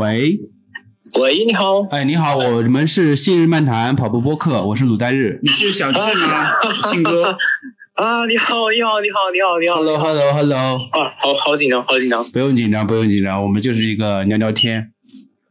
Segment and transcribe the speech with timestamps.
[0.00, 0.40] 喂，
[1.20, 6.54] 喂，你好，哎，你好，我们是信日漫谈跑步播客，我是鲁代日，你是小智吗？
[6.90, 7.36] 信哥。
[7.92, 12.24] 啊，你好，你好，你好，你好，你好 Hello，Hello，Hello，啊，好好紧张，好紧张。
[12.30, 14.90] 不用紧张，不用紧张，我们就是一个聊聊天。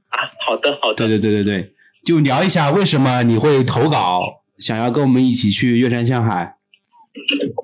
[0.08, 1.74] 啊，好的，好的，对对对对对，
[2.04, 6.56] 就聊一下为什么你会投稿，想要跟我们一起去乐山向海。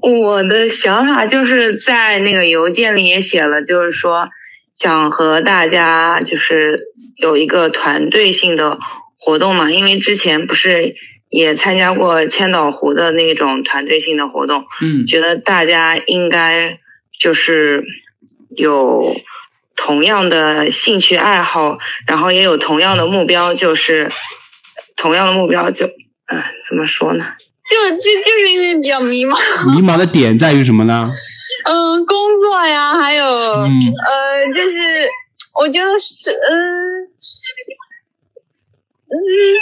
[0.03, 4.29] 我的想法就是在那个邮件里也写了，就是说
[4.75, 6.77] 想和大家就是
[7.15, 8.77] 有一个团队性的
[9.17, 10.95] 活动嘛，因为之前不是
[11.29, 16.79] 也参加过千岛湖的那种团队性的活动，嗯觉得大家应该
[17.19, 17.83] 就是
[18.49, 19.15] 有
[19.75, 24.09] 同样的兴趣爱好，然后也有同样的目标，就是
[24.95, 27.33] 同样的目标就，嗯、怎么说呢？
[27.67, 29.35] 就就就是因为比较迷茫，
[29.73, 31.09] 迷茫的点在于什么呢？
[31.65, 34.77] 嗯，工作呀，还有、嗯呃，就是
[35.59, 37.09] 我觉得是嗯。
[39.07, 39.15] 嗯，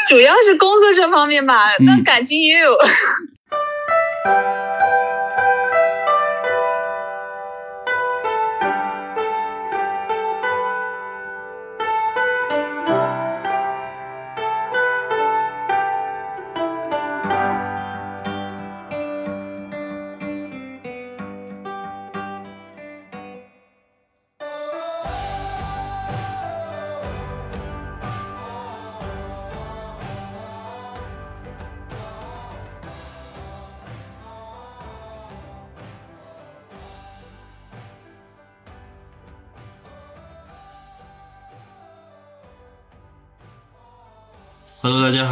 [0.09, 2.75] 主要是工作这方面吧，嗯但感情也有。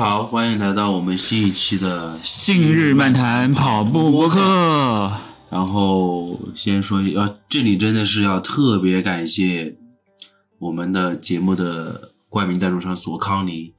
[0.03, 5.11] 好，欢迎来到我们新一期的信日漫谈跑步播客。
[5.51, 9.77] 然后先说一，呃，这里真的是要特别感谢
[10.57, 13.75] 我们的节目的冠名赞助商索康尼。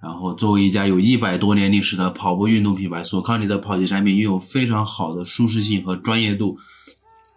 [0.00, 6.56] 然后，作为一家有一百多年历史的跑步运动品牌，索康尼的跑鞋产品拥有非常好的舒适性和专业度，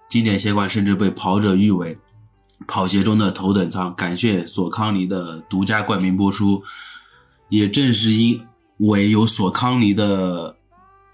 [0.07, 1.97] 经典鞋款甚至被跑者誉为
[2.67, 3.95] 跑鞋中的头等舱。
[3.95, 6.61] 感谢索康尼的独家冠名播出。
[7.49, 8.45] 也正是因
[8.77, 10.55] 为有索康尼的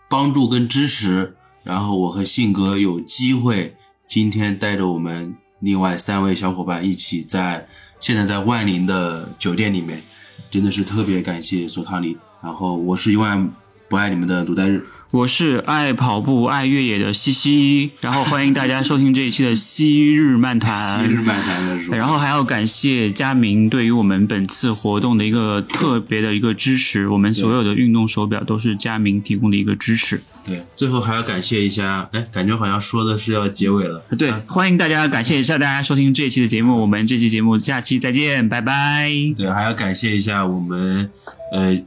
[0.09, 7.67] 帮助跟支持，然后我和信哥有机会今天带着我们另外三位小伙伴一起在
[7.99, 10.01] 现在在万宁的酒店里面，
[10.49, 12.17] 真的是特别感谢索康尼。
[12.41, 13.53] 然后我是永远
[13.89, 21.07] 不爱你们的鲁代日，我是爱跑步、爱越野的西西，然后欢迎大家收听这一期的昔日漫谈。
[21.07, 30.19] 昔日漫谈的时候，然后还要感谢佳明对于我们本次活动的一个特别的一个支持，我们所有的运动手表都是佳明提供的一个支持。
[30.43, 39.09] 对，最后还要感谢一下，哎，感觉好像说的是要结尾了，对，欢迎大家，感谢一下大家收听这一期的节目，我们这期节目下期再见，拜拜。
[39.37, 41.09] 对，还要感谢一下我们
[41.53, 41.79] 呃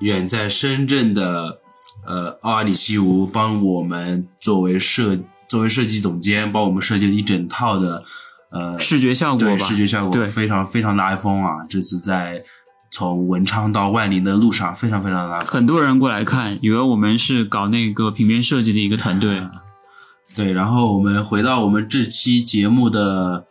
[0.00, 1.58] 远在深圳的
[2.06, 5.18] 呃奥尔里西吴，帮我们作为设
[5.48, 8.04] 作为设计总监，帮我们设计了一整套的
[8.50, 11.64] 呃视觉效果对吧视觉效果对非常非常拉风啊！
[11.68, 12.42] 这次在
[12.90, 15.48] 从文昌到万宁的路上，非常非常拉风。
[15.48, 19.46] 很多人过来看，以为我们是搞那个平面设计的一个团队。
[20.34, 23.46] 对，然后我们回到我们这期节目的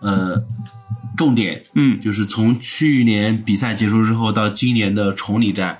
[0.00, 0.42] 呃
[1.18, 5.78] 重点，嗯，就是从去年比赛结束之后到今年的崇礼站，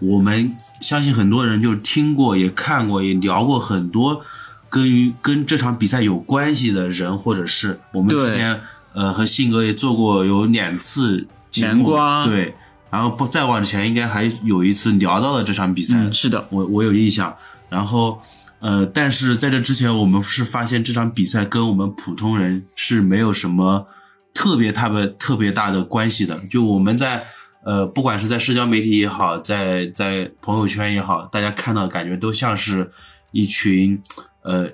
[0.00, 4.22] 我们相信很多人就听过、也看过、也聊过很多
[4.68, 7.78] 跟于跟这场比赛有关系的人或者是。
[7.92, 8.60] 我们之前
[8.94, 12.54] 呃和信哥也做过有两次节目对，
[12.90, 17.36] 然后不再往前应该还有一次聊到了这场比赛，嗯，是的，我我有印象。
[17.68, 18.20] 然后，
[18.58, 23.86] 呃，但是在这之前，我们是发现这场比赛跟我们普通人是没有什么
[24.34, 26.38] 特别特别特别大的关系的。
[26.50, 27.24] 就我们在
[27.62, 32.90] 呃，不管是在社交媒体也好，在在朋友圈也好，大家看到感觉都像是
[33.32, 34.00] 一群
[34.42, 34.66] 呃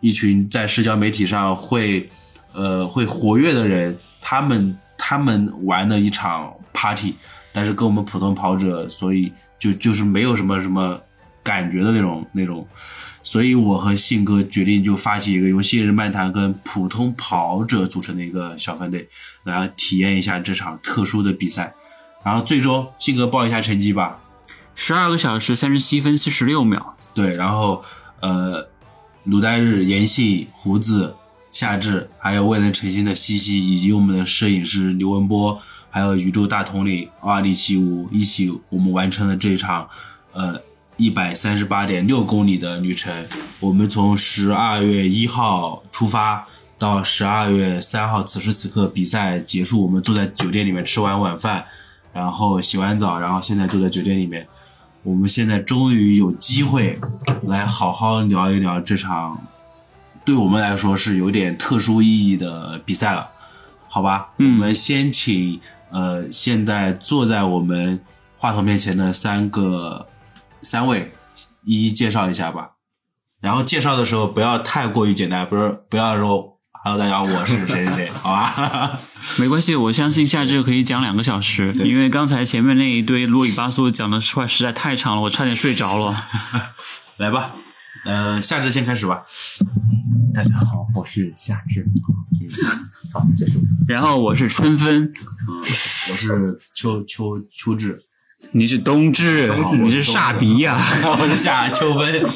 [0.00, 2.08] 一群在社交媒体上会
[2.52, 7.14] 呃会活跃的人，他们他们玩的一场 party，
[7.52, 11.00] 但是跟我们普通跑者，所以就就是没有什么什么
[11.44, 12.66] 感觉的那种那种，
[13.22, 19.08] 所以我和信哥决定就发起一个由信日漫谈跟普通跑者组成的一个小分队，
[19.44, 21.74] 来体验一下这场特殊的比赛。
[22.24, 24.20] 然后最终信哥报一下成绩吧。
[24.74, 26.96] 十二个小时三十七分四十六秒。
[27.14, 27.84] 对，然后
[28.20, 28.68] 呃，
[29.24, 31.14] 鲁代日、严信、胡子、
[31.50, 35.60] 夏至，还有未能成行的西西，以及我们的摄影师刘文波，
[35.90, 39.88] 还有宇宙大统领奥利奇乌，一起我们完成了这场
[40.32, 40.58] 呃
[40.96, 43.26] 一百三十八点六公里的旅程。
[43.60, 46.46] 我们从十二月一号出发，
[46.78, 51.64] 到十二月三号，此时此刻比赛结束，我们坐在酒店里面吃完晚饭，
[52.12, 54.46] 然后洗完澡，然后现在坐在酒店里面，
[55.02, 56.98] 我们现在终于有机会
[57.44, 59.40] 来好好聊一聊这场
[60.24, 63.28] 对我们来说是有点特殊意义的比赛了，
[63.88, 64.30] 好吧？
[64.38, 65.60] 嗯我们先请
[65.90, 68.00] 呃现在坐在我们
[68.36, 70.06] 话筒面前的三个
[70.62, 71.12] 三位
[71.64, 72.72] 一一介绍一下吧。
[73.40, 79.00] 然后介绍的时候不要太过于简单，不是不要说 “hello，大家好，我是谁谁谁”，好吧？
[79.38, 86.24] 没关系，我相信夏至可以讲两个小时，因为刚才前面那一堆啰里吧嗦讲的话实在太长了，我差点睡着了。
[87.18, 87.56] 来吧，
[88.04, 89.24] 呃，夏至先开始吧。
[90.32, 91.84] 大家好，我是夏至。
[93.12, 93.60] 好，结束。
[93.88, 95.04] 然后我是春分，
[95.48, 98.00] 嗯我是秋秋秋至，
[98.50, 99.50] 你是冬至，
[99.80, 100.78] 你是煞鼻呀、
[101.18, 102.26] 我是夏秋分。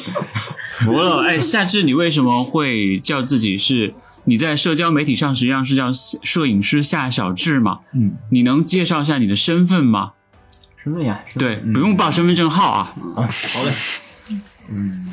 [0.79, 3.93] 服了，哎，夏至，你为什么会叫自己是？
[4.25, 7.79] 你在社交媒体上实际上是叫摄影师夏小智嘛？
[7.93, 10.13] 嗯，你能介绍一下你的身份吗？
[10.83, 12.93] 身份呀，对，不用报身份证号啊。
[13.15, 13.71] 啊，好嘞。
[14.69, 15.07] 嗯，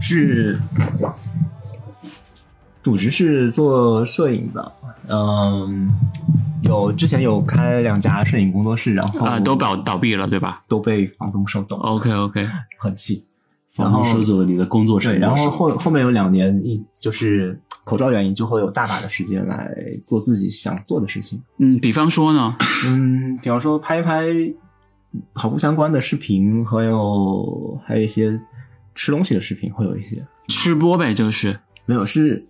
[0.00, 0.60] 是
[2.82, 4.72] 主职是做摄影的。
[5.08, 5.92] 嗯，
[6.62, 12.48] 有之前有开两家摄影工作室，然后啊，都倒倒闭了，对吧都被房东收走了，？OK OK，
[12.78, 13.26] 很气。
[13.70, 19.74] 房东收走了你的工作室对，，然后后后面有两年一就是口罩原因，就会有大把的时间来
[20.04, 21.42] 做自己想做的事情。
[21.56, 22.54] 嗯，比方说呢，
[22.86, 24.24] 嗯，比方说拍一拍
[25.32, 28.38] 跑步相关的视频，还有还有一些
[28.94, 31.60] 吃东西的视频，会有一些吃播呗，就是。
[31.84, 32.46] 没有是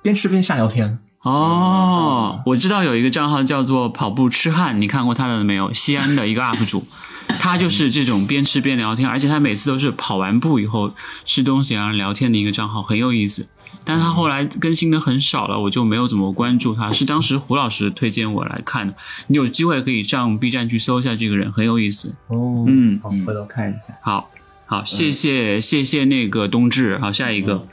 [0.00, 0.98] 边吃边瞎聊天。
[1.22, 5.72] 哦，我知道有一个账号叫做“跑步痴汉”，你看过他的没有？
[5.72, 6.86] 西安的一个 UP 主，
[7.40, 10.92] 他就是这种边吃边聊天，而且他每次都是跑完步以后
[11.24, 13.48] 吃东西然后聊天的一个账号，很有意思。
[13.84, 16.92] 但是他后来更新的很少了，我就没有怎么关注他。
[16.92, 18.94] 是当时胡老师推荐我来看的，
[19.28, 22.14] 你有机会可以上 B 站去搜一下这个人，很有意思。
[22.28, 23.94] 哦嗯好，回头看一下。
[24.02, 24.30] 好，
[24.66, 26.98] 好，谢谢、谢谢那个冬至。
[26.98, 27.66] 好，下一个。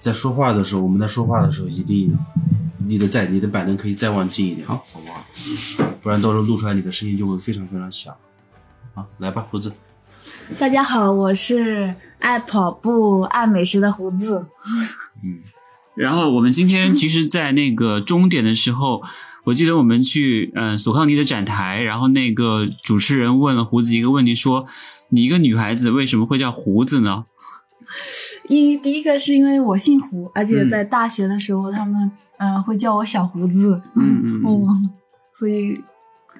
[0.00, 2.16] 在说话的时候，我们在说话的时候，一定
[2.86, 5.24] 你的在你的板凳可以再往近一点，好，好不好？
[6.02, 8.16] 不然到时候录出来你的声音就会非常非常小。
[8.94, 9.72] 好，来吧，胡子。
[10.58, 14.46] 大家好，我是爱跑步、爱美食的胡子。
[15.22, 15.40] 嗯
[15.94, 19.02] 然后我们今天其实，在那个终点的时候，
[19.44, 24.66] 我记得我们去嗯、呃索康尼的展台，然后那个主持人问了胡子一个问题，说
[25.10, 27.26] ：“你一个女孩子为什么会叫胡子呢
[28.48, 34.90] 因第一个是因为我姓胡，而且嗯在大学的时候，他们嗯、呃会叫我小胡子，？”嗯嗯 嗯，嗯，
[35.38, 35.74] 所以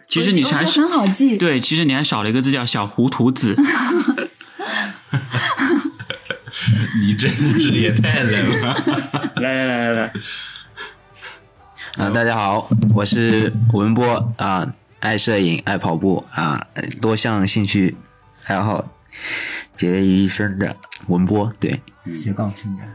[0.08, 1.36] 其实你还是很好记。
[1.36, 3.56] 对，其实你还少了一个字叫小糊涂子。
[7.00, 8.74] 你真的是也太冷了。
[9.36, 10.12] 来来来来来，
[11.96, 16.66] 啊、大家好，我是文波啊、爱摄影，爱跑步啊、
[17.00, 17.96] 多项兴趣
[18.46, 18.86] 爱好
[19.82, 20.76] 结于一身的
[21.08, 21.52] 文波。
[21.58, 21.80] 对，
[22.12, 22.94] 斜杠青年。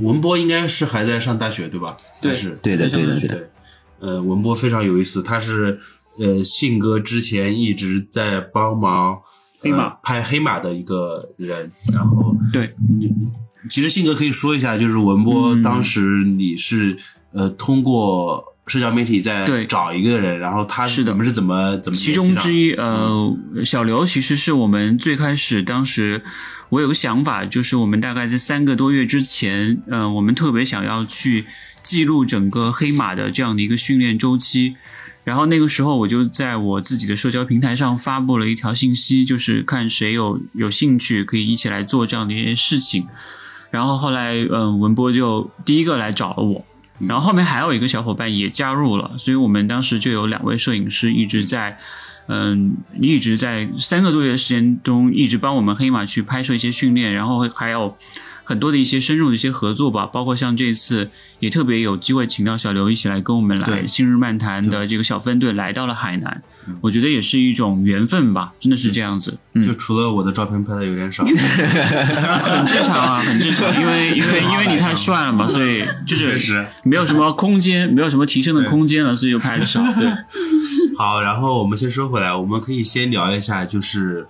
[0.00, 1.96] 文波应该是还在上大学对吧？
[2.22, 3.50] 对是对的对的对对。
[3.98, 5.78] 呃，文波非常有意思，他是
[6.18, 9.18] 呃信哥之前一直在帮忙
[9.60, 12.70] 黑马呃拍黑马的一个人，然后对，
[13.68, 16.96] 其实信哥可以说一下，就是文波嗯当时你是、
[17.32, 19.66] 呃通过社交媒体在对。
[19.66, 21.12] 找一个人，然后他是的。
[21.12, 26.22] 你们是怎么怎么其中之一，呃，小刘其实是我们最开始当时
[26.70, 31.46] 我有个想法，就是我们大概在三个多月之前，呃，我们特别想要去
[31.82, 34.76] 记录整个黑马的这样的一个训练周期。
[35.22, 43.08] 然后那个时候，我就在我自己的社交平台上发布了一条信息，就是看谁有有兴趣可以一起来做这样的一些事情。
[43.72, 46.64] 然后后来，嗯，文波就第一个来找了我，
[46.98, 51.78] 然后后面还有一个小伙伴也加入了，所以我们当时就有两位摄影师一直在，
[52.28, 57.96] 嗯，一直在三个多月的时间中一直帮我们黑马去拍摄一些训练，然后还有
[58.48, 61.10] 很多的一些深入的一些合作吧，包括像这次
[61.40, 66.42] 也特别有机会请到小刘一起来跟我们来对新日漫谈的这个小分队来到了海南，
[66.80, 69.62] 我觉得也是一种缘分吧，真的是这样子，嗯。
[69.66, 79.82] 就，除了我的照片拍的有点少， 很正常啊，很正常，因为因为因为你太帅了嘛，所以就是没有什么空间，没有什么提升的空间了，所以就拍的少。
[79.82, 80.08] 对，
[80.96, 84.28] 好，然后我们先说回来，我们可以先聊一下，就是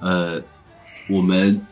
[0.00, 0.42] 呃，
[1.08, 1.64] 我们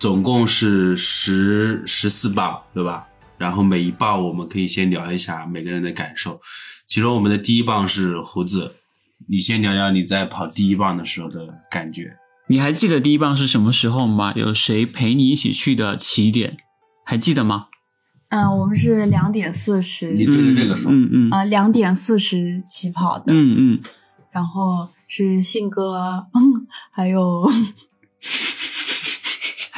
[0.00, 3.06] 总共是十十四棒，对吧？
[3.36, 6.40] 然后每一棒我们可以先聊一下每个人的感受。
[6.86, 8.72] 其中我们的第一棒是胡子，
[9.28, 12.16] 你先聊聊你在跑第一棒的时候的感觉。
[12.48, 14.32] 你还记得第一棒是什么时候吗？
[14.34, 16.56] 有谁陪你一起去的起点？
[17.04, 17.66] 还记得吗？
[18.30, 23.80] 嗯，我们是两点四十，你对着这个说，嗯嗯啊，两点四十起跑的，嗯嗯，
[24.32, 26.26] 然后是信哥，
[26.90, 27.50] 还有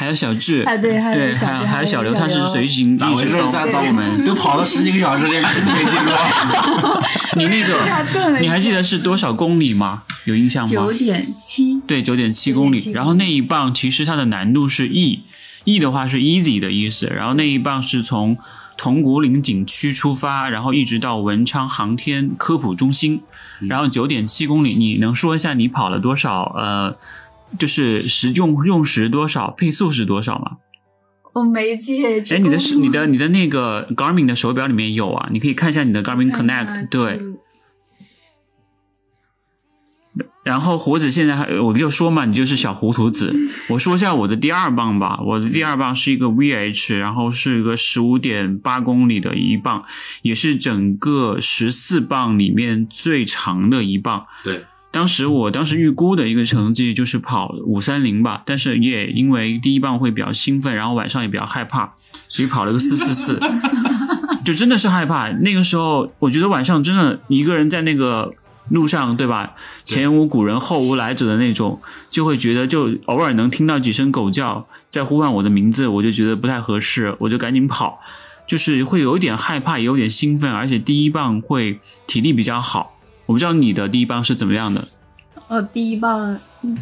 [0.02, 3.32] 还有小智，哎对还有，小还有还有小刘，他是随行咋回事？
[3.50, 7.02] 咋咋我们都跑了十几个小时，这个没见过。
[7.38, 10.02] 你那个， 你还记得是多少公里吗？
[10.25, 10.68] 有印象吗？
[10.68, 12.90] 九点七，对，九点七公里。
[12.92, 17.06] 然后那一棒其实它的难度是 E，E 的话是 easy 的意思。
[17.06, 18.37] 然后那一棒是从
[18.76, 23.23] 铜鼓岭景区出发，然后一直到文昌航天科普中心，
[23.68, 24.75] 然后九点七公里。
[24.75, 26.52] 你能说一下你跑了多少？
[26.56, 26.97] 呃，
[27.59, 30.59] 就是时用用时多少，配速是多少吗？
[31.35, 32.04] 我没记。
[32.04, 37.21] 哎，你的是你的你的那个 Garmin 的手表里面有啊，你可以看一下你的 Garmin Connect，对。
[40.44, 43.32] 然后胡子现在还，我就说嘛，你就是小糊涂子。
[43.71, 49.85] 我说一下我的第二棒吧，我的第二棒是一个 VH，然后是一个十五点八公里的一棒，
[50.23, 54.26] 也是整个十四棒里面最长的一棒。
[54.42, 61.94] 对，当时我当时预估的一个成绩就是跑五三零吧，但是也因为第一棒会比较兴奋，然后晚上也比较害怕，
[62.28, 63.40] 所以跑了个 四四四，
[64.44, 65.28] 就真的是害怕。
[65.32, 68.34] 那个时候我觉得晚上真的一个人在那个
[68.68, 69.54] 路上，对吧？
[69.82, 71.80] 前无古人后无来者的那种，
[72.11, 77.99] 就会觉得就偶尔能听到几声狗叫在呼唤我的名字，我就觉得不太合适，我就赶紧跑。
[78.46, 82.99] 就是会有一点害怕，也有点兴奋，而且第一棒会体力比较好。
[83.32, 84.86] 我不知道你的第一棒是怎么样的。
[85.48, 86.76] 呃，第一棒，嗯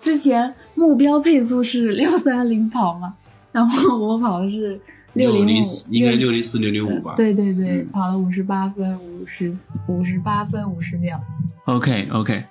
[0.00, 3.16] 之前目标配速是 六三零跑嘛，
[3.50, 4.80] 然后我跑的是
[5.14, 7.14] 六零四应该六零四六零五吧？
[7.16, 9.52] 对对对，嗯跑了五十八分五十
[9.88, 11.20] 五十八分五十秒。
[11.64, 12.44] OK OK，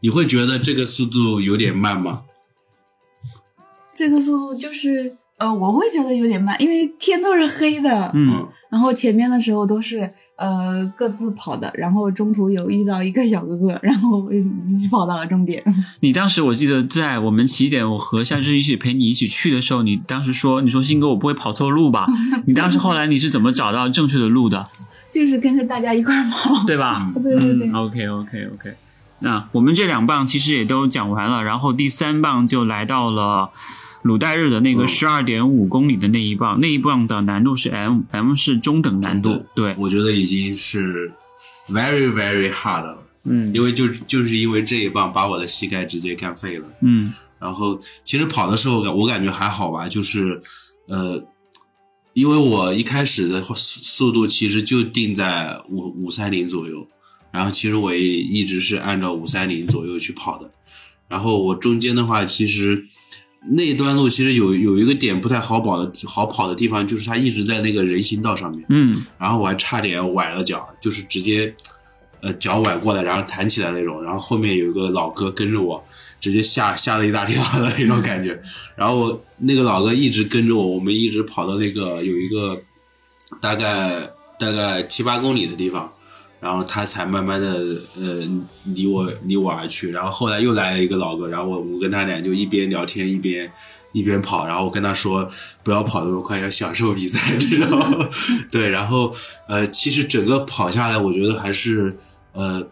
[0.00, 2.24] 你会觉得这个速度有点慢吗？
[3.94, 15.62] 这个速度就是呃，我会觉得有点慢，因为天都是黑的，嗯，然后前面的时候都是呃各自跑的，然后中途有遇到一个小哥哥，然后一起跑到了终点。
[16.00, 22.06] 你当时我记得在我们起点，我和夏至一起陪你一起去的时候，你当时说，你说鑫哥我不会跑错路吧？
[22.46, 24.66] 你当时后来你是怎么找到正确的路的，
[25.10, 27.10] 就是跟着大家一块儿跑，对吧？
[27.14, 28.76] 对对对嗯，OK OK OK。
[29.22, 33.50] 那我们这两棒其实也都讲完了，然后第三棒就来到了
[34.02, 34.88] 鲁代日的那个嗯。
[34.88, 41.12] 十二点五公里的那一棒，那一棒的难度是 M，M 是中等难度，对，我觉得已经是
[41.68, 43.52] very very hard 了，嗯。
[43.54, 46.66] 因为就就是因为这一棒把我的膝盖直接干废了。
[46.82, 47.12] 嗯。
[47.38, 50.40] 然后其实跑的时候感我感觉还好吧，就是
[50.88, 51.24] 呃，
[52.12, 56.86] 因为我一开始的速速度其实就定在五五三零左右，
[57.32, 60.50] 然后其实我也一直是按照五三零左右去跑的。
[61.08, 62.84] 然后我中间的话，其实
[63.48, 69.04] 那一段路其实有有一个点不太好跑的好跑的地方，就是它一直在那个人行道上面，嗯。
[69.18, 71.54] 然后我还差点崴了脚，就是直接
[72.20, 75.82] 呃脚崴过来，然后弹起来那种，然后后面有一个老哥跟着我，
[76.20, 78.40] 直接吓吓了一大跳的那种感觉。
[78.76, 82.60] 然后我那个老哥一直跟着我，我们一直跑到那个有一个
[83.40, 85.90] 大概大概七八公里的地方，
[86.40, 87.64] 然后他才慢慢的
[87.96, 88.28] 呃
[88.64, 89.90] 离我离我而去。
[89.90, 93.50] 然后后来又来了一个老哥，然后我我跟他俩就一边聊天一边。
[93.92, 95.26] 一边跑，然后我跟他说
[95.64, 98.08] 不要跑那么快，要享受比赛，知道吗？
[98.48, 99.12] 对，然后
[99.48, 101.96] 呃，其实整个跑下来，我觉得还是
[102.32, 102.64] 呃，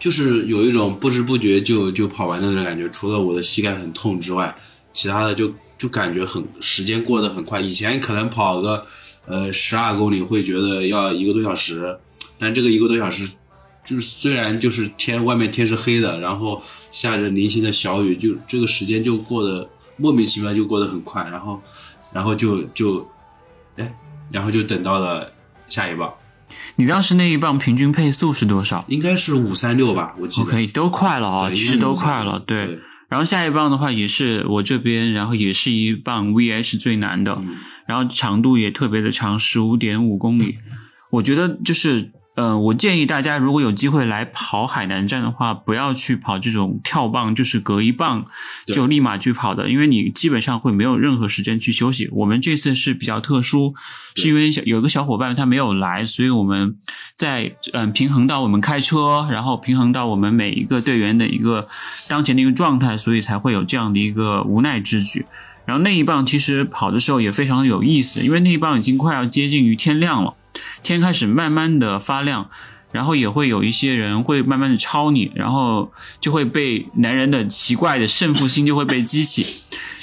[0.00, 2.90] 就是有一种不知不觉就就跑完的那种感觉。
[2.90, 4.52] 除了我的膝盖很痛之外，
[4.92, 7.60] 其他的就就感觉很时间过得很快。
[7.60, 8.84] 以前可能跑个
[9.26, 11.96] 呃十二公里会觉得要一个多小时，
[12.40, 13.30] 但这个一个多小时。
[13.82, 21.60] 就是虽然就是天外面天是黑的，然后下着零星的小雨，就这个时间就过得莫名其妙就过得很快，然后
[22.12, 23.04] 然后就就
[23.78, 23.94] 哎，
[24.30, 25.32] 然后就等到了
[25.66, 26.12] 下一棒，
[26.76, 30.46] 你当时那一棒平均配速是多少应该是五三六吧，我记得。
[30.46, 32.66] ？OK，都快了啊、对其实都快了，对。
[32.66, 32.78] 对，
[33.08, 37.56] 然后下一棒的话也是我这边，然后也是一棒 VH 是最难的，嗯
[37.86, 40.58] 然后长度也特别的长，十五点五公里。
[41.10, 48.24] 我觉得就是，呃，我建议大家如果有机会来跑海南站的话，不要去跑这种跳棒，就是隔一棒
[48.66, 52.08] 就立马去跑的，因为你基本上会没有任何时间去休息。
[52.12, 53.74] 我们这次是比较特殊，
[54.14, 56.76] 是因为小有一个小伙伴他没有来，所以我们
[57.14, 61.66] 在嗯、平衡到我们开车，然后平衡到我们每一个队员的一个
[62.08, 65.26] 当前的一个状态，所以才会有这样的一个无奈之举。
[65.66, 70.34] 然后那一棒其实跑的时候也非常的有意思，因为那一棒已经快要接近于天亮了，
[70.82, 72.48] 天开始慢慢的发亮，
[72.92, 79.46] 然后也会有一些人会慢慢的超你，然后就会被男人的奇怪的胜负心就会被激起，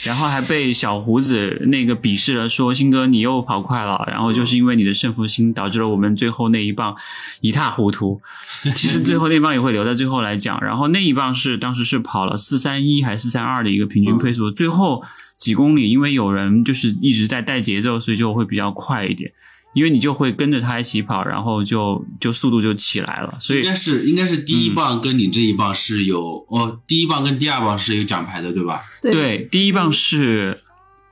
[0.06, 6.96] 然后还被小胡子那个鄙视了，说鑫哥你又跑快了，然后就是因为你的胜负心导致了我们最后那一棒
[7.42, 8.22] 一塌糊涂。
[8.74, 15.04] 其实最后那棒也会留在最后来讲，然后那一棒是当时是跑了四三一还是四三二的一个平均配速，最后
[15.38, 19.32] 几公里因为有人就是一直在带节奏，所以就会比较快一点。
[19.78, 28.82] 因为你就会跟着他一起跑，然后就就速度就起来了，所以应该是应该是第一棒跟你这一棒是有、哦，第一棒跟第二棒是有奖牌的，对吧？
[29.04, 30.62] 对第一棒是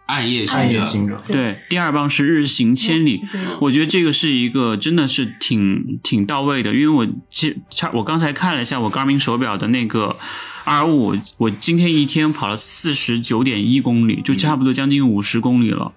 [0.07, 3.22] 暗夜暗夜行者，对，第二棒是日行千里。
[3.62, 10.15] 我觉得这个是一个真的是挺挺到位的，因为我其差我刚才看了一下我 Garmin 手表的那个
[10.63, 15.91] R 五，我今天一天跑了四十九点一公里，就差不多将近五十公里了。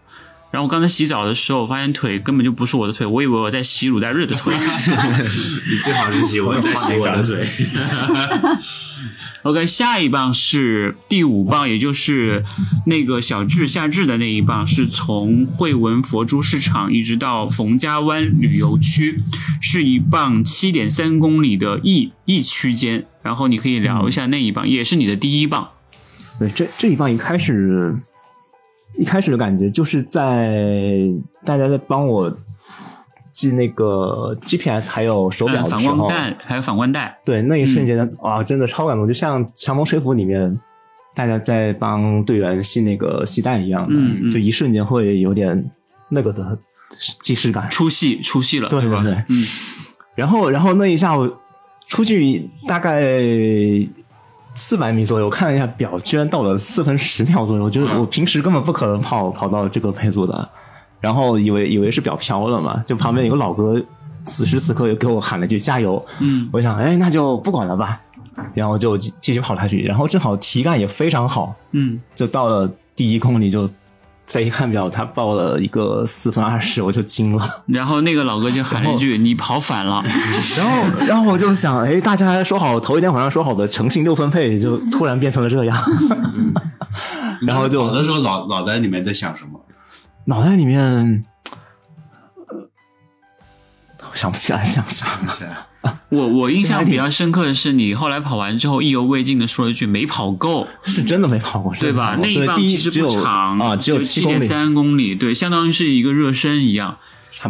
[0.51, 4.55] 然后我刚才洗澡的时候，我发现腿根本就不是我的腿，我以为我在洗乳带日的腿。
[4.57, 7.47] 你最好是洗我在洗我的腿。
[9.45, 12.45] OK，下一棒是第五棒，也就是
[12.87, 19.21] 那个小智夏智的那一棒，是从惠文佛珠市场一直到冯家湾旅游区，
[19.61, 23.07] 是一棒七点三公里的 E E 区间。
[23.23, 25.69] 然后你可以聊一下那一棒，也是你的第一棒。
[26.39, 27.97] 对，这这一棒一开始，
[28.99, 30.57] 一开始的感觉就是在
[31.45, 32.37] 大家在帮我
[33.31, 40.59] 记那个 GPS 还有手表嗯，反的时候，光带还有反光带，对那一瞬间的哇，真的超感动，就像《强风吹拂》里面
[41.15, 45.71] 大家在帮队员系那个系带一样的，就一瞬间会有点
[46.11, 46.59] 那个的
[47.21, 47.71] 即视感。
[47.71, 49.13] 出戏出戏了，对对对。
[49.13, 49.45] 嗯，
[50.17, 51.41] 然后，然后那一下我
[51.87, 53.01] 出去大概
[54.59, 60.49] 四百米左右，我看了一下表，居然到了四分十秒左右，就是我平时根本不可能跑跑到这个配速的。
[61.01, 63.81] 然后以为以为是表飘了嘛，就旁边有个老哥，
[64.25, 66.05] 此时此刻又给我喊了句加油。
[66.19, 68.01] 嗯，我想，哎，那就不管了吧，
[68.53, 69.83] 然后就继继续跑下去。
[69.85, 73.69] 然后正好体感也非常好，嗯，就到了第一公里就。
[74.29, 77.65] 再一看表，他报了一个四分二十，我就惊了。
[77.65, 80.03] 然后那个老哥就喊了一句：“你跑反了。
[80.59, 85.77] 然后，然后我就想，哎，大家说好头一天晚上说好的诚信六分配，就突然变成了这样。
[87.41, 89.59] 然后就跑的时候脑脑袋里面在想什么？
[90.27, 91.25] 脑袋里面，
[94.19, 95.07] 想不起来想啥。
[96.09, 102.19] 我我印象比较深刻的是，你后来跑完之后意犹未尽的说了一句：“没跑够。”是真的没跑过，对吧？
[102.21, 106.99] 那一棒其实不长啊，只有七点三公里，对，相当于是一个热身一样，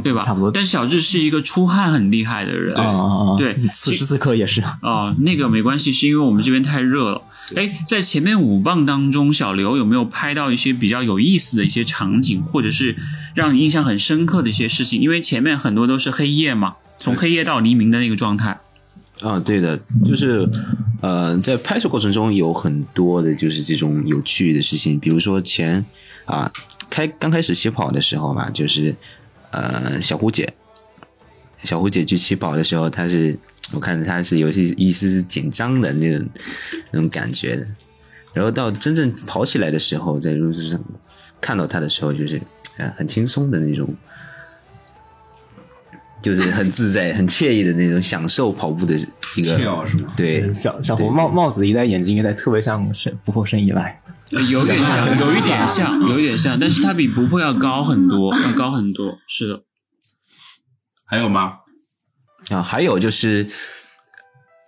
[0.03, 0.21] 对吧？
[0.21, 0.51] 多差不多。
[0.51, 3.39] 但小智是一个出汗很厉害的人，啊啊啊！
[3.39, 4.63] 对此时此刻也是。
[4.83, 7.23] 哦，那个没关系，是因为我们这边太热了。
[7.57, 12.97] 哎，在前面五棒当中，小刘有没有拍到一些比较有意思的一些场景，或者是
[13.35, 15.01] 让你印象很深刻的一些事情？
[15.01, 18.61] 因为前面很多都是黑夜嘛，从黑夜到黎明的那个状态。
[19.23, 20.49] 啊，对的，就是
[21.01, 25.85] 呃，在拍摄过程中有很多的就是这种有趣的事情，比如说前
[26.25, 26.53] 啊
[26.89, 28.95] 开刚开始起跑的时候吧，就是
[29.51, 30.55] 呃小胡姐，
[31.65, 33.37] 小胡姐去起跑的时候，她是
[33.73, 36.29] 我看他是有些一丝丝紧张的那种
[36.91, 37.67] 那种感觉的，
[38.35, 40.83] 然后到真正跑起来的时候，在路上
[41.41, 42.41] 看到他的时候，就是
[42.79, 43.95] 呃很轻松的那种。
[46.21, 48.93] 就是很自在、很惬意的那种享受跑步的
[49.37, 50.13] 一个，跳是吗？
[50.17, 54.01] 对，小小红帽帽子一戴，眼睛一戴，特别像沈不破申以来。
[54.33, 59.17] 呃有点像， 有一点像， 有一点像，但是它比不破要高很多，要高很多。
[59.29, 59.63] 是的，
[61.07, 61.59] 还有吗？
[62.51, 63.47] 啊，还有就是，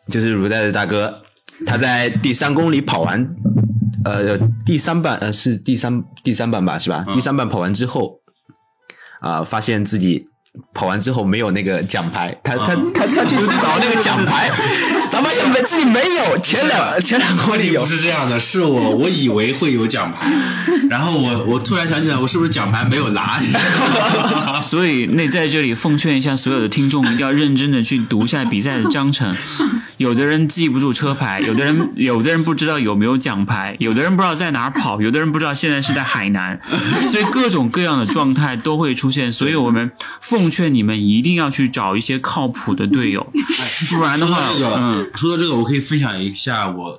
[0.09, 1.22] 就是如带的大哥，
[1.66, 3.37] 他在第三公里跑完，
[4.04, 7.04] 呃，第三半呃是第三第三半吧，是吧？
[7.09, 8.20] 嗯第三半跑完之后，
[9.20, 10.29] 啊、发现自己
[10.74, 14.50] 跑完之后没有那个奖牌，他他他他去找那个奖牌，
[15.12, 17.90] 他发现自己没有，前两前两公里有不。
[17.90, 20.30] 是这样的，是我我以为会有奖牌，
[20.88, 23.40] 然后我我突然想起来，我是不是奖牌没有拿？
[24.62, 29.36] 所以那在这里奉劝一下所有的听众，一定要认真的去读一下比赛的章程。
[29.96, 36.58] 有的人记不住车牌，有的人有的人不知道有没有奖牌，有的人不知道在哪儿跑，有的人不知道现在是在海南，
[37.10, 39.30] 所以各种各样的状态都会出现。
[39.32, 43.26] 所以我们奉劝你们一定要去找一些靠谱的队友，
[43.90, 46.98] 不然的话说到这，个，嗯，说到这个，我可以分享一下我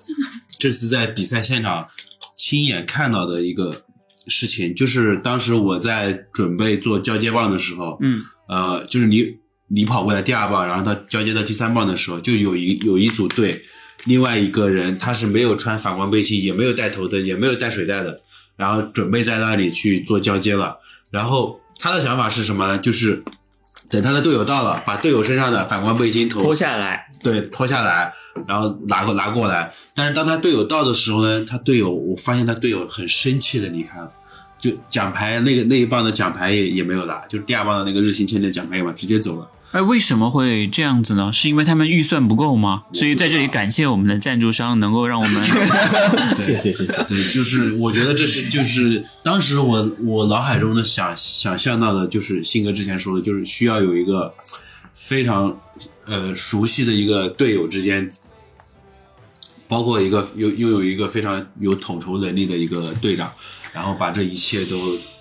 [0.59, 1.87] 这次在比赛现场
[2.35, 3.85] 亲眼看到的一个
[4.27, 9.25] 事情，就是当时我在准备做交接棒的时候，嗯，呃，就是你
[9.69, 13.63] 你跑过来第二棒，然后他交接到第三棒的时候，就有一有一组队，
[14.03, 18.21] 另外一个人他是没有穿反光背心，也没有带头灯，也没有带水袋的，
[18.57, 20.77] 然后准备在那里去做交接了，
[21.09, 22.77] 然后他的想法是什么呢？
[22.77, 23.23] 就是
[23.89, 28.13] 等他的队友到了，把队友身上的反光背心脱脱下来，对，脱下来，
[28.47, 29.73] 然后拿过拿过来。
[29.95, 34.11] 但是当他队友到的时候呢，他队友我发现他队友很生气的离开了，
[34.59, 39.49] 就奖牌那个那一棒的奖牌也也没有拿，就是第二棒的那个日行千里的奖牌也嘛，直接走了。
[39.71, 41.31] 哎，为什么会这样子呢？
[41.31, 42.83] 是因为他们预算不够吗？
[42.91, 45.43] 所以在这里感谢我们的赞助商，能够让我们
[46.35, 47.03] 谢谢谢谢。
[47.07, 54.33] 对，就是我觉得这是就是当时我我脑海中的想想象到的，就是信哥之前说的，就是需要有一个
[54.93, 55.57] 非常
[56.05, 58.09] 呃熟悉的一个队友之间，
[59.69, 63.31] 包括一个拥拥有一个非常有统筹能力的一个队长，
[63.71, 64.77] 然后把这一切都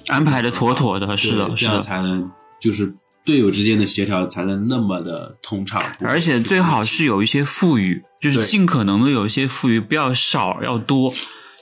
[0.09, 1.17] 安排的妥妥的。
[1.17, 1.81] 是的，这样。
[1.81, 2.29] 才能
[2.61, 2.93] 就是
[3.25, 11.13] 队友之间的协调才能那么的通畅，而且最好是有一些富裕，就是尽可能的有一些富裕，不要少，要多。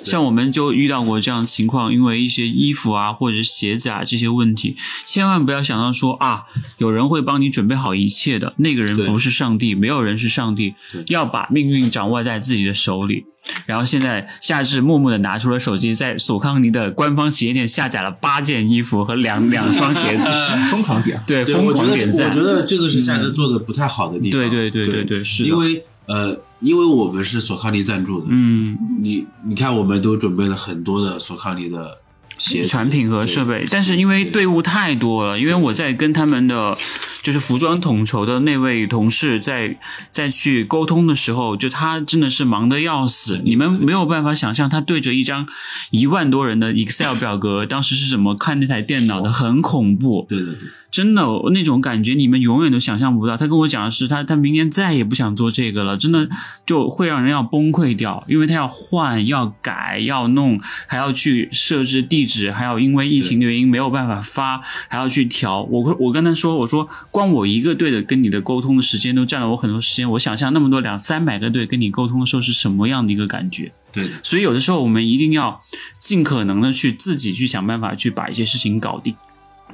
[0.05, 6.45] 像我们就遇到过这样的情况，因为一些衣服啊或者鞋子啊这些问题，千万不要想到说啊，
[6.79, 10.75] 有人会帮你准备好一切的，那个人不是上帝，没有人是上帝，
[11.09, 13.27] 要把命运掌握在自己的手里。
[13.65, 20.25] 然后现在夏至默默的拿出了手机，在索康尼的官方旗舰店下载了八件衣服和两 两双鞋子，
[20.71, 22.29] 疯狂点，对，疯狂点赞。
[22.29, 22.43] 我觉。
[22.43, 24.39] 得这个是夏至做的不太好的地方。
[24.39, 25.49] 对对对对对对是的。
[25.49, 31.99] 因为呃，因为我们是索康尼赞助的，嗯，你你看，我们都准备了很多的索康尼的
[32.39, 36.77] 鞋产品和设备，但是因为队伍太多了，因为我在跟他们的
[37.23, 39.79] 就是服装统筹的那位同事在
[40.11, 45.47] 在去沟通的时候，就他真的是忙得要死，你们没有办法想象他对着一张
[45.91, 50.27] 一万多人的 Excel 表格，当时是怎么看那台电脑的，很恐怖。
[50.29, 53.37] 对对对，真的那种感觉，你们永远都想象不到。
[53.37, 56.29] 他跟我讲的是，他他明年再也不想做这个了，真的
[56.65, 65.63] 就会让人要崩溃掉，因为他要换、要改、要弄，还要去设置地址，还要因为疫情的原因没有办法发，还要去调。
[65.63, 73.73] 我我跟他说，我说光我一个队的跟你的沟通的时间都占了我很多时间，我想象那么多两三百个队跟你沟通的时候是什么样的一个感觉。
[73.91, 75.61] 对，所以有的时候我们一定要
[75.99, 79.17] 尽可能的去自己去想办法去把一些事情搞定，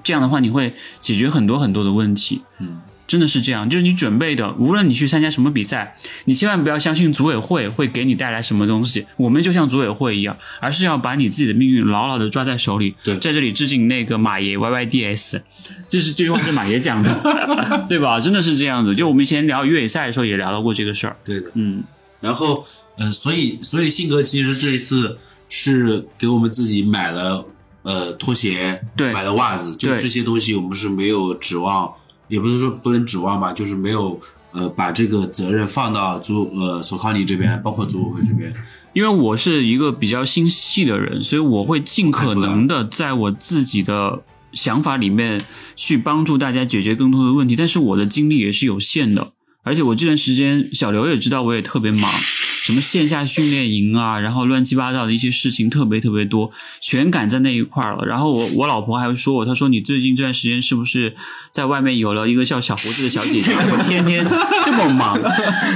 [0.02, 2.40] 这样的话你会解决很多很多的问题。
[2.60, 9.06] 嗯，真的是这样，就是你准备的，无论你去参加什么比赛，你千万不要相信组委会会给你带来什么东西。
[9.16, 12.94] 我们就像组委会一样，而是要把你自己的命运牢牢的抓在手里。
[13.02, 15.42] 对在这里致敬那个马爷 YYDS，
[15.88, 18.18] 这是这句话是马爷讲的， 对吧？
[18.20, 18.94] 真的是这样子。
[18.94, 21.16] 就我们以前聊越野赛的时候也聊到过这个事儿。
[21.24, 21.50] 对的。
[21.54, 21.84] 嗯，
[22.20, 27.44] 然后呃，所以所以信哥其实这一次是给我们自己买了
[27.82, 31.92] 呃拖鞋，对买了袜子，就这些东西我们是没有指望，
[32.28, 34.18] 也不是说不能指望吧，就是没有
[34.52, 38.52] 呃把这个责任放到组呃索康尼这边，包括组委会这边。
[38.92, 45.42] 因为我是一个比较心细的人，所以我会尽可能的在我自己的想法里面
[45.74, 49.32] 去帮助大家解决更多的问题，但是我的精力也是有限的。
[49.64, 52.12] 而且我这段时间，小刘也知道我也特别忙，
[52.64, 56.50] 什么线下训练营啊，然后乱七八糟的一些事情特别特别多，
[56.80, 58.06] 全赶在那一块儿了。
[58.06, 61.14] 然后我我老婆还会说我，她说你最近这段时间是不是
[61.52, 63.52] 在外面有了一个叫小胡子的小姐姐？
[63.52, 64.26] 我天天
[64.64, 65.20] 这么忙，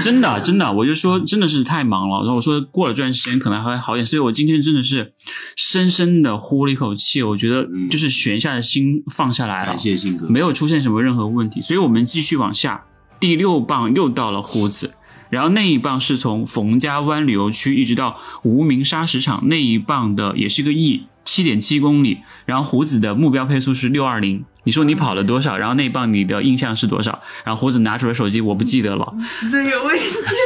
[0.03, 2.21] 真的真的，我就说真的是太忙了。
[2.21, 5.13] 然后我说过了这段时间可能还会好一点，所以我今天真的是
[5.57, 12.87] 深深的呼了一口气，我觉得就是悬下的心 放下来了，感谢信哥，没有出现什么任何问题，所以我们继续往下。
[13.21, 14.95] 第六棒又到了胡子，
[15.31, 22.21] 然后那一棒是从冯家湾旅游区一直到无名砂石场那一棒的也是个 E，七点七公里。
[22.47, 25.57] 然后胡子的目标配速是六二零，你说你跑了多少？
[25.59, 27.19] 然后那一棒你的印象是多少？
[27.45, 29.15] 然后胡子拿出了手机，我不记得了。
[29.51, 30.01] 这个我也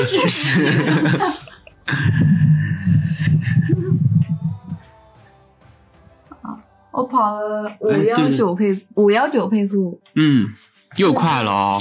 [0.06, 0.66] 确实。
[6.42, 6.58] 啊，
[6.90, 8.66] 我跑了五幺九配
[8.96, 10.48] 五幺九配速，嗯，
[10.96, 11.80] 又快了哦。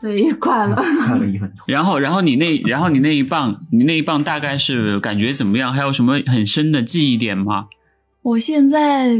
[0.00, 0.76] 对，也快了。
[1.06, 1.64] 快了一分钟。
[1.66, 5.72] 然后，然后你那，然后你那一棒，你那一棒大概是感觉怎么样？
[5.72, 7.66] 还有什么很深的记忆点吗？
[8.22, 9.16] 我现在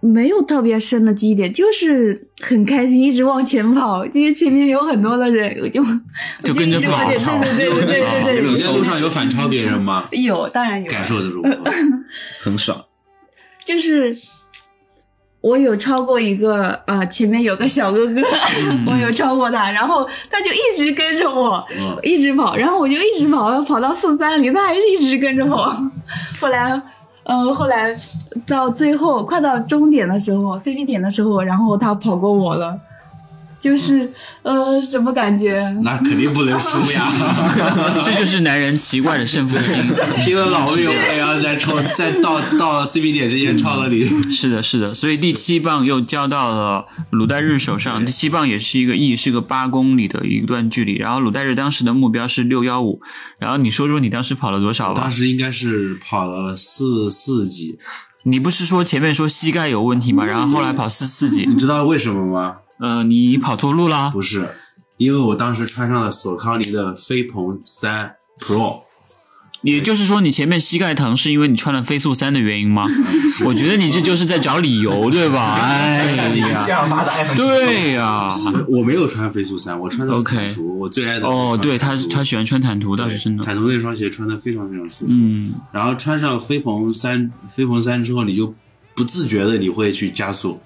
[0.00, 5.82] 没有特别深的记忆点，就是很开心，一直往前跑，因为前面有很多的人，我就
[6.42, 10.08] 就跟着跑对对对对对对对你在路上有反超别人吗？
[10.12, 11.50] 有，当然有，感受得如何？
[12.42, 12.84] 很爽。
[13.64, 14.14] 就是
[15.44, 18.22] 我有超过一个呃，前面有个小哥哥，
[18.90, 25.70] 我有超过他，然后他就一直跟着我，嗯一直跑，然后我就一直跑，跑到四三零，他还是一直跟着我。
[26.40, 26.80] 后来，
[27.24, 27.94] 呃，后来
[28.46, 32.78] 到最后快到终点的时候，CP 点的时候，然后他跑过我了。
[33.64, 35.74] 就是呃，什么感觉？
[35.82, 37.10] 那肯定不能输呀！
[38.04, 39.74] 这就是男人奇怪的胜负心。
[40.22, 44.04] 拼了老命还要在超，在到到 CP 点之前超了你。
[44.30, 48.04] 是的，是的，所以第七棒又交到了鲁代日手上。
[48.04, 50.96] 第七棒也是一个 E，是个八公里的一段距离。
[50.96, 53.00] 然后鲁代日当时的目标是六幺五。
[53.38, 55.00] 然后你说说你当时跑了多少吧？
[55.00, 57.78] 当时应该是跑了四四几。
[58.24, 60.26] 你不是说前面说膝盖有问题吗？
[60.26, 62.56] 然后后来跑四四几，你知道为什么吗？
[62.78, 64.10] 呃，你跑错路啦？
[64.10, 64.48] 不是，
[64.96, 68.80] 因为我当时穿上了索康尼的飞鹏三 Pro。
[69.62, 72.86] 也就是说，你前面膝盖疼是因为你穿了飞速三的原因吗？
[73.46, 75.54] 我觉得你这就是在找理由，对吧？
[75.54, 76.66] 哎呀，
[77.34, 78.28] 对呀，
[78.68, 81.26] 我没有穿飞速三，我穿的是坦途，我最爱的。
[81.26, 83.42] 哦，对他，他喜欢穿坦途，倒是真的。
[83.42, 85.12] 坦途那双鞋穿的非常非常舒服。
[85.12, 88.54] 嗯，然后穿上飞鹏三，飞鹏三之后，你就
[88.94, 90.60] 不自觉的你会去加速，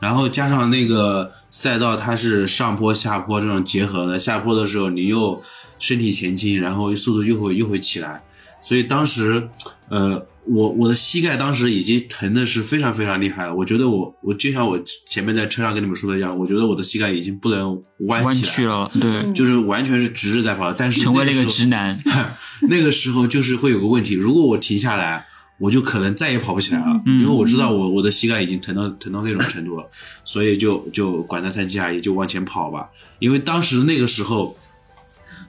[0.00, 5.42] 然后加上那个赛道它是上坡下坡这种结合的，下坡的时候你又
[5.78, 8.22] 身体前倾，然后速度又会又会起来。
[8.60, 9.48] 所以当时，
[9.88, 13.54] 呃，我我的膝盖当时已经疼的是非常非常厉害了。
[13.54, 20.72] 我觉得我我就像我前面在车上跟你们说的一样，我觉得我的膝盖已经不能弯起来了，对，就是完全是直着在跑。
[20.72, 21.96] 但是成为了一个直男，
[22.68, 25.26] 那个时候就是会有个问题，如果我停下来，
[25.58, 29.88] 我就可能再也跑不起来了，因为我知道我我的膝盖已经疼到疼到那种程度了，
[30.24, 32.88] 所以就就管他三七二十一，就往前跑吧。
[33.18, 34.56] 因为当时那个时候。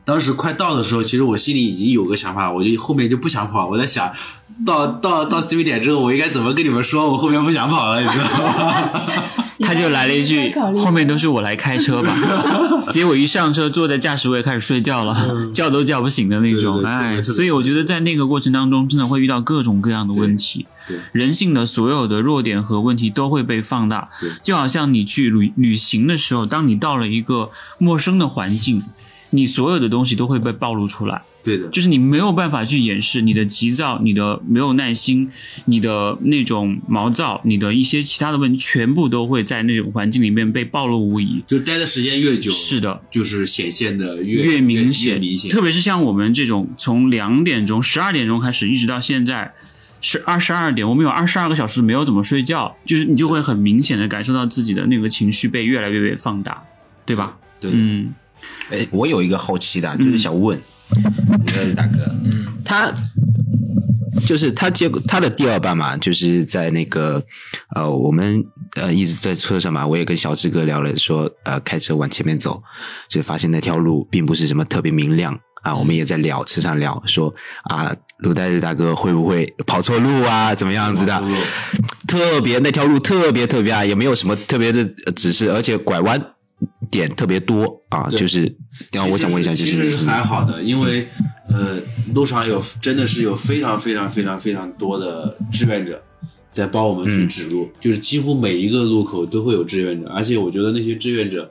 [0.06, 3.70] 当时快到的时候，其实我心里已经有个想法，我就后面就不想跑。
[3.70, 4.12] 我在想，
[4.66, 7.10] 到到到 C B 点之后，我应该怎么跟你们说？
[7.12, 8.90] 我后面不想跑了，你知道吗？
[9.62, 12.12] 他就来了一句：“后面都是我来开车吧。
[12.92, 15.16] ”结果一上车，坐在驾驶位开始睡觉了，
[15.54, 16.82] 叫都叫不醒的那种。
[16.84, 20.66] 哎，所以我觉得在那个过程当中，真的会遇到各种各样的问题。
[21.12, 24.10] 人性的所有的弱点和问题都会被放大。
[24.42, 28.82] 就好像你去旅旅行的时候，当你到了一个陌生的环境。
[29.32, 35.30] 你所有的东西都会被暴露出来，对的，就是你没有办法去掩饰你的急躁、你的没有耐心、
[35.66, 41.44] 你的那种毛躁、你的一些其他的问题，全部都会在那种环境里面被暴露无遗。
[41.46, 45.20] 就待的时间越久，是的，就是显现的越越明显。
[45.20, 49.54] 明显，特别是像我们这种从两点钟、十二点钟开始，一直到现在
[50.02, 56.64] 是二十二点，我们有二十二个小时没有怎么睡觉，就是你就会很明显的感受到自己的那个情绪被越来越被放大，
[57.06, 57.38] 对吧？
[57.60, 58.14] 对，嗯。
[58.70, 60.60] 哎，我有一个好奇的，就是想问，
[61.48, 62.92] 呃，大哥，嗯，他
[64.28, 67.24] 就是他结果他的第二棒嘛，就是在那个
[67.76, 68.44] 呃，我们
[68.76, 72.62] 呃一直在车上嘛，我也跟小志哥聊了，说呃开车往前面走，
[73.10, 81.24] 就发现那条路并不是什么特别明亮啊，我们也在聊车上聊，说啊，陆代日大哥会不会跑错路啊，怎么样子的？
[82.08, 86.24] 特别那条路特别特别啊，也没有什么特别的指示，而且拐弯。
[86.92, 88.56] 点特别多啊，就是，
[88.92, 91.08] 然后我想问一下，就是其实还好的，因为
[91.48, 91.80] 呃，
[92.14, 96.02] 路上有真的是有非常非常非常非常多的志愿者
[96.52, 101.50] 在帮我们去指路，就是几乎每一个路口都会有志愿者，而且我觉得那些志愿者，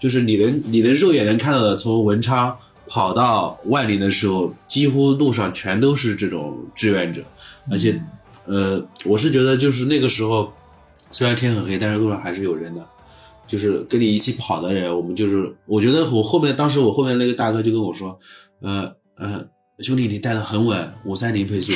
[0.00, 7.22] 就是你能你能肉眼能看到的，从文昌跑到万林的时候，几乎路上全都是这种志愿者，
[7.70, 8.00] 而且
[8.46, 10.52] 呃，我是觉得就是那个时候
[11.10, 12.86] 虽然天很黑，但是路上还是有人的。
[13.48, 18.16] 就是跟你一起跑的人，我们就是，我觉得我后面当时我后面那个大哥就跟我说，
[18.60, 19.48] 嗯嗯。
[19.84, 21.72] 兄弟，你带的很稳，五三零配速。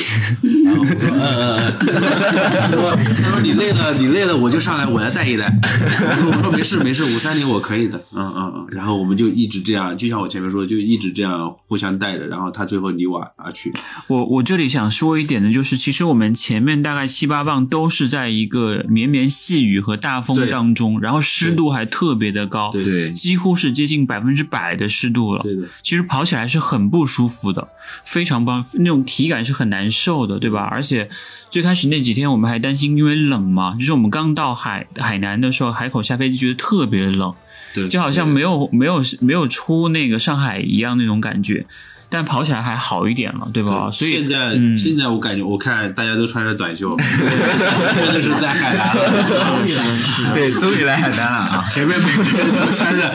[0.65, 1.73] 然后我说，嗯嗯嗯。
[1.79, 2.91] 他说，
[3.23, 5.45] 他说你累了，你累了，我就上来，我来带一带。
[5.47, 7.97] 我说，我说没事没事，五三零我可以的。
[8.11, 8.67] 嗯嗯嗯。
[8.71, 12.27] 然后我们就一直这样，就像我前面说，就一直这样互相带着。
[12.27, 13.71] 然后他最后离我而去。
[14.07, 25.41] 我我这里想说一点的就是，其实我们前面大概七八棒都是在一个绵绵细雨和大风当中，然后湿度还特别的高，对对，几乎是接近百分之百的湿度了。
[25.41, 27.69] 对的，其实跑起来是很不舒服的。
[28.03, 30.67] 非常棒，那种体感是很难受的，对吧？
[30.71, 31.09] 而且
[31.49, 37.33] 最开始那几天我们还担心，因为冷嘛，就是我们刚到海海南的时候，海口下飞机觉得特别冷，
[37.73, 41.65] 对，就好像没有没有没有出那个上海一样那种感觉。
[42.09, 43.89] 但跑起来还好一点了，对吧？
[43.89, 51.65] 所以现在现在我感觉，我看大家都穿着短袖， 真的是在海南了，对，终于来海南了啊！
[51.67, 53.11] 前面每个人都穿着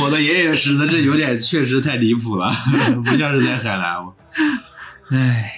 [0.00, 2.50] 裹得严严实实的，这有点确实太离谱了，
[3.06, 3.94] 不像是在海南。
[5.10, 5.52] 唉，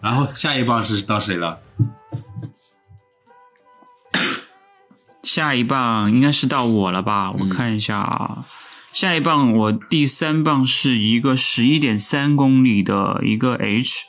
[0.00, 1.60] 然后下一棒是到谁了？
[5.22, 7.30] 下一棒应该是到我了吧？
[7.30, 8.44] 我看一下啊。
[8.92, 14.04] 下一棒，我第三棒是一个十一点三公里的一个 H，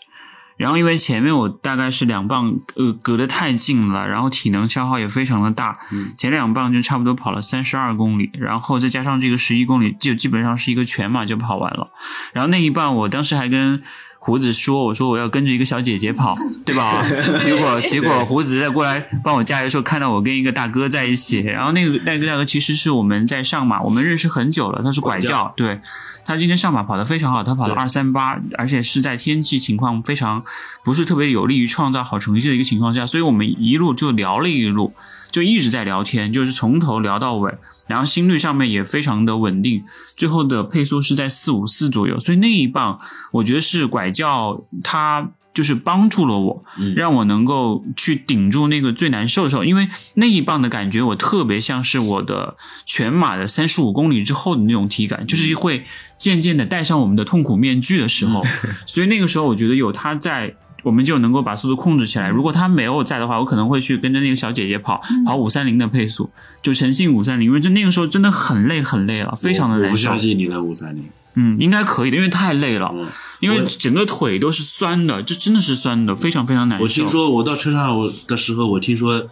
[0.57, 5.73] 然后因为前面我大概是两棒，呃，隔得太近了，然后体能消耗也非常的大，
[6.17, 11.91] 前两棒就差不多跑了三十二公里，然后再加上这个十一公里，就基本上是一个全马就跑完了。
[12.33, 13.81] 然后那一半，我当时还跟
[14.25, 16.33] 胡子说，我说我要跟着一个小姐姐跑，
[16.65, 17.05] 对吧？
[17.41, 25.81] 结果结果胡子在过来帮我加油的时候，看到我跟一个大哥在一起，然后那个那个大哥其实是我们在上马，我们认识很久了，他是拐教，对
[26.23, 30.41] 他今天上马跑得非常好，他跑了二三八，而且是在天气情况非常
[30.85, 34.93] 不是特别有利于创造好成绩的一个情况下，所以我们一路就聊了一路，
[35.33, 39.83] 就一直在聊天，就是从头聊到尾，然后心率上面也非常的稳定，
[40.15, 42.99] 最后的配速是在四五四左右，所以那一棒
[43.31, 46.63] 我觉得是拐教他就是帮助了我，
[46.95, 55.83] 让我能够去顶住那个最难受的时候，因为那一棒的感觉我特别像是我的全马的三十五公里之后的那种体感，就是会
[56.15, 58.43] 渐渐的戴上我们的痛苦面具的时候，
[58.85, 60.55] 所以那个时候我觉得有他在。
[60.83, 62.29] 我们就能够把速度控制起来。
[62.29, 66.29] 如果他没有在的话，我可能会去跟着那个小姐姐跑，跑五三零的配速，
[66.61, 67.47] 就诚信五三零。
[67.47, 70.09] 因为就那个时候真的很累很累了，非常的我不难受。
[70.09, 71.03] 相信你的五三零。
[71.35, 73.07] 嗯，应该可以的，因为太累了，嗯
[73.39, 76.83] 因为整个腿都是酸的，这真的是酸的，非常非常难受。
[76.83, 79.27] 我听说我到车上我的时候，我听说，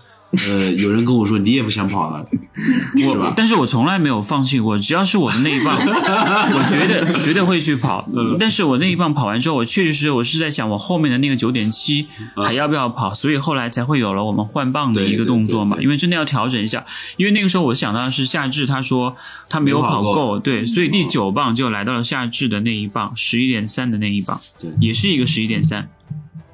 [0.47, 2.25] 呃，有人跟我说你也不想跑了，
[2.95, 3.33] 是吧？
[3.35, 8.07] 但是我从来没有放弃过，只要是我的那一棒， 我绝对绝对会去跑。
[8.15, 13.13] 嗯但是我那一棒跑完之后，我确实是我是在想，我后面的那个九点七嗯还要不要跑？
[13.13, 16.85] 所以后来才会有了我们换棒的一个动作嘛，因为真的要调整一下。
[17.17, 19.15] 因为那个时候我想到的是夏至，他说
[19.49, 25.89] 他没有跑够，对，所以第九棒就来到了夏至的那一棒，十一点三的那一棒，对也是一个十一点三。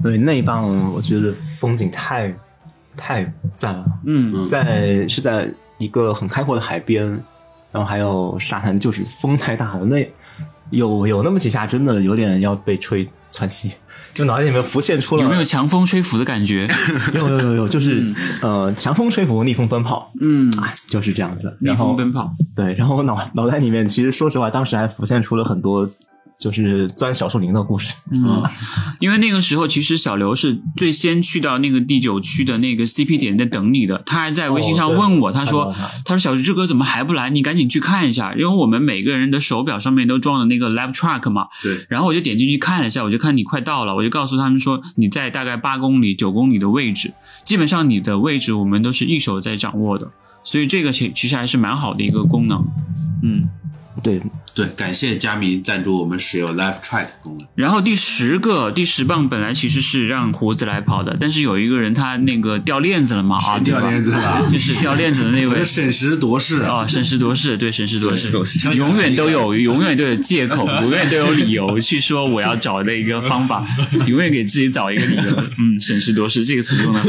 [0.02, 2.36] 对那一棒，我觉得风景太
[2.98, 3.86] 太赞了。
[4.06, 7.06] 嗯在是在一个很开阔的海边，
[7.72, 10.12] 然后还有沙滩，就是风太大了，那
[10.72, 13.72] 有有那么几下真的有点要被吹窜稀，
[14.14, 16.68] 就脑袋里面浮现出了有没有强风吹拂的感觉？
[17.14, 21.56] 有有有有，就是、呃强风吹拂，逆风奔跑，嗯，啊，就是这样子。
[21.62, 22.34] 逆然后风奔跑。
[22.56, 25.88] 对，然后我脑脑袋里面其实说实话，当时还浮现出了很多
[26.40, 27.96] 就是钻小树林的故事。
[28.12, 28.44] 嗯，
[29.00, 37.30] 因为那个时候其实小刘是最先去到那个第九区的那个 CP 点在等你的，他还在微信上问我，哦他说他他说小志哥怎么还不来？
[37.30, 41.48] 你赶紧去看一下，因为我们每个人的手表上面都装了那个 Live Track 嘛。
[41.64, 50.12] 对，然后我就点进去看了一下，我就看你快到了，我就告诉他们说你在大概八公里、九公里的位置，基本上你的位置我们都是一手在掌握的，
[50.44, 52.64] 所以这个其其实还是蛮好的一个功能。
[53.24, 53.50] 嗯，
[54.04, 54.22] 对，
[54.54, 57.48] 对，感谢佳明赞助我们使用 Live Track 功能。
[57.56, 65.64] 然后第十个第十棒本来其实是让胡子来跑的，但是有一个人他那个掉链子了嘛啊，掉链子了就是掉链子的那位。
[65.64, 68.30] 审时度势啊，审时度势，对，审时度势
[68.76, 73.68] 永远都有，永远都有借口，永远都有理由去说我要找的一个方法，
[74.08, 75.44] 永远给自己找一个理由。
[75.60, 77.08] 嗯，审时度势这个词用的好。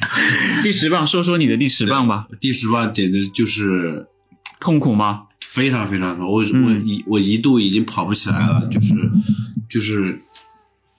[0.62, 4.06] 第十棒，说说你的第十棒吧，第十棒简直就是
[4.60, 5.22] 痛苦吗？
[5.58, 8.94] 非常非常痛，我、嗯我一我一度已经跑不起来了，就是
[9.68, 10.16] 就是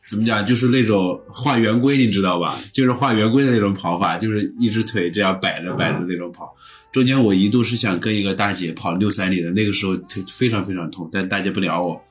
[0.06, 2.60] 怎么讲，就是那种画圆规，你知道吧？
[2.74, 6.54] 就是画圆规的那种跑法，就是一只腿这样摆着摆着那种跑。
[6.92, 12.02] 中间我一度是想跟一个大姐跑六三里的，那个时候腿非常非常痛，但大姐不鸟我。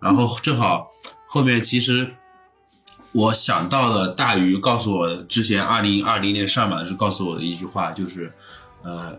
[0.00, 0.86] 然后正好
[1.26, 2.08] 后面其实
[3.12, 8.32] 我想到了大鱼告诉我之前二零二零年上马的时候告诉我的一句话，就是
[8.82, 9.18] 呃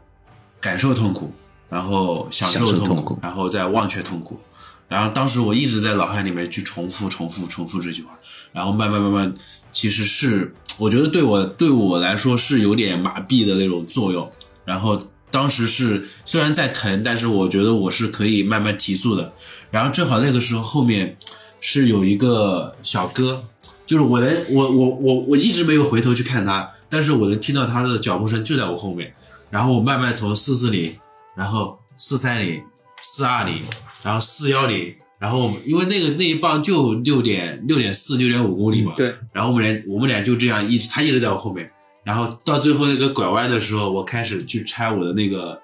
[0.62, 1.34] 感受痛苦，
[1.70, 4.40] 然后享受痛苦，痛苦然后再忘却痛苦。
[4.88, 8.18] 然后当时我一直在脑海里面去重复、重复、重复这句话，
[8.52, 9.34] 然后慢慢慢慢，
[9.72, 14.32] 其实是我觉得对我对我来说是有点麻痹的那种作用。
[14.66, 14.98] 然后
[15.30, 19.32] 当时是虽然在疼，但是我觉得我是可以慢慢提速的。
[19.70, 21.16] 然后正好那个时候后面
[21.62, 23.44] 是有一个小哥，
[23.86, 29.14] 就是我能我我我我一直没有回头去看他，但是我能听到他的脚步声就在我后面。
[29.52, 30.92] 然后我慢慢从四四零，
[31.40, 32.62] 然后四三零、
[33.00, 33.64] 四二零，
[34.04, 39.16] 然后四幺零，然后因为那个那一棒就六点六点四、六点五公里嘛，对。
[39.32, 41.72] 然后我们俩我们俩就这样一直，他一直在我后面，
[42.04, 45.58] 然后到最后那个拐弯的时候，我开始去拆我的那个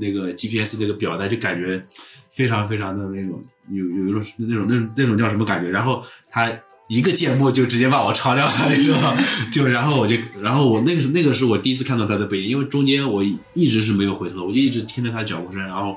[0.00, 1.80] 那个 GPS 那个表带，就感觉
[2.32, 3.40] 非常非常的那种
[3.70, 5.70] 有有一种那种那种那种叫什么感觉？
[5.70, 6.52] 然后他
[6.90, 9.16] 一个箭步就直接把我超掉了，你知道吗？
[9.52, 13.22] 就然后我就然后我那个是那个是我第一次看到他的背影，因为中间我
[13.54, 15.96] 一直是没有回头，我就一直听着他脚步声，然后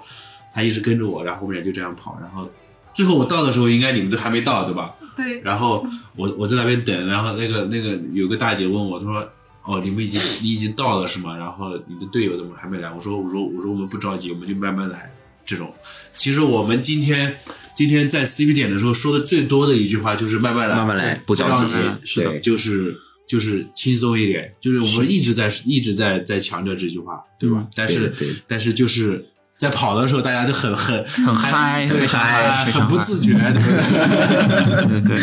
[0.54, 2.48] 他一直跟着我，然后我们俩就这样跑，然后
[2.94, 4.94] 最后我到的时候，应该你们都还没到，对吧？
[5.18, 5.84] 对，然后
[6.16, 9.28] 我我在那边等，然后那个那个有个大姐问我，她说
[9.66, 11.36] ：“哦，你们已经你已经到了是吗？
[11.36, 15.12] 然后你的队友怎么还没来？”我说：“我说我说我们不着急，我们就慢慢来。”
[15.46, 15.74] 这种，
[16.16, 17.36] 其实我们今天
[17.76, 21.74] 今天在 CP 点的时候说的最多的一句话就是慢慢来，慢慢来不着急
[22.06, 22.96] 是的，就是
[23.28, 27.68] 就是轻松一点，就是我们一直在一直在在强调这句话，对吧？
[27.76, 28.14] 但是
[28.48, 29.26] 但是就是
[29.64, 34.84] 在跑的时候，大家都很很很嗨对，嗨非常很不自觉，对。
[34.84, 35.16] 不 对？
[35.16, 35.18] 对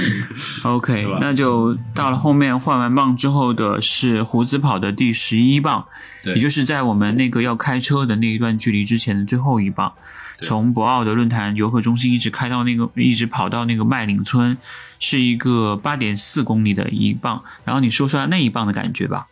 [0.62, 5.86] ，OK，那就到了后面换完棒之后的是胡子跑的第十一棒，
[6.24, 6.34] 对。
[6.34, 9.92] 也就是在我们那个要开车的那一段距离之前的最后一棒，
[10.38, 14.56] 从博鳌的论坛游客中心一直开到那个，一直跑到那个麦岭村，
[14.98, 17.42] 是一个八点四公里的一棒。
[17.64, 19.26] 然后你说说那一棒的感觉吧。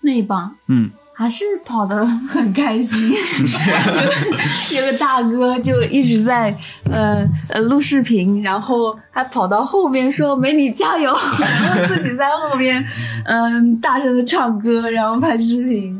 [0.00, 0.54] 那一棒？
[0.68, 3.10] 嗯，还是跑得很开心，
[4.76, 6.54] 有 有个大哥就一直在
[6.90, 11.10] 呃呃录视频，然后还跑到后面说“美女加油”，
[11.40, 12.86] 然 后自己在后面
[13.24, 15.98] 嗯、大声的唱歌，然后拍视频。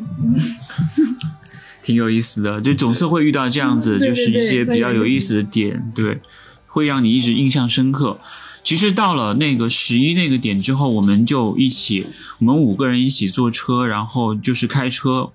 [1.83, 6.21] 挺有意思的，就总是会遇到这样子，嗯对就是一些比较有意思的点，对，
[6.67, 8.19] 会让你一直印象深刻。
[8.67, 12.05] 其实到了那个十一那个点之后，我们就一起，
[12.41, 15.31] 我们五个人一起坐车，然后就是开车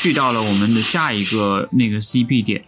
[0.00, 2.62] 去到了我们的下一个那个 CP 点。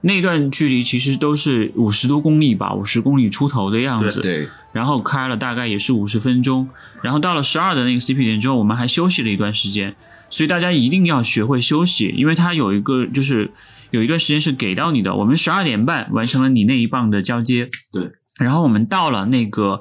[0.00, 4.22] 那段距离其实都是五十多公里吧，五十公里出头的样子。
[4.22, 6.70] 对，然后开了大概也是五十分钟，
[7.02, 9.94] 然后到了十二的那个 CP 点之后，我们还休息了一段时间，
[10.30, 13.50] 所以大家一定要学会休息，因为它有一个就是
[13.90, 15.14] 有一段时间是给到你的。
[15.16, 18.10] 我们十二点半完成了你那一棒的交接，对，
[18.40, 19.80] 然后我们到了那个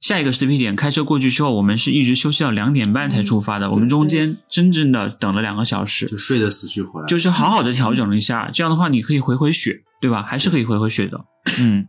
[0.00, 10.22] 下一个 CP 点，开车过去之后，我们是一直休息到两点半才出发的，我们中间真正的等了两个小时，就睡得死去活来，就是好好的调整了一下，这样的话你可以回回血，对吧？
[10.22, 11.24] 还是可以回回血的，
[11.60, 11.86] 嗯。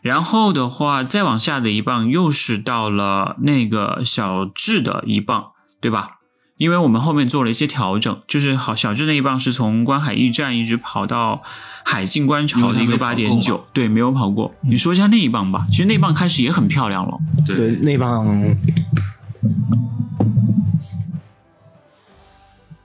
[0.00, 5.46] 然后的话，再往下的一棒又是到了那个小智的一棒，
[5.80, 6.17] 对吧？
[6.58, 11.42] 因为我们后面做了一些调整，就是好小智那一棒是从观海驿站一直跑到
[11.84, 14.52] 海信观潮的一个八点九，对，没有跑过。
[14.62, 18.56] 你说一下那一棒吧，其实那一棒开始也很漂亮了，对，那棒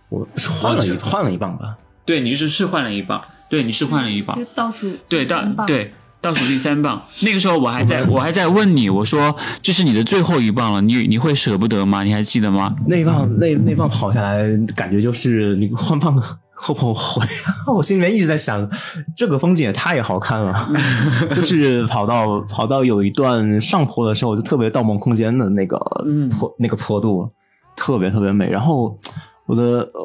[0.09, 3.19] 我是换了一换了一棒吧，对，你是是换了一棒，
[3.49, 4.37] 对，你是换了一棒。
[4.37, 5.91] 就，倒数对，倒对
[6.23, 12.01] 倒数第三棒，那个时候我还在我还在问你，我说这是你的最后一棒了，你你会舍不得吗？
[12.03, 12.73] 你还记得吗？
[12.87, 16.15] 那一棒那那棒跑下来，感觉就是你换棒
[16.53, 17.27] 后不后悔？
[17.75, 18.69] 我心里面一直在想，
[19.17, 20.69] 这个风景也太好看了。
[21.35, 27.29] 就是跑到跑到有一段上坡的时候，就特别《盗梦空间》的那个嗯坡、那个坡度，
[27.75, 28.49] 特别特别美。
[28.49, 28.97] 然后
[29.45, 29.61] 我的
[29.93, 30.01] 呃，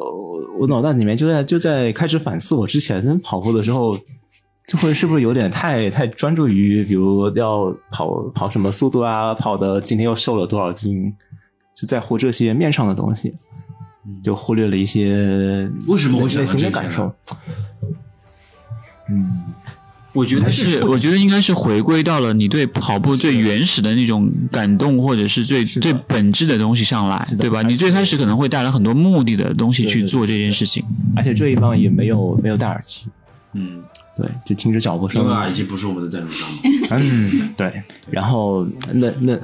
[0.59, 3.97] 我脑袋里面就在就在开始反思，我之前跑步的时候。
[4.69, 11.11] 就会是不是有点太太专注于，比如要跑跑什么速度啊，跑的今天又瘦了多少斤，
[11.75, 13.33] 就在乎这些面上的东西，
[14.23, 17.11] 就忽略了一些为什么会这的感受。
[19.09, 19.45] 嗯，
[20.13, 27.63] 我觉得是，我觉得应该是回归到了你对跑步最原始的那种感动，或者是最最本质的东西上来，对吧？
[27.63, 30.85] 你最开始可能会带来很多目的的东西去做这件事情。
[31.15, 33.07] 而且这一方也没有没有戴耳机，
[33.53, 33.81] 嗯，
[34.19, 35.33] 对，就听着脚步声因为。
[35.33, 36.57] 耳机不是我们的赞助商嘛，
[36.99, 39.35] 嗯，对，然后那那，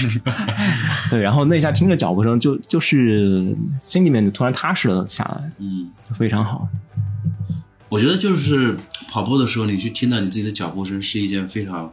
[1.10, 6.68] 对，然后那一下听着脚步声就，就是心里面就突然踏实了下来，嗯，非常好。
[7.88, 8.76] 我觉得就是
[9.08, 11.92] 跑步的时候，你去听到你自己的脚步声，是一件非常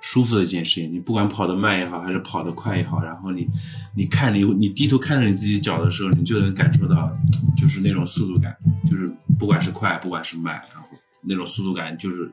[0.00, 0.90] 舒服的一件事情。
[0.90, 3.46] 你不管跑得慢也好，还是跑得快也好，然后你
[3.94, 7.10] 你看你你低头看着你自己脚的时候，你就能感受到
[7.58, 8.56] 就是那种速度感，
[8.90, 10.79] 就是不管是快，不管是慢，然后
[11.22, 12.30] 那种速度感就是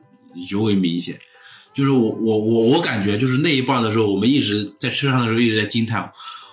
[0.50, 1.16] 尤为明显。
[1.74, 6.02] 就是我我我我感觉就是那一棒的时候，我们一直在车上的时候一直在惊叹，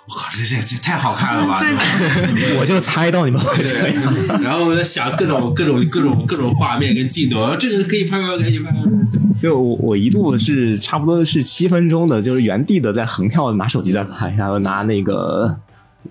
[0.08, 1.62] 我靠，这这这太好看了吧？
[2.60, 4.16] 我就猜到你们会这样。
[4.44, 8.78] 然后我在想各种各种各种各种画面跟镜头，这个可以拍拍，可以拍拍。
[9.42, 15.60] 就我我一度是差不多是七分钟的，就是原地的在横跳，拿手机在拍，然后拿那个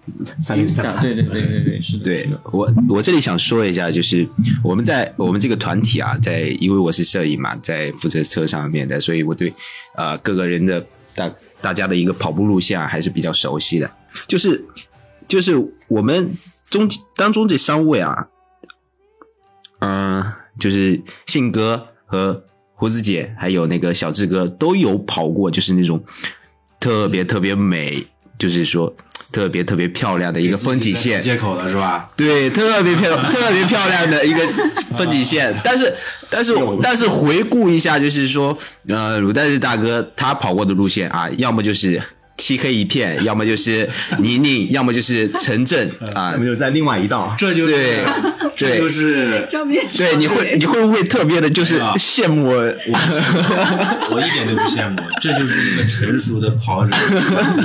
[0.40, 4.28] 三零三， 对对对对对，是的，对我，我这里想说一下，就是
[4.62, 9.52] 我们在我们这个团体啊，在因为我是摄影嘛，在负责车上面的，所以我对
[9.96, 10.84] 呃各个人的
[11.14, 11.30] 大
[11.60, 13.90] 大家的一个跑步路线啊还是比较熟悉的。
[14.28, 14.64] 就是
[15.26, 15.52] 就是
[15.88, 16.30] 我们
[16.70, 18.28] 中当中这三位啊，
[19.80, 20.24] 嗯、
[20.58, 26.04] 就是信哥和胡子姐还有那个小志哥都有跑过，就是那种
[26.78, 28.04] 特别特别美，
[28.38, 28.94] 就是说
[29.34, 32.08] 特别特别漂亮的一个风景线，接口的是吧？
[32.14, 34.46] 对，特别漂特别漂亮的一个
[34.96, 35.52] 风景线。
[35.64, 35.92] 但是，
[36.30, 38.56] 但是，但是回顾一下，就是说，
[38.86, 42.00] 呃，鲁代日大哥他跑过的路线啊，要么就是
[42.36, 46.38] 漆黑一片， 要么就是泥泞，要么就是城镇啊我。
[46.38, 47.34] 们就在另外一道。
[47.38, 47.74] 这就是
[48.56, 49.48] 对这就是
[49.96, 52.48] 对，你会你会不会特别的就是啊羡慕？
[52.48, 52.54] 我
[54.10, 56.96] 我一点都不羡慕，这就是一个成熟的跑者，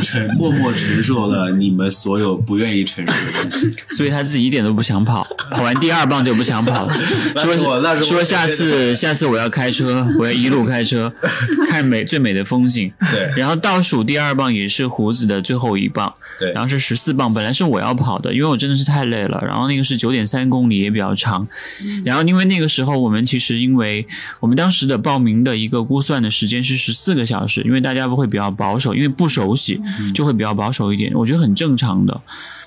[0.02, 3.76] 承默默承受了你们所有不愿意承受的东西。
[3.90, 6.94] 所以他自己一点都不想跑，跑完第二棒就不想跑了，
[7.36, 7.56] 说
[8.02, 11.12] 说下次下次我要开车，我要一路开车，
[11.70, 12.92] 看美最美的风景。
[13.12, 19.41] 对然后倒数第二棒也是胡子的最后一棒，对然后是十四棒，本来是我要跑的，因为我真的是太累了。
[19.45, 21.47] 然后那个是九点三公里，也比较长。
[22.03, 24.05] 然后因为那个时候我们其实因为
[24.39, 29.80] 我们当时的报名的一个估算的时间是十四个小时，因为大家会比较保守，因为不熟悉
[30.14, 32.22] 就会比较保守一点，我觉得很正常的。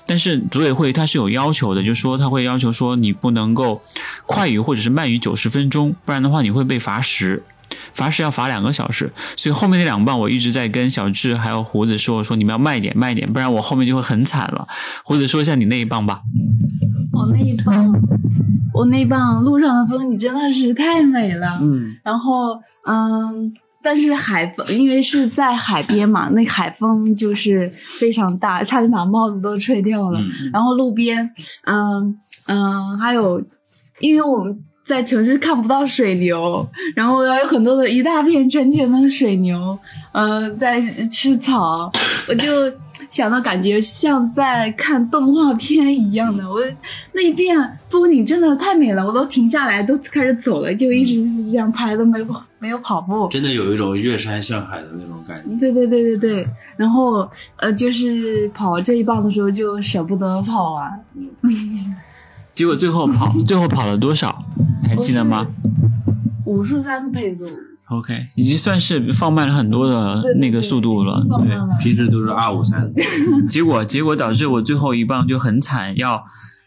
[0.05, 3.81] 但是组委会它是有要求的，就说他会要求说你不能够
[4.25, 7.43] 快于或者是慢于九十分钟，不然的话你会被罚时。
[7.91, 14.67] 罚时要罚两个小时，所以后面那两棒我一直在跟小智还有胡子说说你们要慢一点，慢一点，不然我后面就会很惨了。
[15.03, 16.21] 胡子说一下你那一棒吧。
[17.11, 17.93] 我那一棒，
[18.73, 21.59] 我那一棒路上的风景真的是太美了。
[21.61, 23.51] 嗯，然后嗯，
[23.83, 30.19] 但是海风因为是在海边嘛，那海风就是非常大，差点把帽子都吹掉了。
[30.19, 31.29] 嗯然后路边，
[31.65, 32.17] 嗯
[32.47, 33.41] 嗯，还有，
[33.99, 39.77] 因为我们在城市看不到水牛，然后有很多的一大片成群的水牛，
[40.11, 40.81] 呃，在
[41.11, 41.91] 吃草，
[42.27, 42.71] 我就
[43.09, 46.59] 想到感觉像在看动画片一样的，我
[47.13, 47.57] 那一片
[47.87, 52.27] 风景真的太美了，我都停下来，都开始走了，就一直是这样拍，都没有
[52.59, 53.27] 没有跑步。
[53.29, 55.57] 真的有一种越山向海的那种感觉。
[55.59, 60.99] 对对对对对，然后呃，就是跑这一棒的时候就舍不得跑完，
[62.53, 64.43] 结果最后跑 最后跑了多少？
[64.83, 65.47] 还记得吗
[66.45, 67.45] 五四三配速
[67.89, 71.21] ，？OK，已经算是放慢了很多的那个速度了。
[71.21, 71.67] 对放慢了。
[71.81, 72.91] 平时都是二五三，
[73.49, 76.23] 结果结果导致我最后一棒就很惨，要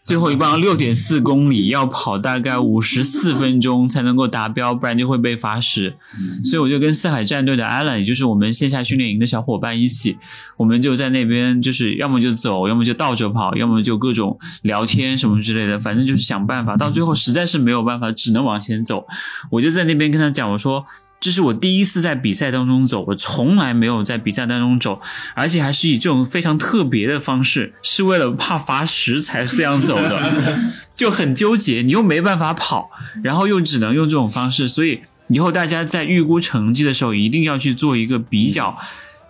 [0.07, 5.97] 最后一棒六点四公里，要跑大概五十四分钟才能够达标，不然就会被罚时。
[6.45, 10.17] 所以我就跟四海战队的 Alan，也就是我们线下训练营的小伙伴一起，
[10.55, 16.77] 我们就在那边就是要么就走，要么就倒着跑，要么就各种聊天什么之类的，反正就是想办法。
[16.77, 19.05] 到最后实在是没有办法，只能往前走。
[19.51, 20.85] 我就在那边跟他讲，我说。
[21.19, 25.01] 这是我第一次在比赛当中走，我从来没有在比赛当中走，
[25.35, 30.59] 而且还是以这种非常特别的方式，是为了怕罚时才这样走的，
[30.95, 31.81] 就很纠结。
[31.81, 32.91] 你又没办法跑，
[33.23, 38.77] 然后又只能用这种方式，所以以后大家在预估成绩的时候，一定要去做一个比较，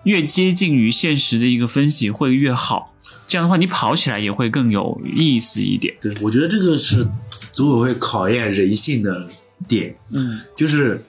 [0.04, 2.94] 越接近于现实的一个分析会越好。
[3.28, 5.96] 这样的话，你跑起来也会更有意思一点。
[6.02, 7.08] 对，我觉得这个是
[7.54, 9.26] 组委会考验人性的
[9.68, 11.04] 点，嗯，就是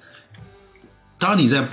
[1.18, 1.68] 当你在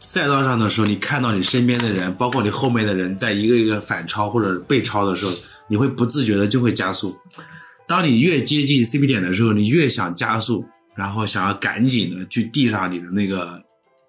[0.00, 5.32] 赛道上的时候，你看到你身边的人，包括你后面的人，在一个一个反超或者被超的时候，
[5.68, 7.16] 你会不自觉的就会加速。
[7.86, 13.62] 当你越接近 CP 点的时候，你越想加速，然后想要赶紧的去递上你的那个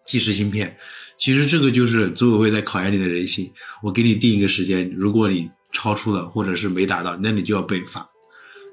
[0.05, 0.75] 计时芯片。
[1.17, 3.51] 其实这个就是组委会在考验你的人性。
[3.83, 8.07] 我给你定一个时间，如果你超出了或者是没达到，那你就要被罚。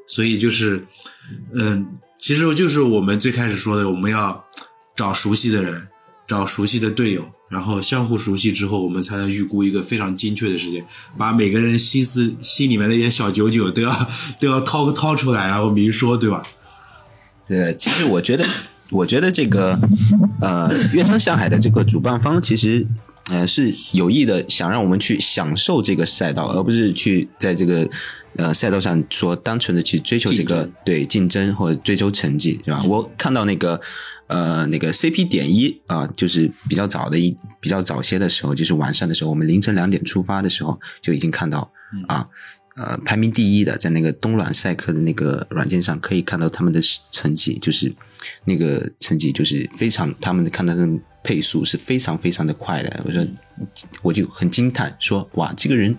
[0.09, 0.85] 所以就是，
[1.53, 1.87] 嗯，
[2.19, 4.45] 其实就是我们最开始说的，我们要
[4.95, 5.87] 找熟悉的人，
[6.27, 10.85] 找熟悉的队友，然后相互熟悉之后，我们才能预估一个非常精确的时间，
[11.16, 14.09] 把每个人心思心里面的一些小九九都要
[14.41, 16.43] 都要掏掏出来，然后明说，对吧？
[17.49, 18.45] 呃，其实我觉得，
[18.91, 19.79] 我觉得这个
[20.41, 22.85] 呃，越山向海的这个主办方其实
[23.31, 27.89] 呃是有意的，想让我们去享受这个赛道，而不是去在这个
[28.39, 32.82] 呃赛道上说单纯的去追求这个竞对竞争或者追求成绩，是吧？
[32.84, 33.80] 我看到那个。
[34.28, 41.70] 呃，那个 CP 点一啊、就是比较早的一比较早些的时候，就是晚上的时候，我们凌晨两点出发的时候就已经看到
[42.09, 42.28] 啊，
[42.74, 46.80] 呃，排名第一的，在那个东软赛克的那个软件上可以看到他们的
[47.12, 47.95] 成绩，就是
[48.47, 50.84] 那个成绩就是非常，他们看到的
[51.22, 53.01] 配速是非常非常的快的。
[53.05, 53.24] 我说，
[54.03, 55.97] 我就很惊叹，说哇，这个人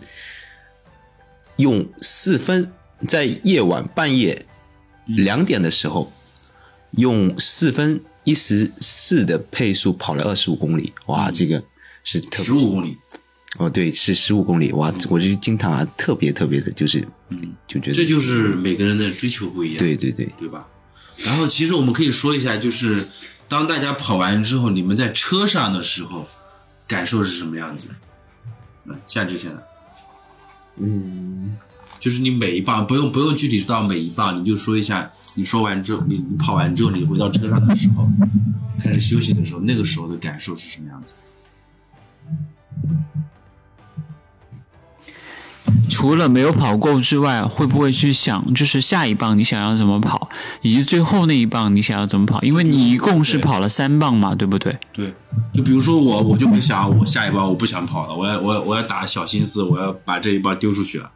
[1.58, 2.72] 用四分
[3.08, 4.46] 在夜晚半夜
[5.06, 6.12] 两点的时候，
[6.92, 11.64] 用四分一十四的配速跑了二十五公里，哇，这个
[12.04, 12.98] 是特十五公里，
[13.58, 20.68] 哦，对，是十五公里，哇，我就惊叹啊，特别特别的，就是，嗯，就觉得这就是每个人的追求不一样，对对对，对吧？
[21.18, 23.08] 然后其实我们可以说一下，就是
[23.48, 26.28] 当大家跑完之后，你们在车上的时候
[26.88, 27.90] 感受是什么样子？
[28.86, 29.67] 嗯，夏之前的，
[30.80, 31.56] 嗯，
[32.00, 38.08] 就是你每一棒不用不用具体到每一棒，你就说一下，你说完之后，你你跑完之后，你回到车上的时候，
[38.80, 41.16] 开始休息的时候，那个时候的感受是什么样子？
[45.98, 50.30] 除了没有跑够之外，会不会去想，就是下一棒你想要怎么跑，
[50.62, 52.40] 以及最后那一棒你想要怎么跑？
[52.44, 54.78] 因为你一共是跑了三棒嘛，对不对？
[54.94, 55.12] 对，
[55.52, 61.10] 就比如说我，我就会想，我下一棒我不想跑了，我要我要我要打小心思，我要把这一棒丢出去了。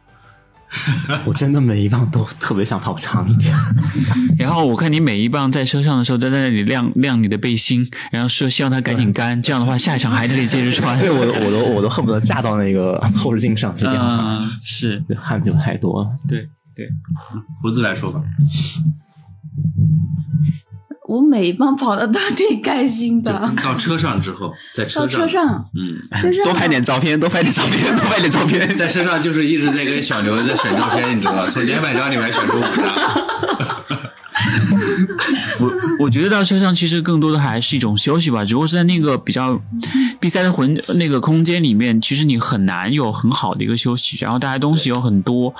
[1.26, 3.54] 我真的每一棒都特别想跑长一点。
[4.38, 10.98] 然后我看你每一棒在车上的时候，都在那里晾晾你的背心，然后说希望它赶紧干，这样的话下一场还得接着穿。
[11.00, 16.10] 对，我都我都我都恨不得架到那个后视镜上去这样跑，嗯，是汗流太多了。
[16.28, 16.88] 对对。
[17.60, 18.22] 胡子来说吧，
[21.12, 23.30] 我每一棒跑的都挺开心的。
[23.62, 28.74] 到车上之后，在车到上，车上，嗯，车上多拍点照片，多拍点照片， 多拍点照片。
[28.74, 31.46] 在车上就是一直在跟小刘在选照片，你知道吗？
[31.50, 34.02] 从两百张里面选出五张。
[35.60, 39.60] 我我觉得到车上其实更多的还是一种休息吧，只不过是在那个比较
[40.20, 45.54] 闭塞的环那个空间里面，其实你很难有很好的一个休息，然后大家东西有很多，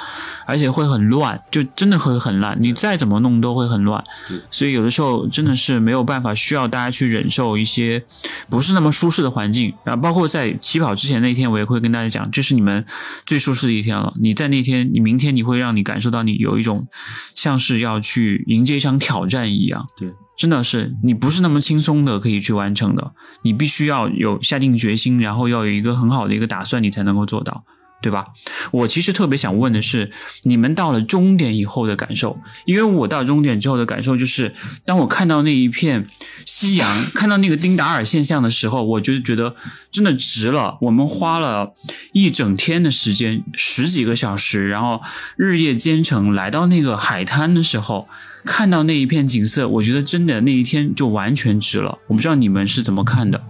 [0.46, 4.02] 而且会很乱，就真的会很乱，你再怎么弄都会很乱，
[4.50, 8.02] 所以有的时候真的是没有办法，需要大家去忍受一些
[8.48, 12.84] 不是那么舒适的环境，然后包括在起跑之前那天，我也会跟大家讲，这是你们
[13.24, 16.86] 最舒适的一天了，你在那天，你明天你会让你感受到你有一种
[17.34, 19.84] 像是要去迎接一场挑战一样。
[19.96, 23.12] 对，真的是你不是那么轻松的可以去完成的，
[23.42, 27.64] 你必须要有下定决心，然后要有一个很好的一个打算，你才能够做到，
[28.02, 28.26] 对吧？
[28.72, 30.10] 我其实特别想问的是，
[30.42, 36.04] 你们到了终点以后的感受，因为我到终点之后的感受就是，当我看到那一片
[36.44, 39.54] 夕阳，看到那个丁达尔现象的时候，我就觉得
[39.90, 40.76] 真的值了。
[40.82, 41.72] 我们花了
[42.12, 45.00] 一整天的时间，十几个小时，然后
[45.36, 48.08] 日夜兼程来到那个海滩的时候。
[48.44, 52.00] 看到那一片景色，我觉得真的那一天就完全值了。
[52.08, 53.40] 我不知道你们是怎么看的？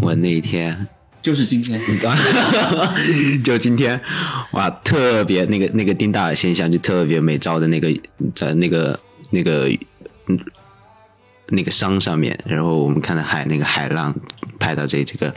[0.00, 0.88] 我那一天
[1.28, 1.78] 就是今天，
[3.44, 4.00] 就今天，
[4.52, 7.94] 哇，特别那个那个丁达尔现象就特别美，照的那个
[8.34, 8.98] 在那个
[9.28, 9.70] 那个
[11.48, 14.14] 那个山上面，然后我们看到海那个海浪
[14.58, 15.34] 拍到这这个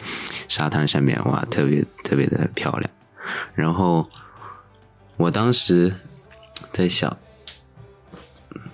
[0.47, 2.89] 沙滩上面，哇，特别特别的漂亮。
[3.53, 4.09] 然后
[5.17, 5.93] 我当时
[6.71, 7.17] 在想，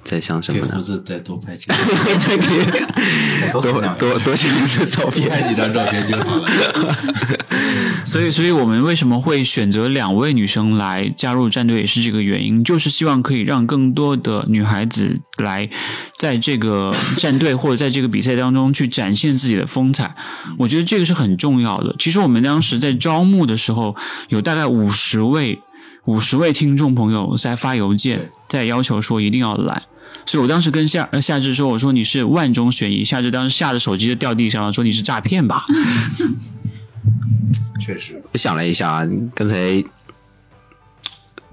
[0.08, 0.82] 在想什么呢给胡？
[0.82, 1.78] 子再多拍几张，
[2.18, 3.62] 再给多
[4.00, 6.48] 多多选一次照片，拍几张照片就好了。
[8.06, 15.70] 所以，所以我们为什么会选择两位女生来加入战队，也是这个原因，就是希望可以让更多的女孩子来
[16.18, 20.16] 在这个战队或者在这个比赛当中去展现自己的风采。
[20.58, 21.94] 我觉得这个是很重要的。
[22.00, 23.94] 其实我们当时在招募的时候，
[24.30, 25.60] 有大概五十位
[26.06, 29.84] 五十位听众朋友在发邮件，在要求说一定要来。
[30.26, 35.66] 所以我当时跟夏呃夏至说，我说你是万中选一，夏至当时吓得手机就掉地上了，说你是诈骗吧。
[37.80, 39.82] 确实，我想了一下，啊，刚才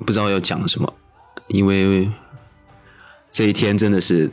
[0.05, 0.93] 不知道要讲什么，
[1.49, 2.11] 因为
[3.31, 4.31] 这一天真的是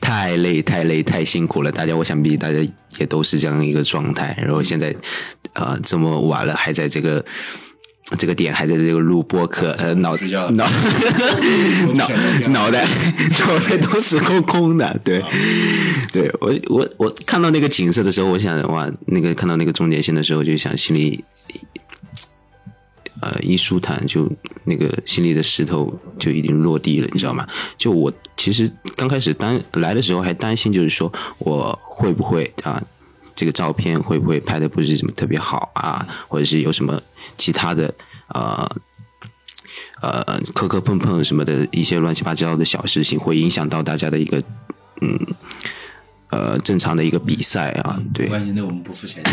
[0.00, 1.72] 太累、太累、太辛苦了。
[1.72, 2.58] 大家，我想必大家
[2.98, 4.36] 也都是这样一个状态。
[4.38, 4.94] 然后现在，
[5.54, 7.24] 呃，这么晚了，还在这个
[8.18, 10.66] 这个点，还在这个录播课，呃，脑睡觉脑
[11.94, 12.08] 脑
[12.48, 12.84] 脑袋
[13.46, 14.98] 脑袋都是空空的。
[15.04, 15.22] 对，
[16.12, 21.24] 对我我我看到那个景色的时候，我想哇，那个看到那个终点线的时候，就想心里。
[23.22, 24.26] 呃，一舒坦，就
[24.64, 27.46] 那个心里的石头就已经落地了，你知道吗？
[27.76, 32.82] 就我其实刚开始担来的时候还担心，就是说我会不会啊，
[33.40, 37.00] 这个照片会不会拍的不是怎么特别好啊，或者是有什么
[37.38, 37.94] 其他的
[38.34, 38.70] 呃
[40.02, 44.42] 呃磕磕碰碰什么的一些乱七八糟的小事情，会影响到大家的一个
[45.00, 45.18] 嗯
[46.28, 48.32] 呃正常的一个比赛啊，对没。
[48.32, 49.22] 关系，那我们不付钱。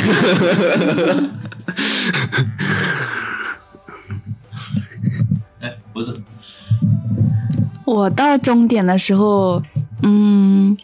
[5.60, 6.16] 哎，不是，
[7.84, 9.62] 我到终点的时候，
[10.01, 10.78] 嗯，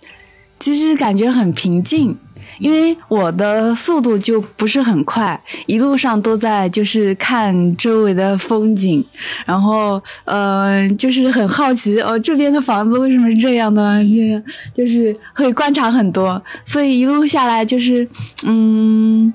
[0.59, 2.17] 其实感觉很平静，
[2.59, 9.03] 因为我的速度就不是很快，一路上都在就是看周围的风景，
[9.45, 18.07] 然后呃，就是很好奇哦，这边的房子为什么是这样的，就就是会观察很多，所以一路下来就是
[18.45, 19.33] 嗯。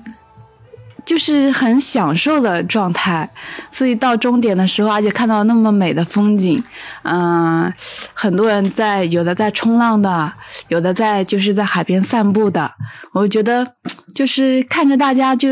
[1.09, 3.27] 就是很享受的状态，
[3.71, 6.63] 所以到终点的时候，而且看到那么美的风景，
[7.01, 7.73] 嗯、
[8.13, 10.31] 很多人在，有的在冲浪的，
[10.67, 12.71] 有的在就是在海边散步的，
[13.13, 13.73] 我觉得
[14.13, 15.49] 就是看着大家就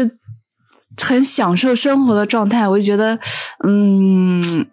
[1.02, 3.18] 很享受生活的状态，我就觉得，
[3.68, 4.68] 嗯。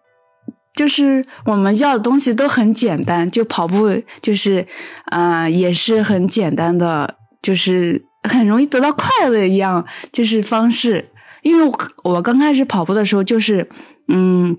[0.75, 4.67] 就是我们要的东西都很简单，就跑步，就是，
[5.13, 11.11] 呃，也是很简单的，就是很容易得到快乐的一样，就是方式。
[11.43, 13.69] 因为我我刚开始跑步的时候就是
[14.09, 14.57] 嗯，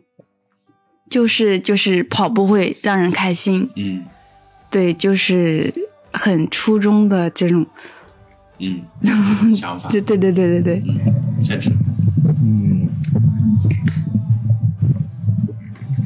[1.09, 4.05] 就是就是跑步会让人开心，嗯
[4.69, 5.73] 对，就是
[6.13, 7.65] 很初中的这种，
[8.59, 8.83] 嗯，
[9.55, 9.89] 想法。
[9.89, 10.83] 对对对对对对，
[11.41, 11.71] 夏至，
[12.43, 12.87] 嗯，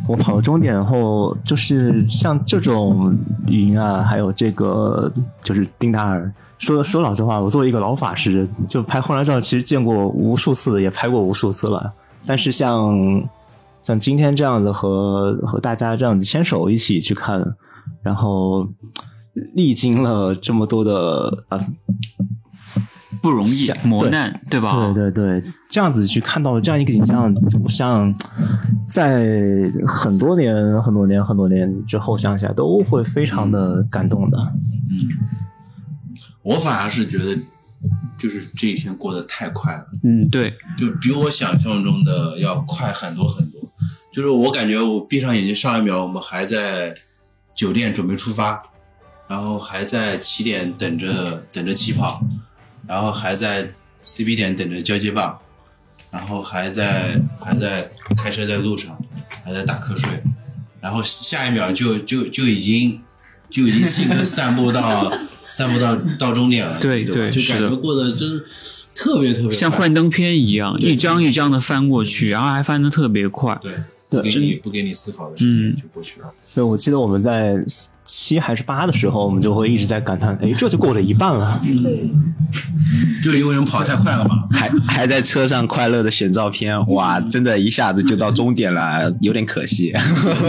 [0.07, 3.13] 我跑到终点后，就是像这种
[3.47, 5.11] 云啊，还有这个
[5.43, 6.31] 就是丁达尔。
[6.59, 11.93] 说说老实话，我作为一个老法师，就拍婚纱照，其实见过无数次，也拍过无数次了。
[12.25, 12.93] 但是像
[13.81, 17.55] 像今天这样子和和大家这样子牵手一起去看，
[18.03, 18.67] 然后
[19.55, 21.57] 历经了这么多的啊
[23.21, 24.91] 不容易磨难，对吧？
[24.93, 27.33] 对对对，这样子去看到这样一个景象，
[27.63, 28.13] 我想
[28.87, 29.25] 在
[29.87, 34.37] 很多年、很多年、很多年之后想起来，都会非常的感动的。
[36.49, 37.37] 我反而是觉得，
[38.17, 43.61] 就是这一天过得太快了，嗯，对，就比我想象中的要快很多很多。
[44.11, 46.95] 就是我感觉我闭上眼睛，上一秒我们还在
[47.53, 48.63] 酒店准备出发，
[49.27, 52.25] 然后还在起点等着等着起跑，
[52.87, 53.71] 然后还在
[54.03, 55.37] CB 点等着交接棒，
[56.09, 57.87] 然后还在还在
[58.17, 58.99] 开车在路上，
[59.45, 60.23] 还在打瞌睡，
[60.81, 62.99] 然后下一秒就就就已经
[63.51, 65.13] 就已经兴奋散步到
[65.49, 73.57] 散步到到终点了，对对就感觉过得真是特别特别像幻灯片一样，一张一张的翻过去，然后还翻的特别快。
[73.61, 73.73] 对
[74.09, 76.27] 不给你不给你思考的时间嗯就过去了。
[76.55, 77.55] 对，我记得我们在
[78.03, 81.61] 七还是八的时候，我们就会一直在感叹：哎，这就过了一半了。
[81.63, 82.23] 嗯
[83.21, 84.47] 就是因为人跑太快了嘛。
[84.51, 89.93] 还还在车上快乐的选照片，哇，真的一下子就到终点了，有点可惜。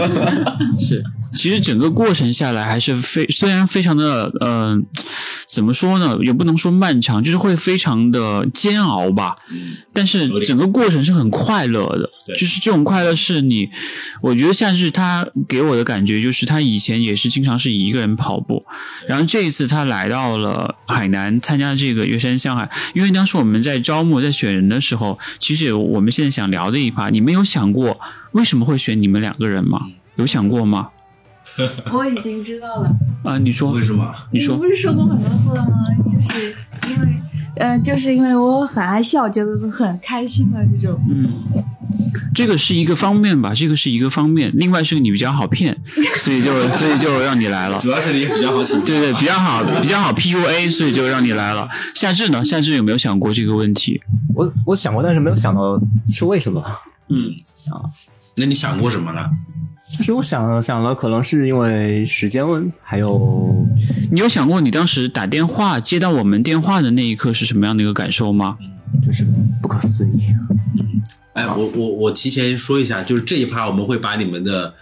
[0.79, 1.03] 是，
[1.33, 4.75] 其实整个过程下来还是非虽然非常的呃，
[5.51, 9.35] 怎么说呢，也不能说漫长，就是会非常的煎熬吧。
[9.91, 13.69] 但是整个过程是很快乐的，就是这种快乐是你，
[14.21, 18.65] 我觉得夏至他给我的感觉就是他以前也是经常是一个人跑步，
[19.09, 27.99] 然后这一次他来到了海南参加这个岳山向海，因为当时我们在招募在选人的时候，其实我们现在想聊的一趴，你们有想过
[28.31, 29.81] 为什么会选你们两个人吗？
[30.15, 30.89] 有想过吗？
[31.93, 32.95] 我已经知道了。
[33.23, 34.13] 啊，你说为什么？
[34.31, 35.75] 你说不是说过很多次了吗？
[36.09, 36.55] 就是
[36.89, 37.21] 因为，
[37.57, 40.99] 呃，就是因为我很爱笑，觉得很开心的这种。
[41.09, 41.31] 嗯，
[42.33, 44.51] 这个是一个方面吧，这个是一个方面。
[44.55, 45.77] 另外是你比较好骗，
[46.17, 47.77] 所以就所以就让你来了。
[47.79, 48.79] 主要是你比较好请。
[48.83, 51.67] 对对，比较好， 比较好 PUA，所以就让你来了。
[51.93, 52.43] 夏至呢？
[52.43, 54.01] 夏至有没有想过这个问题？
[54.33, 56.63] 我我想过，但是没有想到是为什么。
[57.09, 57.29] 嗯
[57.71, 57.85] 啊，
[58.37, 59.29] 那你想过什么呢？
[59.97, 63.67] 就是我想了想了，可能是因为时间问，还有
[64.11, 68.57] 你有想过你当时打电话接到我们电话的那一刻是什么样的一个感受吗？
[69.05, 69.25] 就是
[69.61, 70.39] 不可思议啊。
[71.33, 74.73] 哎，我我我提前说一下，就是这一趴我们会把你们的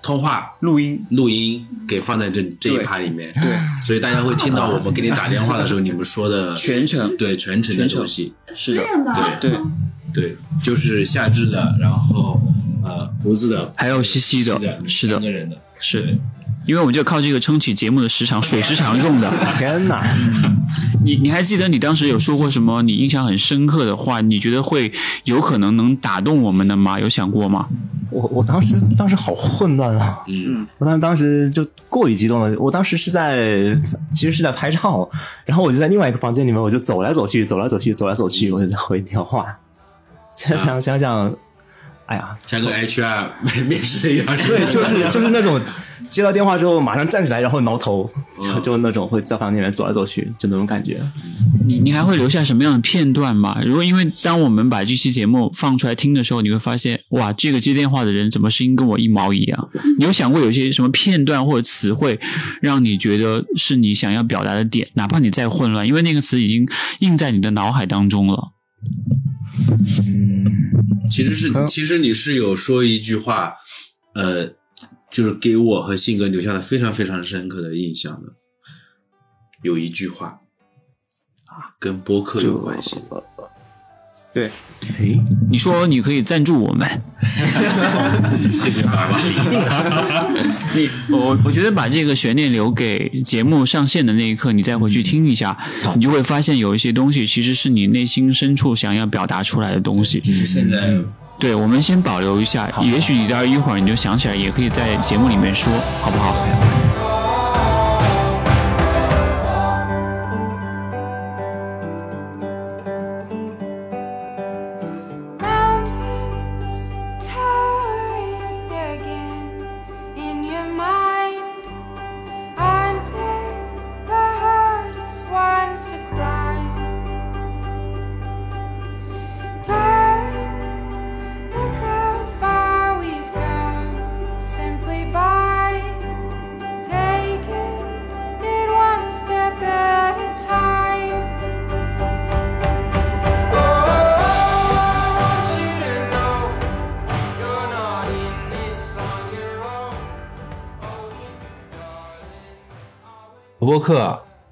[0.00, 1.04] 通话录音。
[1.10, 3.42] 录音给放在这这一趴里面，对，
[3.82, 7.16] 所以大家会听到我们给你打电话的时候，你们说的 全程。
[7.16, 8.82] 对全程的东西，是的，
[9.40, 9.60] 对对，
[10.14, 12.40] 对，就是夏至的，然后
[12.82, 16.16] 呃胡子的，还有西西的的，是的三个人的，是，
[16.66, 19.30] 因为我们就靠这个撑起节目的时长，水时长用的。
[19.58, 20.04] 天哪！
[21.02, 24.20] 你你还记得你当时有说过什么你印象很深刻的话？
[24.20, 24.92] 你觉得会
[25.24, 27.00] 有可能能打动我们的吗？
[27.00, 27.68] 有想过吗？
[28.10, 30.24] 我我当时当时好混乱啊！
[30.28, 32.58] 嗯，我当当时就过于激动了。
[32.58, 33.78] 我当时是在
[34.12, 35.08] 其实是在拍照，
[35.44, 39.58] 然后我就在另外一个房间里面，我就走来走去，走来走去，走来走去，我就在回电话。
[40.34, 41.34] 想想想想，
[42.08, 43.28] 哎呀，像个 HR
[43.68, 45.60] 面试一样，对，就是就是那种
[46.08, 48.08] 接到电话之后马上站起来，然后挠头，
[48.40, 50.98] 就就那种会在房间里面走来走去，就那种感觉。
[51.66, 53.60] 你你还会留下什么样的片段吗？
[53.62, 59.68] 如果因为当我们把这期节目放出来听的时候，你会发现，哇，这个接电话的人怎么声音跟我一毛一样？
[59.98, 62.18] 你有想过有些什么片段或者词汇，
[62.62, 66.66] 让你觉得是你想要表达的点，哪怕你再混乱，因为那个词已经
[67.00, 68.52] 印在你的脑海当中了。
[71.10, 73.54] 其实是，其实你是有说一句话，
[74.14, 74.46] 呃，
[75.10, 78.34] 就是给我和信哥留下了非常非常深刻的印象的。
[79.62, 80.40] 有一句话
[81.46, 82.96] 啊，跟播客有关系。
[84.38, 85.18] 对，
[85.50, 86.88] 你说你可以赞助我们，
[88.52, 89.18] 谢谢爸爸。
[90.74, 95.56] 你我我觉得把这个悬念留给节目上线的那一刻，你再回去听一下，
[95.96, 100.20] 你就会发现有一些东西其实是你内心深处想要表达出来的东西。
[100.20, 100.94] 就是现在，
[101.40, 106.87] 对，我们先保留一下，也许你到一会儿你就想起来，也可以在节目里面说，好不好？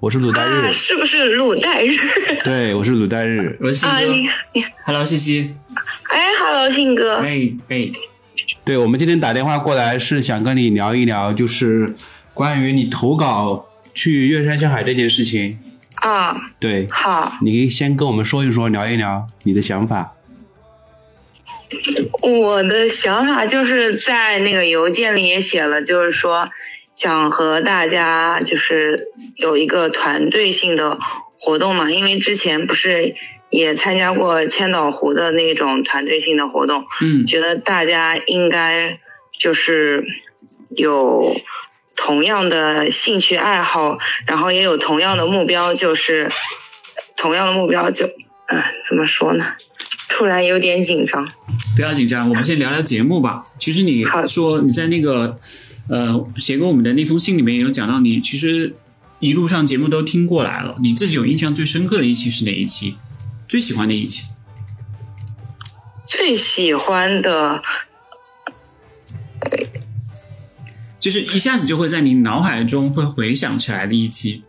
[0.07, 1.91] 我是鲁代日啊，，是不是鲁代日？
[2.41, 3.57] 对，我是鲁代日。
[3.59, 5.53] 我是信啊，哥你你，，Hello，西西，
[6.09, 7.91] 哎，Hello，信哥，哎哎，
[8.63, 11.93] 对，我们今天打电话过来是想跟你聊一聊，就是
[12.33, 15.59] 关于你投稿去岳山向海这件事情。
[15.95, 20.13] 啊，对，好，你可以先跟我们说一说，聊一聊你的想法。
[22.21, 26.49] 我的想法就是在那个邮件里也写了，就是说
[26.97, 30.97] 想和大家就是有一个团队性的
[31.37, 33.15] 活动嘛，因为之前不是
[33.51, 38.99] 也参加过千岛湖的那种团队性的活动，嗯觉得大家应该
[39.39, 40.05] 就是
[40.75, 41.39] 有
[41.95, 46.27] 同样的兴趣爱好，然后也有同样的目标，就是
[47.15, 49.53] 同样的目标就，嗯、怎么说呢？
[50.09, 51.29] 突然有点紧张。
[51.75, 53.43] 不要紧张，我们先聊聊节目吧。
[53.59, 55.37] 其实你好说你在那个
[55.89, 58.75] 呃写给我们的那封信里面有讲到，你其实
[59.19, 62.95] 一路上节目都听过来了，你自己有印象最深刻的一期是哪一期？
[63.47, 64.25] 最喜欢的一期？
[66.05, 67.61] 最喜欢的，
[70.99, 74.43] 就是一下子就会在你脑海中会回想起来的一期。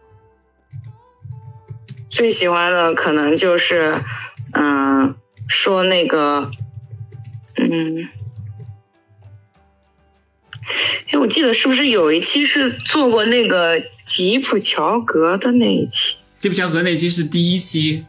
[2.09, 4.03] 最喜欢的可能就是，
[4.53, 5.14] 嗯、
[5.49, 6.51] 说那个，
[7.57, 8.09] 嗯，
[11.11, 16.16] 哎，我记得是不是有一期是做过那个吉普乔格的那一期？
[16.39, 18.05] 吉普乔格那期是第一期，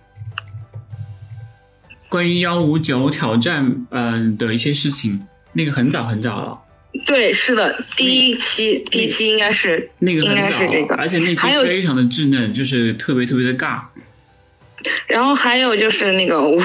[2.10, 5.20] 关于幺五九挑战嗯、呃的一些事情，
[5.54, 6.60] 那个很早很早了，
[7.06, 13.82] 对，是的，第一期，第一期应该是那个很早该是这个，而且那期非常的稚嫩，就是特别特别的尬。
[15.08, 16.58] 然后还有就是那个吴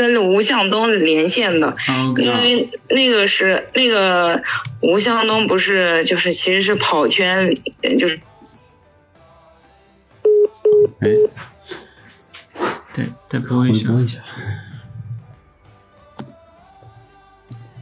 [0.00, 4.42] 跟吴向东连线的，啊因为那个是那个
[4.80, 7.54] 吴向东不是就是其实是跑圈
[7.98, 8.18] 就是
[11.00, 11.08] 哎，
[12.94, 13.92] 对，再播一下。
[13.92, 14.20] 一下。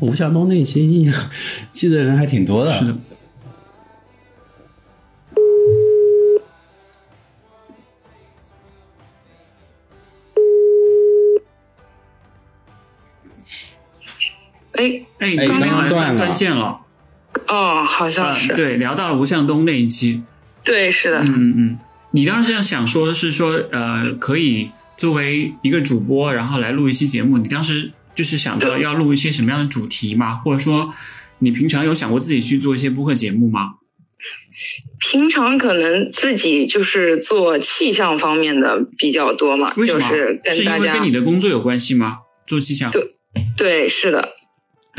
[0.01, 1.31] 吴向东那些印象
[1.71, 2.73] 记得人还挺多的。
[2.73, 2.97] 是的。
[14.79, 16.81] 哎哎，哎刚刚刚刚断断线了。
[17.47, 20.23] 哦好像是、啊对，聊到了吴向东那一期。
[20.65, 21.79] 对是的、嗯嗯嗯，
[22.13, 27.39] 你当时想说的是说，呃，可以作为一个主播，然后来录一期节目。
[27.39, 30.35] 你当时就是想到要录一些什么样的主题吗？
[30.37, 30.93] 或者说，
[31.41, 33.75] 你平常有想过自己去做一些播客节目吗？
[34.99, 40.01] 平常可能自己就是做气象方面的比较多嘛，就？
[40.01, 42.19] 是跟大家因为跟你的工作有关系吗？
[42.47, 42.91] 做气象？
[42.91, 43.15] 对
[43.57, 44.31] 对是的，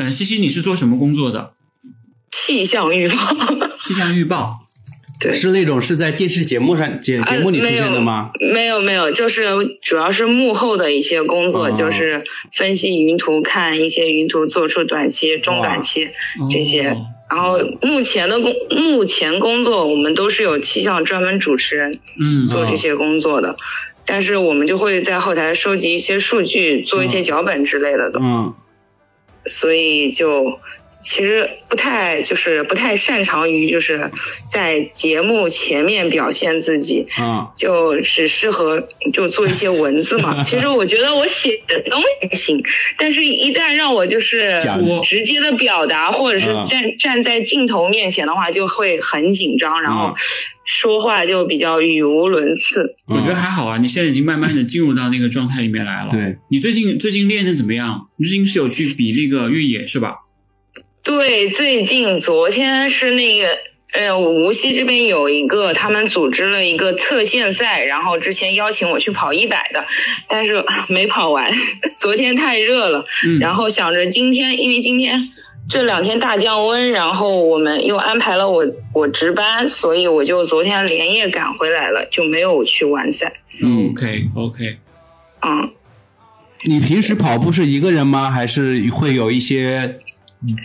[0.00, 1.52] 嗯，西西，你是做什么工作的？
[2.30, 3.14] 气象预报。
[3.80, 4.60] 气象预报。
[5.20, 8.30] 对是那种是在电视节目上节节目里出现的吗？
[8.54, 9.44] 没有没有，就是
[9.82, 12.24] 主要是幕后的一些工作，哦就是
[12.54, 16.08] 分析云图，看一些云图，做出短期、中短期
[16.50, 16.88] 这些。
[16.88, 16.96] 哦
[17.30, 23.56] 然后目前的工目前工作，我们都是有气象专门主持人嗯，做这些工作的，
[24.04, 28.52] 但是我们就会在后台收集一些数据，做一些脚本之类的的，嗯，
[29.46, 30.58] 所以就
[31.02, 34.10] 其实不太就是不太擅长于就是
[34.50, 40.42] 在节目前面表现自己，嗯，就只适合就做一些文字嘛。
[40.44, 42.62] 其实我觉得我写的东西还行，
[42.98, 50.14] 但是一旦让我就是讲直接的表达，或者是嗯站、站在镜头面前的话，就会很紧张，然后嗯
[50.64, 52.94] 说话就比较语无伦次。
[53.06, 56.08] 我觉得还好啊，你现在已经慢慢的进入到那个状态里面来了。
[56.10, 58.08] 对，你最近最近练的怎么样？
[58.18, 60.14] 你最近是有去比那个越野是吧？
[61.02, 63.58] 对，最近昨天是那个。
[63.92, 69.84] 呃，无锡这边有一个，他们组织了一个测线赛，然后之前邀请我去跑一百的，
[70.28, 71.50] 但是啊没跑完，
[71.98, 75.20] 昨天太热了，嗯，然后想着今天，因为今天
[75.68, 83.32] 这两天大降温，然后我们又安排了我我值班，所以我就昨天连夜赶回来了，就没有去完赛。
[83.60, 84.78] 嗯 OK OK，
[85.44, 85.72] 嗯，
[86.62, 88.30] 你平时跑步是一个人吗？
[88.30, 89.98] 还是会有一些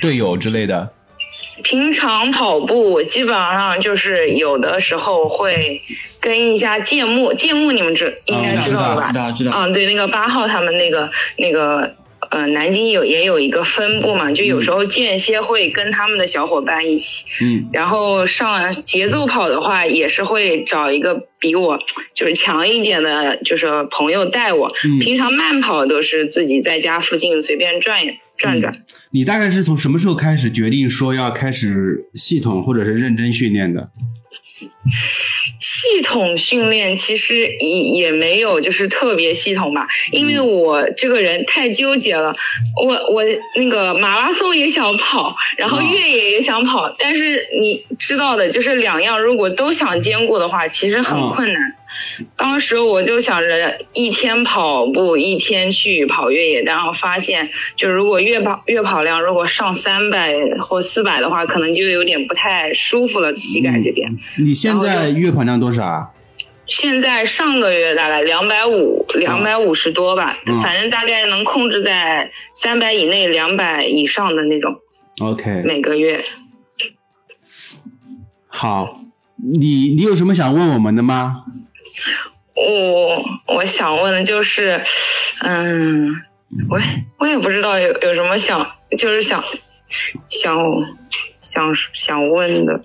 [0.01, 0.89] 队友之类的？
[1.63, 5.81] 平常跑步我基本上就是有的时候会
[6.21, 9.07] 跟一下芥末，芥末你们知应该知道道吧？
[9.07, 9.51] 知道知道。
[9.53, 11.93] 嗯，对，那个八号他们那个那个
[12.31, 21.77] 呃，南京有也有一个分部嘛，就有时候间歇会跟他们的小伙伴一起，嗯然后上节奏跑的话，也是会找一个比我
[22.13, 24.71] 就是强一点的，就是朋友带我。
[24.85, 28.05] 嗯平常慢跑都是自己在家附近随便转
[28.37, 28.73] 转转。
[29.11, 33.91] 你大概是从什么时候开始决定说要开始系统或者是认真训练的？
[35.59, 42.35] 系统训练其实也也没有就是特别系统吧，因为我这个人太纠结了，
[42.83, 43.23] 我我
[43.55, 51.75] 那个马拉松也想跑，然后越野也想跑，但是你知道的，就是两样如果都想兼顾的话，其实很困难。
[52.35, 64.17] 当时我就想着一天跑步，一天去跑越野，然后发现，就如果月跑月跑量如果上三百或四百的话，可能就有点不太舒服了，膝盖这边。
[64.43, 66.09] 你现在月跑量多少啊？
[66.67, 74.75] 现在上个月大概两百五，两百五十多吧，嗯反正大概能控制在三百以内，两百以上的那种
[75.19, 76.23] ，OK，每个月。
[78.47, 79.01] 好，
[79.37, 81.43] 你你有什么想问我们的吗？
[82.55, 84.83] 我我想问的就是，
[85.41, 86.09] 嗯，
[86.69, 86.79] 我
[87.17, 88.65] 我也不知道有有什么想，
[88.97, 89.43] 就是想
[90.29, 90.57] 想
[91.39, 92.81] 想想问的。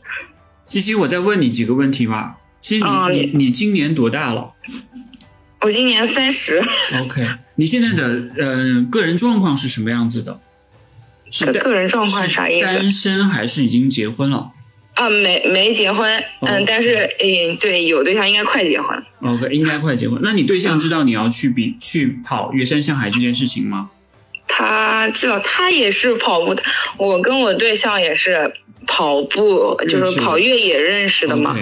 [0.66, 2.36] 西西，我再问你几个问题吧。
[2.60, 4.52] 西西，啊你你你今年多大了
[5.60, 6.60] 我今年三十？
[7.04, 10.40] OK，你现在的呃个人状况是什么样子的？
[11.32, 14.50] 是个人状况啥意思单身还是已经结婚了
[14.94, 19.02] 啊，没没结婚，嗯，哦但是嗯，对，有对象应该快结婚。
[19.22, 20.20] ？OK，应该快结婚。
[20.22, 23.90] 那你对象知道你要去比去跑越山向海这件事情吗？
[24.46, 26.62] 他知道，他也是跑步的。
[26.98, 28.52] 我跟我对象也是
[28.86, 31.56] 跑步，就是跑越野认识的嘛。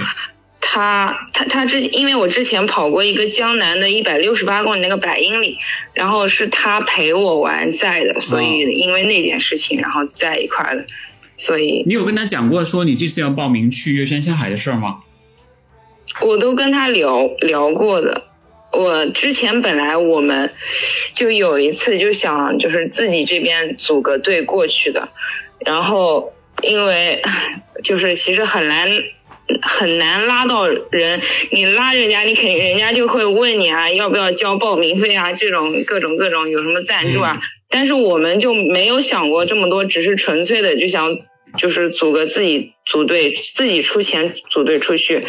[0.61, 5.57] 他他他之，因为我之前跑过一个江南的一百六十八公里那个百英里，
[5.95, 10.87] 然后是他陪我完赛的，所以因为那件事情，然后在一块儿的，
[11.39, 14.99] 所以你有跟他讲过说你这次要报名去月山下海的事儿吗？
[16.21, 18.25] 我都跟他聊聊过的。
[18.73, 20.53] 我之前本来我们
[21.15, 25.09] 就有一次就想就是自己这边组个队过去的，
[25.65, 26.33] 然后
[26.63, 27.23] 因为
[27.83, 28.89] 就是其实很难
[29.63, 31.21] 很难拉到人，
[31.53, 41.17] 你拉人家你肯定人家就会问你啊要不要交报名费啊这种各种各种有什么赞助啊，但是我们就没有想过这么多，只是纯粹的就想
[41.57, 45.25] 就是组个自己组队，自己出钱组队出去，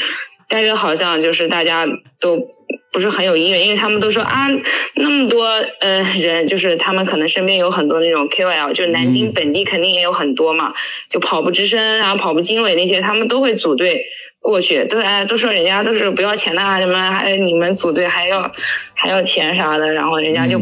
[0.47, 1.87] 但是好像就是大家
[2.19, 2.47] 都
[2.91, 4.47] 不是很有意愿，因为他们都说啊，
[4.95, 10.73] 那么多呃人，就是他们可能身边有很多那种 KOL，就是南京本地肯定也有很多嘛，
[11.09, 14.01] 就跑步之声，然后跑步经纬那些，他们都会组队
[14.41, 18.51] 过去，都哎都说人家都是不要钱的啊，什么还你们组队还要
[18.95, 20.59] 还要钱啥的，然后人家就、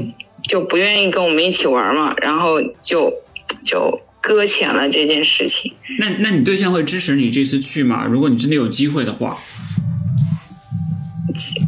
[0.48, 3.14] 就不愿意跟我们一起玩嘛，然后就
[3.66, 5.74] 就搁浅了这件事情。
[6.00, 8.06] 那那你对象会支持你这次去吗？
[8.06, 9.38] 如果你真的有机会的话，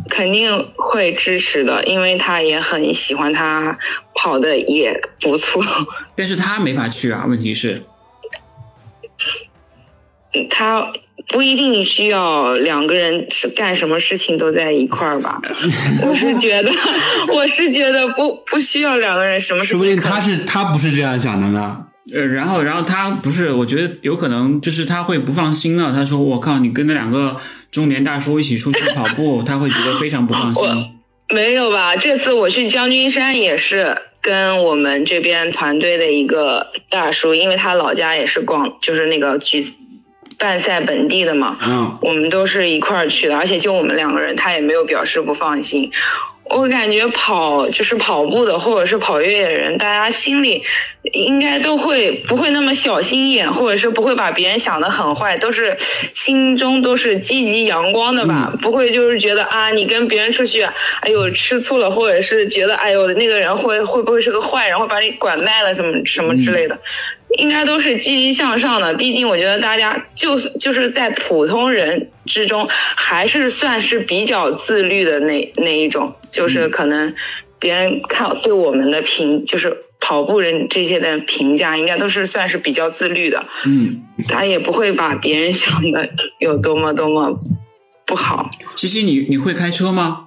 [0.09, 3.77] 肯定会支持的，因为他也很喜欢，他
[4.15, 5.63] 跑的也不错。
[6.15, 7.25] 但是他没法去啊。
[7.27, 7.83] 问题是，
[10.49, 10.91] 他
[11.29, 15.39] 不一定需要两个人是干什么事情都在一块儿吧？
[16.03, 16.71] 我是觉得，
[17.31, 19.85] 我是觉得不不需要两个人什么事说不。
[19.85, 21.77] 定他是他不是这样想的呢。
[22.11, 25.93] 呃，然后然后他不是，我觉得有可能就是他会不放心了。
[25.93, 27.37] 他说：“我靠，你跟那两个
[27.69, 30.63] 中年大叔一起出去跑步， 他会觉得非常不放心。
[31.31, 31.95] 没有吧？
[31.95, 39.63] 这次我去将军山也是跟我们这边团队的一个大叔，因为他老家也是广，就是那个举
[40.39, 41.55] 办赛本地的嘛。
[41.61, 45.91] 嗯，我们都是一块儿去的，而且就我们两个人，他也没有表示不放心。
[46.45, 50.63] 我感觉跑就是跑步的，或者是跑越野的人，大家心里
[51.13, 55.77] 应该都会不会那么小心眼，或者是不会把别人想得很坏，都是
[56.15, 66.79] 心中都是积极阳光的吧，不会就是觉得啊，你跟别人出去，哎呦吃醋了，或者是觉得哎呦那个人会会不会是个坏人，会把你拐卖了什么什么之类的。
[67.37, 68.93] 应该都是积极向上的。
[68.95, 77.13] 毕竟我觉得大家就是就是在普通人之中，还是算是比较自律的那那一种，就是可能
[77.59, 83.45] 别人看对我们的评，就是跑步人这些的评价，应该都是算是比较自律的。
[83.65, 86.09] 嗯， 他也不会把别人想的
[86.39, 87.39] 有多么多么
[88.05, 88.49] 不好。
[88.75, 90.25] 西西，你你会开车吗？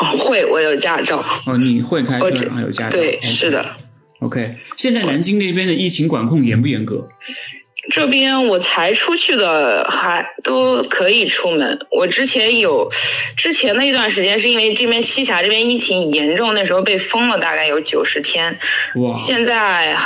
[0.00, 1.22] 哦，会，我有驾照。
[1.46, 2.96] 哦，你会开车，我只然后有驾照。
[2.96, 3.76] 对，是的。
[4.22, 7.08] OK，现在南京那边的疫情管控严不严格？
[7.90, 11.80] 这边我才出去的，还都可以出门。
[11.90, 12.88] 我之前有，
[13.36, 18.56] 之前的一段时间是因为这边西峡这边疫情严重，那时候被封了大概有九十天。
[18.94, 19.96] 哇，现在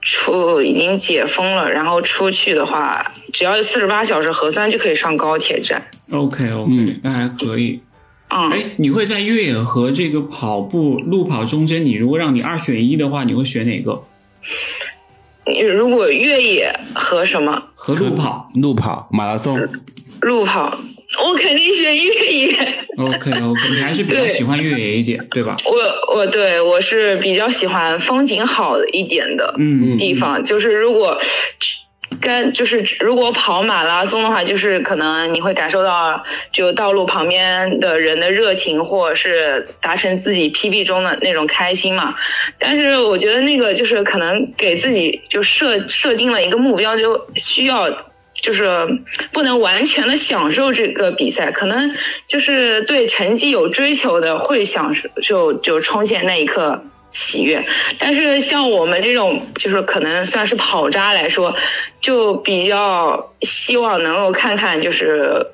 [0.00, 5.86] 出已经解封了，然后出去的话，只要四十八小时核酸就可以上高铁站。
[6.10, 7.78] OK OK，、嗯那还可以。
[8.30, 14.02] 嗯，哎，你会在越野和这个跑步路跑中间，你如果让你二选一的话，你会选哪个？
[15.46, 17.62] 你如果越野和什么？
[17.74, 18.50] 和路跑。
[18.54, 19.58] 路跑、马拉松，
[20.20, 20.78] 路跑，
[21.26, 22.52] 我肯定选越野。
[22.98, 25.56] ，OK OK，你还是比较喜欢越野一点，对吧？
[25.64, 29.96] 我我对我是比较喜欢风景好一点的嗯。
[29.96, 31.18] 地方，就是如果
[32.20, 42.14] 跟就是如果跑马拉松的话，就是可能你会感受到就道路旁边的人的热情，或者是达成自己 PB 中的那种开心嘛。
[42.58, 47.88] 但是我觉得那个就是可能给自己就设设定了一个目标，就需要
[48.34, 48.66] 就是
[49.32, 51.94] 不能完全的享受这个比赛，可能
[52.26, 57.64] 就是对成绩有追求的会享受就就冲线那一刻喜悦。
[57.98, 61.54] 但是像我们这种就是可能算是跑渣来说，
[62.00, 65.46] 就比较希望能够看看就是。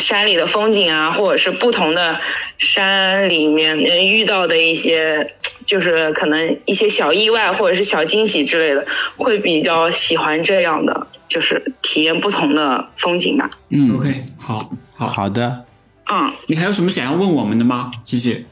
[0.00, 2.18] 山里的风景啊，或者是不同的
[2.58, 5.32] 山里面能遇到的一些，
[5.64, 8.84] 就是可能一些小意外或者是小惊喜之类的，
[9.16, 13.48] 会比较喜欢这样的，就是体验不同的风景吧。
[13.70, 15.64] 嗯，OK，好，好，好的，
[16.10, 17.92] 嗯，你还有什么想要问我们的吗？
[18.04, 18.44] 谢谢。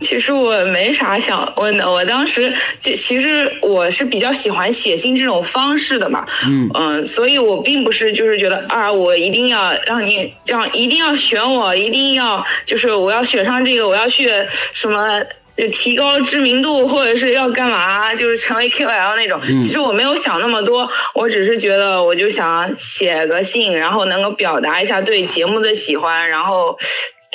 [0.00, 6.26] 其实我没啥想问的，我当时就其实我是比较喜欢写信这种方式的嘛，
[6.72, 14.28] 嗯所以我并不是就是觉得啊，我一定要让你让一定要选我，一定要就是我要选上这个，我要去
[14.72, 15.22] 什么。
[15.56, 19.40] 就提高知名度，或者是要干嘛，就是成为 KOL 那种。
[19.44, 26.76] 嗯其实我没有想那么多，我只是觉得我就想写个信，然后能够表达一下对节目的喜欢，然后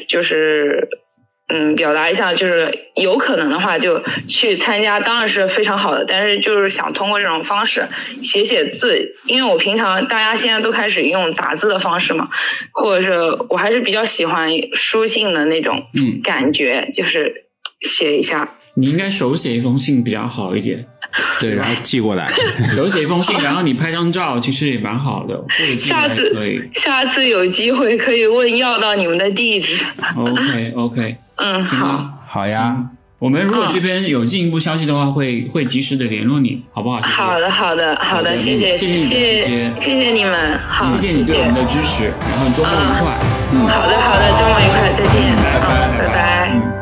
[0.10, 0.90] 就是
[1.50, 6.06] 嗯，表达一下，就是有可能的话就去参加，当然是非常好的。
[6.08, 7.88] 但是就是想通过这种方式
[8.22, 12.30] 写写字，因为我平常大家现在都开始用打字的方式嘛，
[12.72, 13.14] 或者是
[13.50, 17.46] 我还是比较喜欢书信的那种嗯感觉，就是
[17.82, 18.56] 写一下。
[18.76, 20.86] 你应该手写一封信比较好一点，
[21.42, 22.28] 对，然后寄过来，
[22.74, 26.62] 手写一封信，然后你拍张照，其实也蛮好的，或者寄来下次可以。
[26.74, 29.84] 下次有机会可以问要到你们的地址。
[30.16, 32.76] OK OK，嗯，好，行吗，好呀，
[33.20, 37.02] 我们如果这边有进一步消息的话，会会及时的联络你，好不好？
[37.02, 37.14] 谢谢。
[37.14, 43.18] 好的，好的，好的，谢谢，谢谢你的谢谢时间谢谢你们，好，谢谢你对我们的支持，然后周末愉快。
[43.52, 46.20] 嗯，好的，好的，周末愉快，再见，拜拜拜拜拜拜。
[46.54, 46.79] Mountains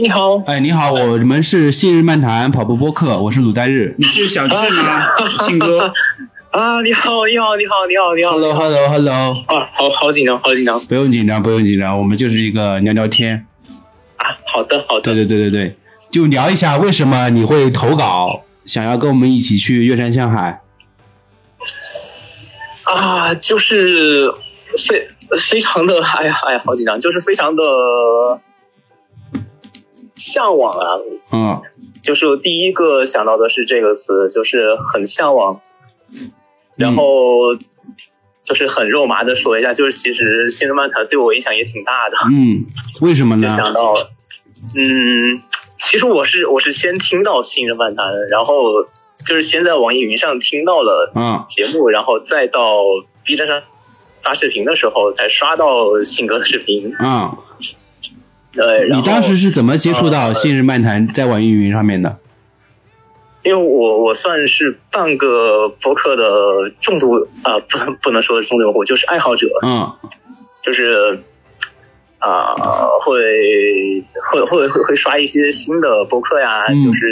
[0.00, 3.94] 你好，哎，你好，我们是信日漫谈跑步播客，我是鲁代日。
[3.98, 4.82] 你是小智吗？
[5.44, 5.92] 信哥，
[6.52, 13.44] 啊，你好，你好，你好，你好，你好 Hello，Hello，Hello，啊，好好紧张，好紧张不用紧张，不用紧张，我们就是一个聊聊天。
[14.16, 14.34] 啊！
[14.46, 15.76] 好的，好的，对对对对对，
[16.10, 20.62] 就聊一下为什么你会投稿，想要跟我们一起去岳山向海。
[22.84, 24.32] 啊，就是
[24.88, 25.06] 非
[25.50, 27.62] 非常的，哎呀，哎呀，好紧张，就是非常的
[30.20, 30.86] 向往啊。
[31.32, 31.62] 嗯
[32.02, 35.60] 就是我第一个想到的是这个词，就是很向往，
[36.74, 37.04] 然后
[38.42, 42.16] 就是很肉麻的说一下，就是其实新日漫谈对我影响也挺大的。
[42.32, 42.64] 嗯，
[43.02, 43.54] 为什么呢就？
[43.54, 43.92] 想到，
[44.76, 45.42] 嗯，
[45.76, 48.82] 其实我是我是先听到新人漫谈，然后
[49.26, 52.80] 就是先在网易云上听到了嗯节目，然后再到
[53.26, 53.62] B 站上
[54.22, 56.94] 发视频的时候才刷到信哥的视频。
[56.98, 57.36] 嗯，
[58.52, 62.18] 对，你当时是怎么接触到信日漫谈在网易云上面的？
[63.42, 69.90] 因为我我算是半个博客的重度啊、不能不能说是重度用户，就是爱好者，嗯
[70.62, 71.22] 就是
[72.18, 72.54] 啊、
[73.02, 73.22] 会
[74.30, 77.06] 会会会会刷一些新的博客呀，嗯就是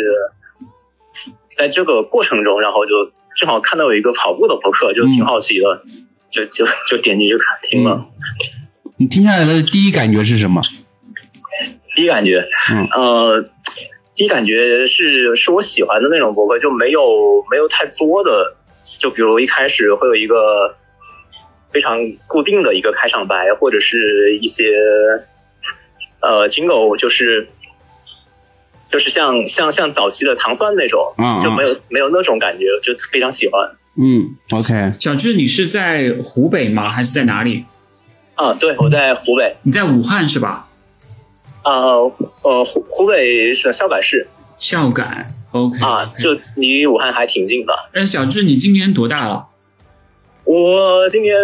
[1.56, 2.92] 在这个过程中，然后就
[3.34, 5.82] 正好看到有一个跑步的博客，就挺好奇的，
[6.28, 8.04] 就就就点进去看听了。
[8.98, 10.60] 你听下来的第一感觉是什么？
[11.98, 13.44] 第一感觉，嗯呃，
[14.14, 18.54] 第一感觉是是我喜欢的那种博客，就没有没有太多的，
[18.98, 20.76] 就比如一开始会有一个
[21.72, 21.98] 非常
[22.28, 24.70] 固定的一个开场白，或者是一些
[26.20, 27.48] 呃 jingle，就是
[28.86, 33.72] 就是像像像早期的糖蒜那种，嗯嗯就没有没有那种感觉，就非常喜欢。
[34.00, 36.90] 嗯，OK，小智，你是在湖北吗？
[36.90, 37.64] 还是在哪里？
[38.36, 40.67] 啊，对，我在湖北，你在武汉是吧？
[41.62, 41.72] 啊
[42.42, 47.72] 呃湖湖北省孝感市孝感，OK 啊，就离武汉还挺近的。
[47.92, 49.46] 哎，小智，你今年多大了？
[50.44, 51.34] 我今年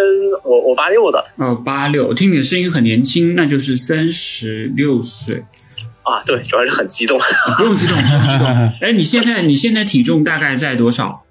[0.43, 5.43] 我我八六的哦，八六，听你的声音很年轻，那就是三十六岁。
[6.01, 7.19] 啊，对，主要是很激动。
[7.57, 8.47] 不用激动，不用激动。
[8.81, 11.23] 哎，你现在你现在体重大概在多少？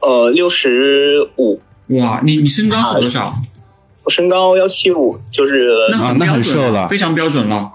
[0.00, 1.60] 呃，六十五，
[1.90, 3.34] 哇，你你身高是多少？
[4.04, 7.72] 我身高幺七五，就是那很标准了，非常标准了。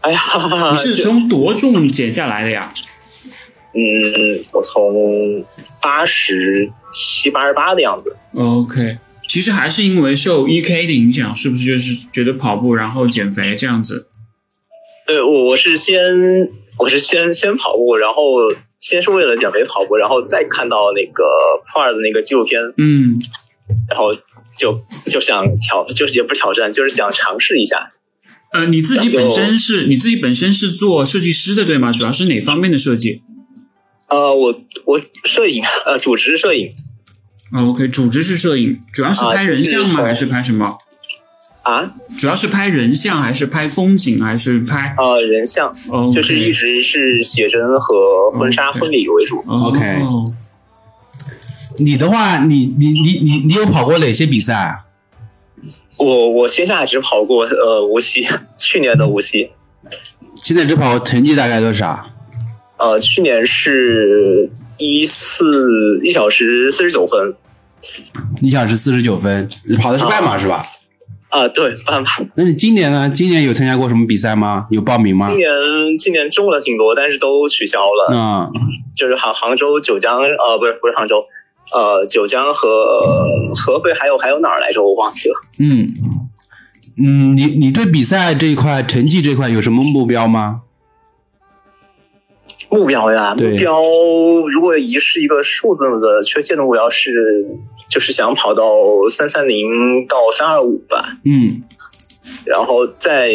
[0.00, 0.20] 哎呀，
[0.70, 2.72] 你是从多重减下来的呀？
[3.72, 5.44] 嗯，我从
[5.82, 8.16] 八十七、八十八的样子。
[8.34, 8.98] OK，
[9.28, 14.06] 其实还是因为受 EK 的影响，是不是就是觉得跑步然后减肥这样子？
[15.06, 16.02] 对，我我是先
[16.78, 18.22] 我是先先跑步，然后
[18.80, 21.24] 先是为了减肥跑步，然后再看到那个
[21.70, 23.18] 破二的那个纪录片，嗯，
[23.90, 24.14] 然后
[24.56, 24.78] 就
[25.10, 27.90] 就想挑，就是也不挑战，就是想尝试一下。
[28.56, 31.92] 呃，你自己本身是你自己本身是做设计师的对吗？
[31.92, 33.22] 主要是哪方面的设计？
[34.08, 36.68] 呃，我我摄影，呃，主持摄影。
[37.52, 40.02] 哦 OK，主职是摄影，主要是拍人像吗？
[40.02, 40.76] 还是拍什么？
[41.62, 41.94] 啊？
[42.16, 45.76] 主要是拍人像，还是拍风景，还是拍呃人像？
[45.88, 49.44] 哦，就是一直是写真和婚纱、婚礼为主。
[49.46, 50.02] OK
[51.78, 54.85] 你的话，你你你你你有跑过哪些比赛啊？
[55.98, 58.26] 我我线下只跑过呃无锡，
[58.58, 59.50] 去年的无锡，
[60.36, 62.10] 现在只跑成绩大概多少？
[62.78, 67.34] 呃，去年是一四一小时四十九分。
[68.42, 69.48] 一小时四十九分，
[69.80, 70.62] 跑的是半马是吧？
[71.28, 72.08] 啊，对，半马。
[72.34, 73.08] 那你今年呢？
[73.08, 74.66] 今年有参加过什么比赛吗？
[74.70, 75.36] 有报名吗今？
[75.36, 75.48] 年
[75.98, 78.12] 今年中了挺多，但是都取消了。
[78.12, 78.52] 嗯，
[78.96, 81.24] 就是杭杭州、九江，呃，不是不是杭州，
[81.72, 82.68] 呃，九江和
[83.54, 84.82] 合肥还有还有哪儿来着？
[84.82, 85.34] 我忘记了。
[85.58, 85.88] 嗯
[86.98, 90.62] 嗯，你你对比赛这一块、成绩这一块有什么目标吗？
[92.68, 93.80] 目标呀，目标
[94.50, 97.46] 如果一是一个数字的缺陷的目标是，
[97.88, 98.64] 就是想跑到
[99.10, 101.18] 三三零到三二五吧。
[101.24, 101.62] 嗯
[102.44, 103.30] 然后在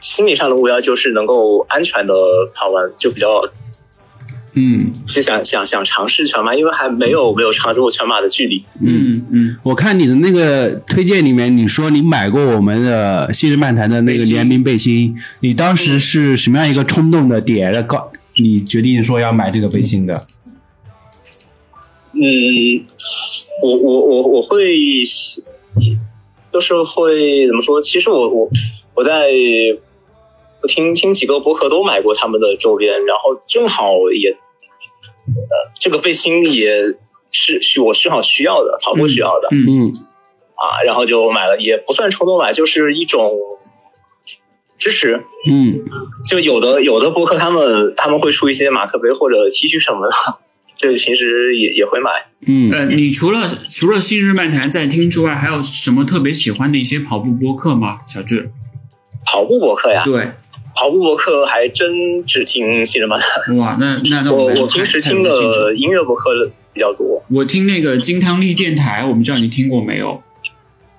[0.00, 2.14] 心理上的目标就是能够安全的
[2.54, 3.40] 跑完，就比较
[4.58, 8.64] 嗯是想想想尝试全马，因为还没有没有尝试过全马的距离。
[8.84, 20.14] 嗯嗯，我看你的那个推荐里面，你说你买过我们的新日漫谈的那个联名背心，你当时是什么样一个冲动的点，让告你决定说要买这个背心的？
[22.12, 22.20] 嗯，
[23.62, 24.74] 我我我我会，
[26.52, 27.80] 就是会怎么说？
[27.80, 28.48] 其实我我
[28.94, 29.28] 我在
[30.60, 34.36] 我听听几个博客都买过他们的周边，然后正好也，
[35.34, 36.94] 呃，这个背心也
[37.30, 39.92] 是需我正好需要的，跑步需要的，嗯
[40.54, 43.32] 啊，然后就买了，也不算冲动买，就是一种
[44.78, 45.24] 支持。
[45.48, 45.84] 嗯
[46.28, 50.14] 就有的有的博客他们他们会出一些马克杯或者 T 恤什么的，
[50.76, 52.10] 就平时也也会买。
[52.46, 57.98] 嗯呃，你除了除了新日漫谈在听之外，还有什么特别喜欢的一些跑步播客吗？
[58.06, 58.50] 小智？
[59.24, 60.32] 跑步播客呀，对，
[60.78, 63.56] 跑步博客还真只听新人漫谈。
[63.56, 65.30] 哇，那那那我我平时听的
[65.74, 66.30] 音乐博客
[66.72, 67.20] 比较多。
[67.30, 70.22] 我听那个金汤力电台，我不知道你听过没有？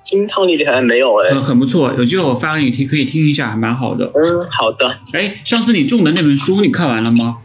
[0.03, 1.30] 金汤力电台没有哎。
[1.30, 4.11] 很很不错，有机会我发给你听，可以听一下，还蛮好的。
[4.14, 4.97] 嗯，好的。
[5.14, 7.38] 哎，上次你中的那本书你看完了吗？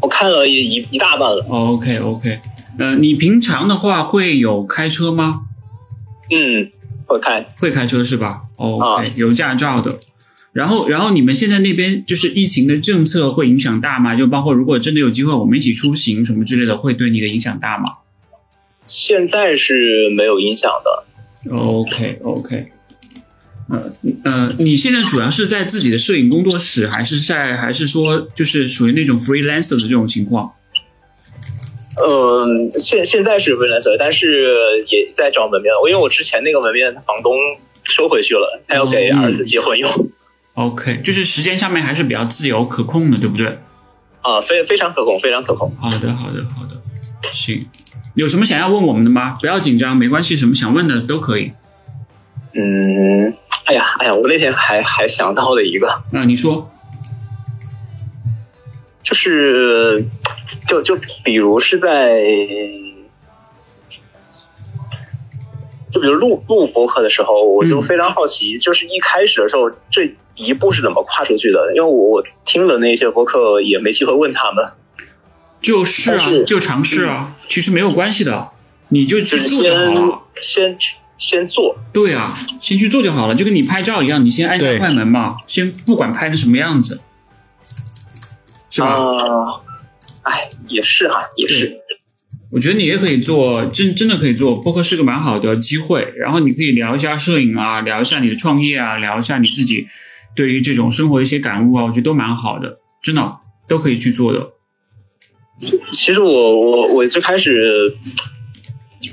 [0.00, 1.44] 我看了一一一大半了。
[1.50, 2.40] 哦，OK OK，
[2.78, 5.42] 呃，你平常的话会有开车吗？
[6.30, 6.70] 嗯，
[7.04, 7.44] 会开。
[7.58, 9.92] 会开车是吧哦？OK，、啊有驾照的。
[10.52, 14.14] 然后，然后你们现在那边就是疫情的政策会影响大吗？
[14.14, 17.94] 就包括如果真的有机会我们一起出行什么之类的，会对你的影响大吗
[18.86, 21.50] 现在是没有影响的。
[21.50, 22.66] ？OK OK，
[23.70, 23.90] 呃
[24.24, 30.52] 呃，你现在主要是在自己的摄影工作室，还是在还是说就是属于那种 freelancer 的这种情况？
[32.04, 34.46] 嗯，现现在是 freelancer，但是
[34.90, 37.34] 也在找门面，因为我之前那个门面房东
[37.84, 39.90] 收回去了，他要给儿子结婚用。
[40.54, 43.58] OK，就是时间上面还是比较自由可控的，对不对？
[44.20, 45.74] 啊，非非常可控，非常可控。
[45.80, 46.80] 好的，好的，好的，
[47.32, 47.66] 行。
[48.14, 49.34] 有什么想要问我们的吗？
[49.40, 51.52] 不要紧张，没关系，什么想问的都可以。
[52.52, 53.34] 嗯，
[53.64, 56.70] 哎呀，哎呀，我那天还还想到了一个，那、你说，
[59.02, 60.06] 就是
[60.68, 62.20] 就就比如是在，
[65.90, 71.58] 就比如录录播客的时候，我就非常好奇，就是一开始的时候这一步是怎么跨出去的？
[71.74, 74.64] 因为我我听了那些播客，也没机会问他们。
[75.62, 78.48] 就是啊是，就尝试啊，其实没有关系的。
[78.88, 80.78] 你就去就是做就好先了。
[80.78, 80.78] 先
[81.16, 87.00] 先做，对啊，先去做就好了，就跟你拍照一样，你先按下快门嘛，先不管拍成什么样子，
[88.68, 88.88] 是吧？
[88.88, 89.62] 啊，
[90.24, 91.78] 哎，也是啊，也是。
[92.50, 96.12] 我觉得你也可以做，真真的可以做播客是个蛮好的机会。
[96.16, 99.86] 然后你可以聊一下摄影啊，聊一下你的创业啊，聊一下你自己
[100.34, 103.36] 对于这种生活的一些感悟啊，我觉得都蛮好的，真的
[103.68, 104.50] 都可以去做的。
[105.92, 107.94] 其实我我我最开始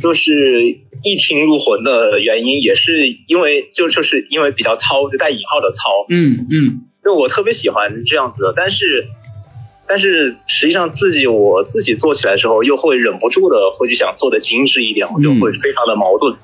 [0.02, 6.06] 就是一听入魂的原因，也是因为就就是因为比较糙，就带引号的糙。
[6.10, 9.06] 嗯嗯，就我特别喜欢这样子的，但是
[9.88, 16.36] 但是实际上自己我自己做起来之后，又会忍不住的会去想做的精致一点，我就会非常的矛盾。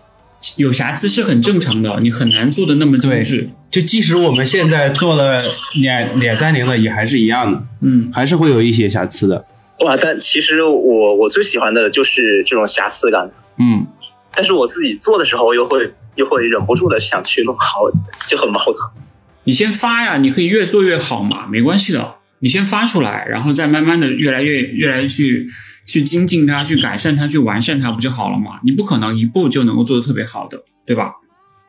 [0.58, 3.50] 有瑕疵是很正常的，你很难做的那么精致。
[3.72, 5.40] 就即使我们现在做了
[5.82, 9.46] 两两三年了，也还是一样的，嗯，还是会有一些瑕疵的。
[9.80, 13.86] 哇，但其实我我最喜欢的就是这种瑕疵感，嗯，
[14.34, 17.90] 但是我自己做的时候又会又会忍不住的想去弄好，
[18.28, 18.76] 就很矛盾。
[19.44, 22.16] 你先发呀，你可以越做越好嘛，没关系的。
[22.40, 25.48] 你先发出来，然后再慢慢的越来越越来越去
[25.86, 28.60] 去精进它，去改善它，去完善它，不就好了嘛？
[28.64, 31.14] 你不可能一步就能够做的特别好的，对吧？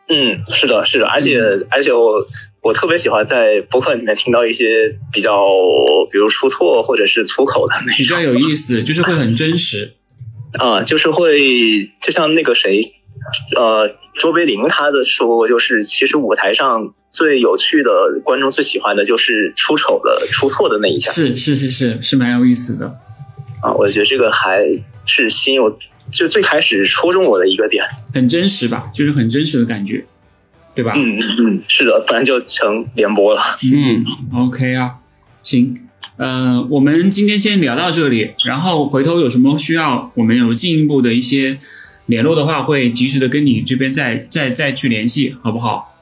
[0.09, 1.41] 嗯，是的，是的，而且、
[1.71, 2.25] 而且我
[2.63, 4.65] 我特别喜欢在博客里面听到一些
[5.13, 5.47] 比较，
[6.11, 9.95] 比如出错或者是粗口的那比较有意思，就是会很真实。
[10.59, 12.81] 啊、就是会就像那个谁，
[13.57, 17.91] 呃，卓别林他的说过，就是其实舞台上最有趣的，
[18.25, 22.91] 观众最喜欢的就是出丑的、出错的那一下是是是是是蛮有意思的。
[23.63, 24.61] 啊，我觉得这个还
[25.05, 25.79] 是吸引我，
[26.13, 27.85] 就最开始戳中我的一个点。
[28.13, 30.05] 很真实吧，就是很真实的感觉，
[30.75, 30.93] 对吧？
[30.97, 33.41] 嗯嗯，是的，不然就成联播了。
[33.63, 34.05] 嗯
[34.35, 34.97] ，OK 啊，
[35.43, 35.77] 行，
[36.17, 41.59] 呃，我们今天先聊到这里，然后回头有什么需要我们有进一步的一些
[42.07, 45.96] 联络的话，会及时的跟你这边再再再去联系，好不好？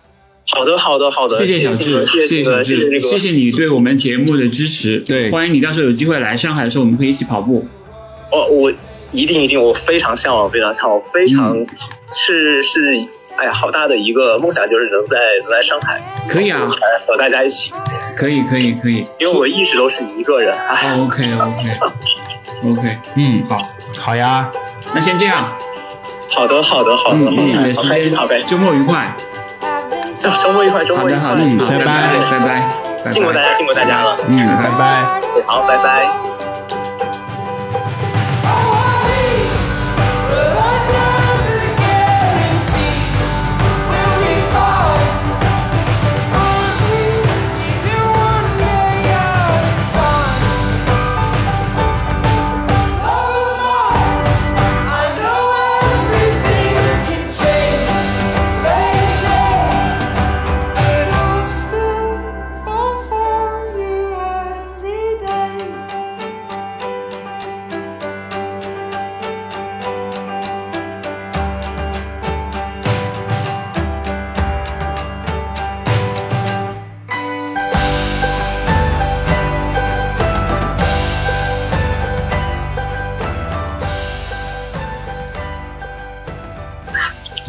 [0.51, 4.99] 好的，好的，好的，谢谢小智，谢谢小智，谢谢你对我们节目的支持。
[5.01, 5.31] 对。
[5.31, 7.67] 欢迎你到时候有机会来上海的时候，我们可以一起跑步。
[8.31, 8.73] 哦，我
[9.11, 11.67] 一定一定，我非常向往，非常向往，非常、嗯。
[12.13, 12.95] 是是，
[13.37, 16.69] 哎呀，好大的一个梦想，就是能在能在上海，可以啊，
[17.07, 17.73] 和大家一起，
[18.17, 19.05] 可以，可以，可以。
[19.19, 21.71] 因为我一直都是一个人，哎，OK OK
[22.71, 23.59] OK， 嗯，好，
[23.99, 24.51] 好呀，
[24.95, 25.49] 那先这样，
[26.29, 29.17] 好的，好的，好的，嗯，谢谢你的时好开心，好周末愉快。
[30.43, 31.85] 周末愉快，周，末愉快，好拜拜，
[32.31, 33.13] 拜拜。
[33.13, 35.21] 辛苦大家，辛苦大家了，嗯，拜拜。
[35.47, 36.34] 好，拜拜。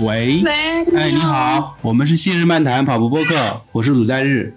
[0.06, 0.52] 喂，喂，
[0.96, 4.56] 哎，你好，我们是信日漫谈跑步播客，我是鲁在日。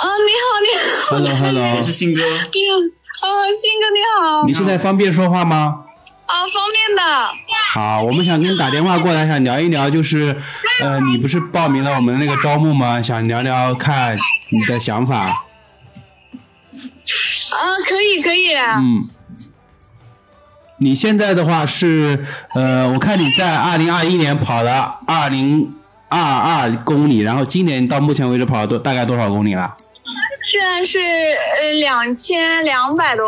[0.00, 5.84] 啊，你好，你好，Hello Hello，我是信哥，你好，哦，信哥你好，你现在方便说话吗？
[6.24, 7.02] 啊，方便的，
[7.74, 10.40] 好，我们想跟你打电话过来，想聊一聊，就是，
[10.80, 13.02] 呃，你不是报名了我们那个招募吗？
[13.02, 14.16] 想聊聊看
[14.48, 15.18] 你的想法。
[15.18, 15.44] 啊，
[17.86, 19.02] 可以可以，嗯，
[20.82, 25.72] 你现在的话是，呃，我看你在二零二一年跑了二零
[26.08, 29.76] 二二公里，然后今年到目前为止跑了多大概多少公里了？
[30.44, 33.24] 现在是呃两千两百多，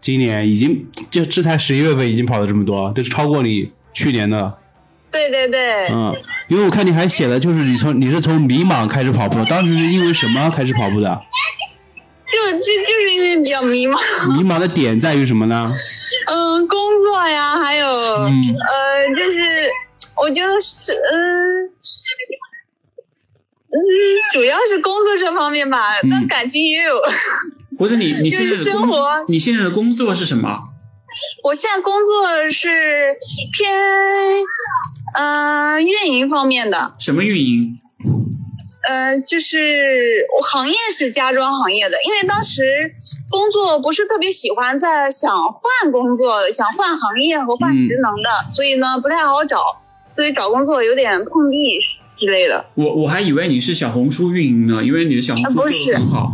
[0.00, 4.54] 今年已经就这才十一月份已经跑了这么多，都是超过你去年的。
[5.10, 6.14] 对对对，嗯，
[6.48, 11.20] 因为我看你还写了，就是你从你是从迷茫开始跑步，当时是因为什么开始跑步的？
[12.32, 13.98] 就就就是因为比较迷茫，
[14.36, 15.70] 迷茫的点在于什么呢？
[16.26, 19.40] 嗯，工作呀，还有、嗯呃，就是
[20.16, 21.70] 我觉得是嗯。
[23.74, 23.76] 嗯，
[24.34, 27.00] 主要是工作这方面吧，嗯但感情也有。
[27.78, 30.58] 或者你你现在就是的生活你现在的工作是什么？
[31.42, 32.68] 我现在工作是
[33.52, 33.72] 偏
[35.16, 37.76] 呃运营方面的，什么运营？
[38.82, 42.94] 呃，就是我行业是家装行业的，因为当时
[43.30, 49.60] 工作不是特别喜欢，在想换工作，想换行业和换职能的，所以呢不太好找，
[50.14, 51.78] 所以找工作有点碰壁
[52.12, 52.64] 之类的。
[52.74, 56.32] 我我还以为你是小红书运营呢，因为你的小红书做的很好。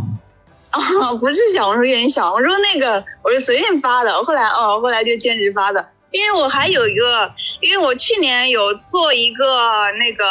[0.71, 9.45] 啊，不是小红书运营，小红书那个我是随便发的，后来哦，后来就兼职发的，因为我还有一个，因为我去年有做一个
[9.99, 10.25] 那个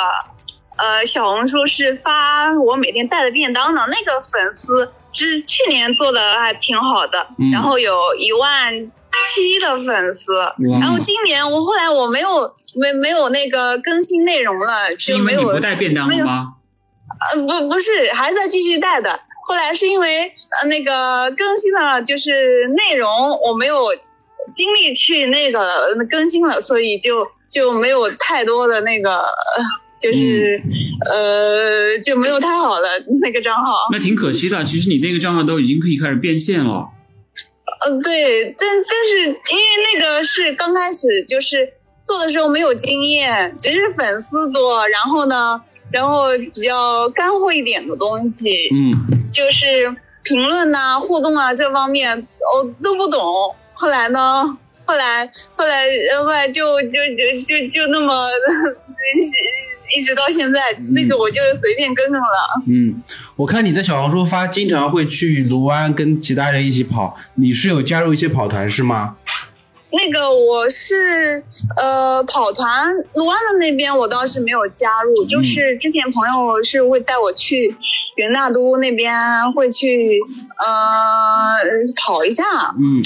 [0.79, 8.91] 呃小红书是发我每天带的便当的，那个粉丝是去年做的还挺好的，嗯然后有一万
[9.35, 10.33] 七的粉丝，
[10.81, 16.55] 然后今年我后来我没有没没有那个更新内容了，是因为就没有你不带便当了吗？
[17.35, 19.21] 呃，不，不是，还在继续带的。
[19.47, 23.11] 后来是因为呃那个更新了，就是内容
[23.41, 23.95] 我没有
[24.53, 29.65] 精力去那个呃更新了，所以就就没有太多的那个，呃
[30.01, 30.63] 就是、
[31.11, 32.89] 呃就没有太好了
[33.21, 33.89] 那个账号。
[33.93, 34.63] 那挺可惜的。
[34.65, 36.89] 其实你那个账号都已经可以开始变现了。
[37.87, 39.63] 嗯，对，但但是因为
[39.95, 45.61] 那个是刚开始就是做的时候没有经验，只是粉丝多，然后呢，
[45.93, 49.95] 然后比较干货一点的东西，嗯，就是
[50.25, 53.21] 评论呐、互动啊这方面我都不懂。
[53.75, 54.45] 后来呢，
[54.85, 58.29] 后来后来呃后来就就就就就那么
[59.97, 60.61] 一直到现在，
[60.91, 62.63] 那个我就随便跟着了。
[62.67, 63.03] 嗯，
[63.37, 69.17] 我看你在小红书发，经常会去卢湾跟其他人一起跑，你是有加入一些跑团是吗？
[69.91, 71.43] 那个我是
[71.75, 77.75] 呃跑团卢湾的那边，我倒是没有加入，就是之前朋友是会带我去
[78.17, 79.11] 元大都那边
[79.55, 80.21] 会去
[80.59, 80.67] 呃
[82.05, 82.45] 跑一下。
[82.79, 83.03] 嗯，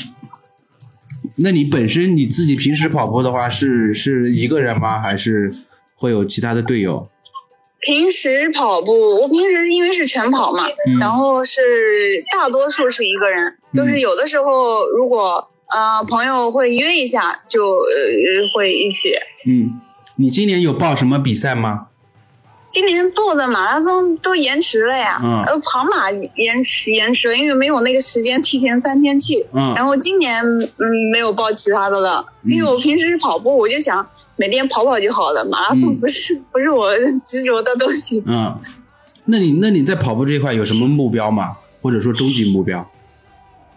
[1.37, 5.01] 那你本身你自己平时跑步的话是是一个人吗？
[5.01, 5.55] 还是
[6.03, 7.09] 会有其他的队友？
[7.79, 19.15] 平时跑步，我平时因为是晨跑嘛，嗯然后是大多数是一个人，就是有的时候如果呃朋友会约一下，就呃会一起。
[19.47, 19.81] 嗯，
[20.17, 21.87] 你今年有报什么比赛吗？
[22.73, 29.47] 今年报的马拉松都延迟了呀，嗯呃，跑马延迟延迟了，因为没有那个时间提前三天去。
[29.53, 36.91] 嗯然后今年嗯没有报其他的了，因为我平时是跑步，我就想每天跑跑就好了，马拉松嗯不是、不是我
[37.27, 38.23] 执着的东西。
[38.27, 38.59] 嗯，
[39.27, 41.59] 那你那你在跑步这一块有什么目标吗？
[41.83, 42.91] 或者说终极目标？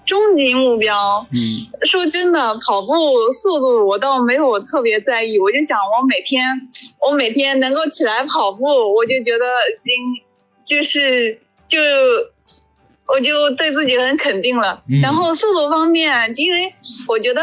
[0.06, 1.38] 终极目标，嗯。
[1.86, 6.70] 说真的，跑步速度我倒没有特别在意，我就想我每天
[7.02, 8.64] 我每天能够起来跑步，
[8.94, 10.24] 我就觉得已经
[10.66, 11.80] 就是就
[13.08, 14.84] 我就对自己很肯定了。
[14.90, 15.02] 嗯。
[15.02, 16.74] 然后速度方面，因为
[17.08, 17.42] 我觉得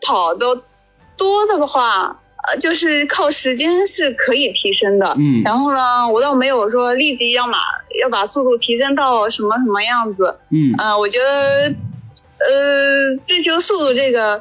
[0.00, 0.62] 跑的
[1.16, 2.20] 多的话。
[2.46, 5.40] 呃，就是靠时间是可以提升的，嗯。
[5.42, 7.58] 然后呢，我倒没有说立即要把
[8.02, 10.74] 要把速度提升到什么什么样子，嗯。
[10.76, 11.74] 呃，我觉得，
[12.46, 14.34] 呃，追求速度这个，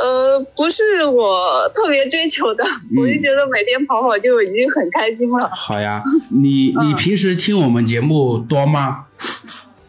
[0.00, 2.64] 呃，不是我特别追求的，
[2.96, 5.50] 我就觉得每天跑跑就已经很开心了。
[5.54, 9.06] 好呀，你你平时听我们节目多吗？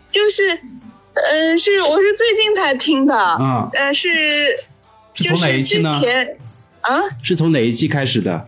[0.10, 4.58] 就是，呃，是我是最近才听的，嗯呃，是
[5.14, 6.00] 是从哪就是之一期呢？
[6.00, 6.38] 前
[6.82, 8.46] 啊，是从哪一期开始的？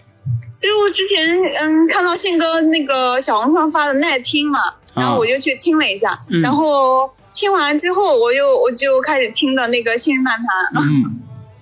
[0.61, 1.26] 就是我之前
[1.61, 4.60] 嗯看到信哥那个小红书上发的耐听嘛，
[4.95, 7.10] 然后我就去听了一下，嗯然后
[7.40, 10.84] 听完之后我又我就开始听的那个新漫谈。
[10.84, 11.06] 嗯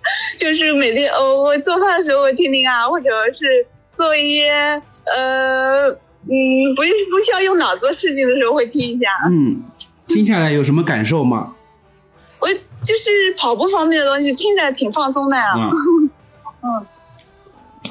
[0.38, 3.45] 就是每天呃，我做饭的时候会听听啊，或者是
[3.98, 4.49] 做一些
[5.06, 5.90] 呃
[6.24, 6.82] 嗯不
[7.12, 9.06] 不需要用脑子的事情的时候会听一下。
[9.30, 9.62] 嗯，
[10.08, 11.54] 听下来有什么感受吗？
[12.40, 12.48] 我
[12.84, 15.44] 就是跑步方面的东西，听着挺放松的呀。
[15.58, 16.10] 嗯
[16.64, 16.86] 嗯，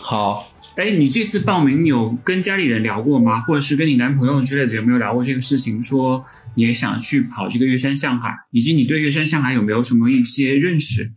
[0.00, 3.40] 好，哎，你这次报名有跟家里人聊过吗？
[3.46, 5.82] 或者是跟你男朋友之类的有没有聊过这个事情？
[5.82, 11.12] 说你也想去跑这个月山向海，以及你对月山向海有没有什么一些认识？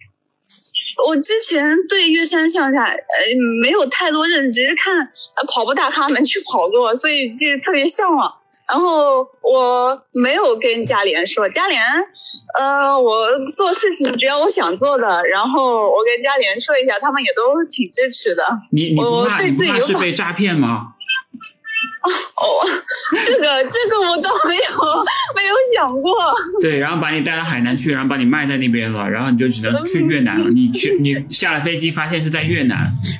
[1.07, 3.01] 我之前对月山向海呃
[3.61, 8.35] 没有太多认知，只是看呃跑步大咖们去跑过，所以就特别向往。
[8.67, 11.83] 然后我没有跟家里人说，家里人，
[12.59, 18.43] 呃，我做事情只要我想做的，然后我跟家里人说一下，他们也都挺支持的。
[18.71, 20.93] 你你不怕你不对自己有把怕是被诈骗吗？
[22.01, 22.43] 哦，
[23.25, 24.61] 这个这个我倒没有
[25.35, 26.13] 没有想过。
[26.61, 30.49] 对，然后把你带到海南去，然后把你卖在那边了，然后你就只能去越南了。
[30.49, 32.77] 你去你下了飞机发现是在越南，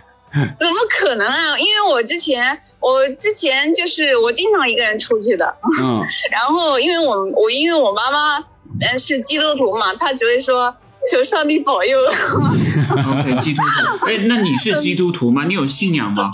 [0.59, 1.57] 怎么可能啊？
[1.59, 8.37] 因为我之前，我之前就是我经常一个人出去的，嗯 然后因为我我因为我妈妈
[8.81, 10.73] 嗯是基督徒嘛，她只会说
[11.11, 11.97] 求上帝保佑。
[12.05, 14.05] OK，基督徒。
[14.05, 15.43] 哎，那你是基督徒吗？
[15.47, 16.29] 你有信仰吗？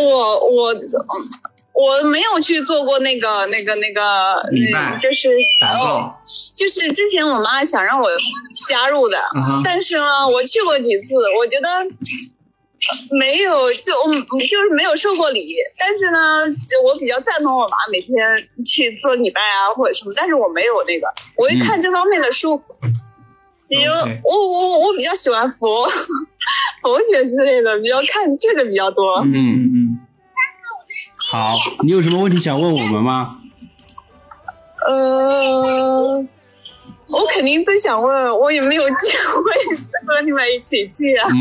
[0.00, 0.88] 我我嗯
[1.72, 5.28] 我没有去做过那个那个那个，礼拜呃就是
[5.60, 6.14] 哦，
[6.56, 8.08] 就是之前我妈想让我
[8.66, 9.18] 加入的，
[9.62, 11.86] 但是呢，我去过几次，我觉得呃
[13.18, 18.16] 没有就嗯就是没有受过礼，但是呢，就我比较赞同我妈每天
[18.64, 21.06] 去做礼拜啊或者什么，但是我没有那个，
[21.36, 22.62] 我一看这方面的书。
[23.68, 23.92] 比如
[24.22, 25.88] 我我我比较喜欢佛
[26.86, 29.20] 佛学之类的，比较看这个比较多。
[29.24, 29.98] 嗯嗯
[31.32, 33.26] 好，你有什么问题想问我们吗？
[34.88, 36.24] 呃，
[37.08, 39.76] 我肯定最想问，我也没有机会
[40.06, 41.26] 和你们一起去啊？
[41.28, 41.36] 嗯，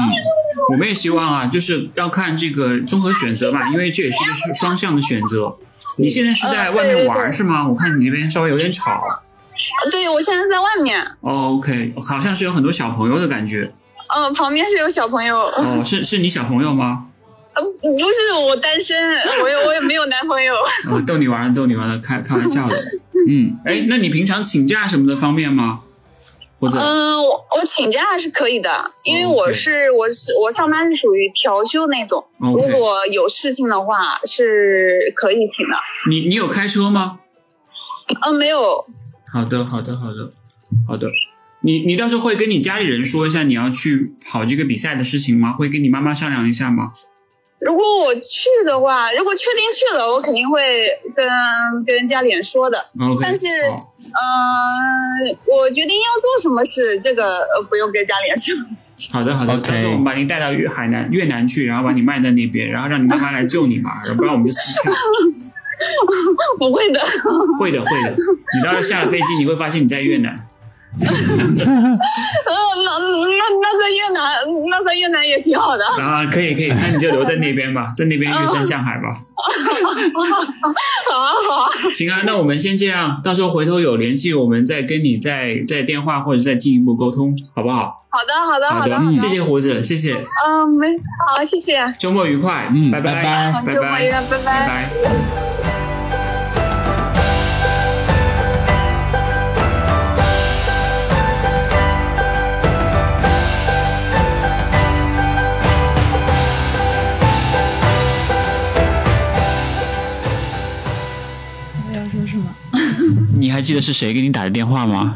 [0.72, 5.56] 我们也希望啊，就是要看这个综合选择吧，因为这也是一个双双向的选择。
[5.98, 7.70] 你现在是在外面玩是吗？
[7.70, 9.00] 我看你那边稍微有点吵。
[9.92, 13.72] 对，我现在在外面，哦，OK，好像是有很多小朋友的感觉。
[14.08, 17.08] 呃，旁边是有小朋友，哦，是是你小朋友吗？
[17.54, 18.98] 呃，不是我单身，
[19.42, 20.54] 我也我也没有男朋友。
[20.92, 22.76] 哦，逗你玩的，逗你玩的，开开玩笑的。
[23.30, 25.80] 嗯，哎，那你平常请假什么的方便吗？
[26.60, 35.76] 或者，嗯，我我请假是可以的，因为我是我是我上班是属于调休那种如果有事情的话是可以请的。
[36.10, 37.20] 你你有开车吗？
[38.26, 38.86] 嗯，没有，
[39.34, 40.30] 好的，好的，好的，
[40.88, 41.08] 好的。
[41.66, 45.54] 你你到时候会跟你家里人说一下你要去跑这个比赛的事情吗？
[45.54, 46.92] 会跟你妈妈商量一下吗？
[47.60, 50.62] 如果我去的话，如果确定去了，我肯定会
[51.16, 51.28] 跟
[51.84, 52.78] 跟家里人说的。
[53.20, 58.54] 但是，好嗯、我决定要做什么事，这个呃不用跟家里人说。
[59.12, 59.60] 好的，好的。
[59.60, 64.94] 到时候我们把您带到越海南越南去，然后把你卖在那边，然后让你妈妈来救你嘛，然后不然我们就撕票。
[66.60, 67.02] 不会的，
[67.58, 68.16] 会的，会的。
[68.56, 70.32] 你到时候下了飞机，你会发现你在越南。
[71.02, 71.06] 呃，
[71.66, 72.90] 那
[73.36, 74.24] 那那在越南，
[74.70, 75.86] 那在越南也挺好的。
[75.86, 79.12] 啊，可以可以，那你就留在那边吧，在那边越山向海吧。
[81.12, 88.04] 好啊好啊，行啊，那我们先这样，到时候回头有联系，我们再跟你再再电话或者再进一步沟通，好不好？
[88.10, 90.14] 好的好的好的的，好的，谢谢胡子，谢谢，
[90.48, 90.88] 嗯，没
[91.28, 94.68] 好，谢谢，周末愉快，嗯拜拜拜，拜周末愉快，拜拜拜。
[94.68, 95.75] 拜。
[113.38, 115.14] 你还记得是谁给你打的电话吗？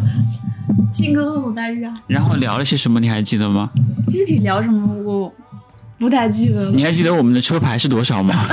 [0.93, 2.99] 庆哥和鲁大日啊，然后聊了些什么？
[2.99, 3.69] 你还记得吗？
[4.07, 5.33] 具体聊什么我
[5.97, 6.71] 不太记得了。
[6.71, 8.33] 你还记得我们的车牌是多少吗？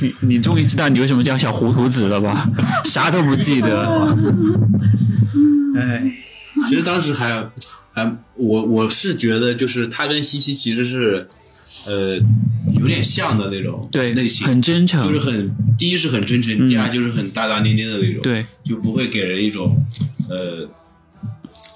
[0.00, 2.48] 你你终于知道你为什么叫小糊涂子了吧？
[2.84, 4.08] 啥都不记得。
[5.76, 6.02] 哎，
[6.66, 7.44] 其实当时还
[7.92, 11.28] 还我我是觉得就是他跟西西其实是
[11.86, 12.18] 呃
[12.84, 15.02] 有点像的那种对类型，很真诚。
[15.02, 19.76] 就是很第一是很真诚，第二就是很大大咧咧的那种，对，就不会给人一种
[20.28, 20.68] 呃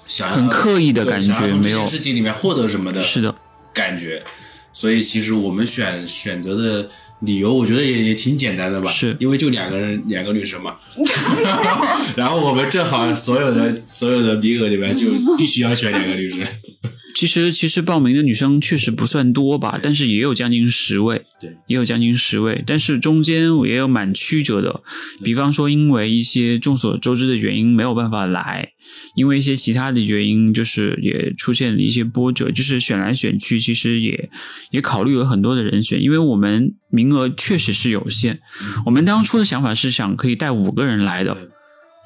[0.05, 3.35] 想要很刻意的感觉没有件事情里面获得什么的是的，
[3.73, 4.23] 感觉。
[4.71, 6.87] 所以其实我们选选择的
[7.21, 9.17] 理由，我觉得也也挺简单的吧，是。
[9.19, 10.75] 因为就两个人，两个女生嘛，
[12.15, 15.07] 然后我们正好所有的所有的名额里面就
[15.37, 16.47] 必须要选两个女生，
[17.15, 24.81] 其实其实报名的女生确实不算多吧，但是也有将近十位，对，也有将近十位，但是中间也有蛮曲折的，
[25.23, 28.69] 比方说因为一些众所周知的原因没有办法来，
[29.15, 34.29] 因为一些其他的原因，就是也出现了一些波折，就是选来选去，其实也
[34.71, 38.39] 也考虑了很多的人选，因为我们名额确实是有限，
[38.85, 41.35] 我们当初的想法是想可以带五个人来的。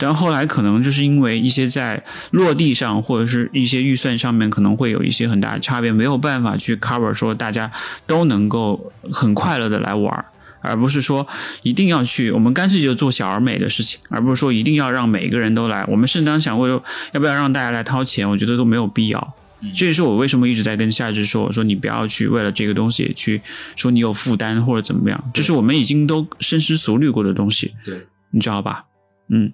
[0.03, 7.71] 但后来可能就是因为一些在落地上或者是一些预算上面可能会有一些很大的差别，没有办法去 cover 说大家
[8.05, 10.25] 都能够很快乐的来玩，
[10.59, 11.25] 而不是说
[11.61, 15.85] 一定要去，我们干脆就做小而美的事情，而不是说一定要让每个人都来。
[15.87, 19.33] 我们甚至当想过要不要让大家来掏钱，我觉得都没有必要。
[19.73, 23.41] 这也是我为什么一直在跟夏至说，我说你不要去为了这个东西去
[23.77, 28.83] 说你有负担或者怎么样，这是我们已经都深思熟虑过的东西，对，你知道吧？
[29.29, 29.53] 嗯，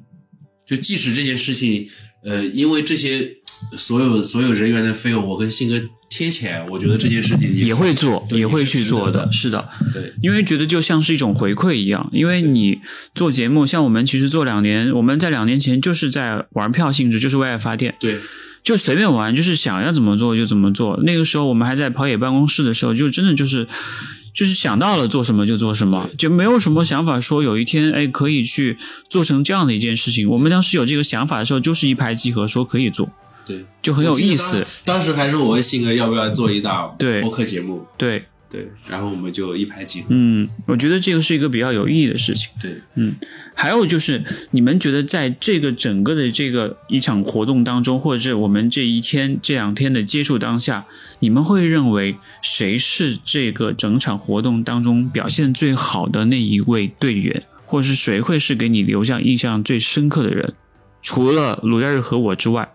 [0.70, 1.90] 就即使这件事情，
[2.24, 3.38] 呃，因为这些
[3.76, 12.78] 所有所有人员的费用，我跟信哥贴钱，我觉得这件事情也会做，也会去做的，是的，对，因为觉得就像是一种回馈一样，因为你
[13.16, 18.20] 做节目，像我们其实做两年，我们在两年前就是在玩票性质，就是为爱发电，对，
[18.64, 21.02] 就随便玩，就是想要怎么做就怎么做。
[21.04, 23.68] 那个时候我们还在跑野办公室的时候，就真的就是。
[24.40, 28.78] 就是想到了做什么就做什么，就没有什么想法说有一天哎可以去
[29.10, 30.30] 做成这样的一件事情。
[30.30, 33.10] 我们当时有这个想法的时候，就是一拍即合，说可以做，
[33.46, 34.66] 对，就很有意思。
[34.86, 40.08] 当时还是我问信哥要不要做一档对播客节目，对，对，然后我们就一拍即合。
[40.10, 42.50] 嗯，我觉得这个是一个比较有意义的事情。
[42.60, 43.16] 对，嗯，
[43.54, 50.88] 还有就是，你们觉得在这个整个的这个一场活动当中，或者是我们这一天、这两天的接触当下，
[51.20, 60.56] 你们会认为谁是这个整场活动当中表现最好的那一位队员，或者是谁会是给你留下印象最深刻的人？
[61.04, 62.68] 除了鲁亚日和我之外，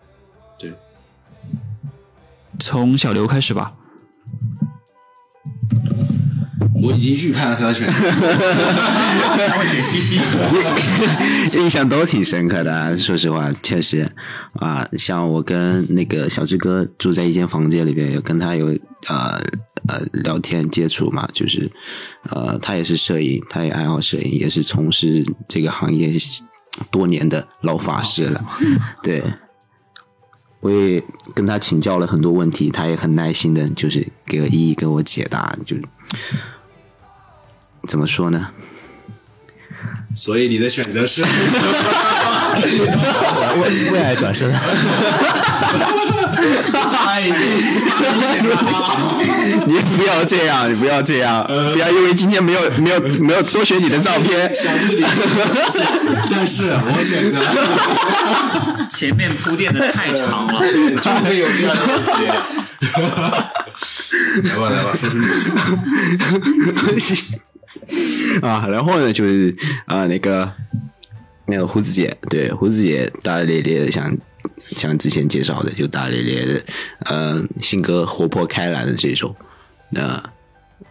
[0.56, 0.72] 对，
[2.60, 3.74] 从小刘开始吧。
[6.82, 7.92] 我已经预判了他的选择，
[9.46, 10.20] 他会选西西。
[11.58, 14.06] 印象都挺深刻的、啊，说实话，确实
[14.54, 18.66] 啊，像我跟那个小志哥住在一间房间里边，有跟他有
[19.08, 19.40] 呃
[19.88, 21.70] 呃聊天接触嘛，就是
[22.30, 26.12] 呃他也是摄影，他也爱好摄影，也是从事这个行业
[26.90, 28.44] 多年的老法师了，
[29.02, 29.22] 对。
[30.64, 31.04] 我也
[31.34, 35.76] 跟他请教了很多问题，他也很耐心的，就是给我一一给我解答，就
[37.86, 38.48] 怎么说呢？
[40.16, 41.22] 所以你的选择是？
[43.60, 44.50] 未未来转身，
[49.66, 54.52] 你不要这样，你不要这样，不要因为今天没有没有没有多选你的照片，
[56.30, 57.40] 但是我选择
[58.90, 60.78] 前面铺垫的太长了，就
[61.24, 62.10] 会有这样的问题。
[64.42, 65.32] 来吧来吧，说出你的
[66.98, 67.38] 选择。
[68.46, 69.54] 啊，然后呢，就是
[69.86, 70.52] 啊、那个
[71.46, 74.16] 那个胡子姐，对胡子姐大大咧咧的，像
[74.58, 76.64] 像之前介绍的，就大大咧咧的，
[77.06, 79.34] 呃，性格活泼开朗的这种，
[79.90, 80.22] 那、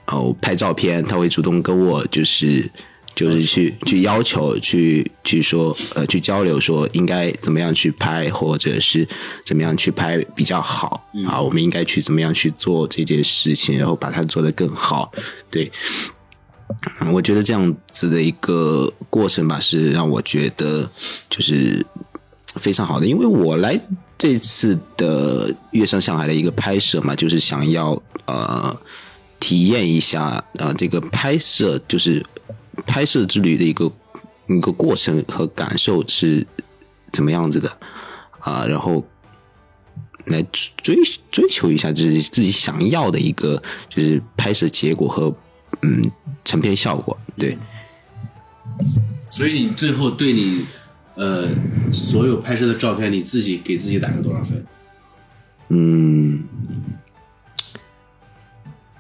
[0.07, 2.71] 哦，拍照片他会主动跟我就是。
[3.15, 9.07] 就是去去要求去去说呃去交流说应该怎么样去拍或者是
[9.45, 15.11] 怎么样去拍比较好、啊我们应该去怎么样去做这件事情然后把它做得更好
[15.51, 15.71] 对
[17.11, 20.89] 我觉得这样子的一个过程吧，是让我觉得
[21.29, 21.85] 就是
[22.55, 23.79] 非常好的，因为我来
[24.17, 28.75] 这次的月上上海的一个拍摄嘛，就是想要呃
[29.39, 32.25] 体验一下呃这个拍摄就是
[32.85, 33.91] 拍摄之旅的一个
[34.47, 36.45] 一个过程和感受是
[37.11, 37.77] 怎么样子的
[38.39, 39.05] 啊、然后
[40.25, 40.97] 来追
[41.31, 45.33] 追求一下自己自己想要的一个就是拍摄结果和
[45.81, 46.11] 嗯
[46.43, 47.57] 成片效果，对。
[49.31, 50.65] 所以你最后对你
[51.15, 51.49] 呃
[51.91, 54.65] 所有拍摄的照片，你自己给自己打个多少分？
[55.69, 56.43] 嗯，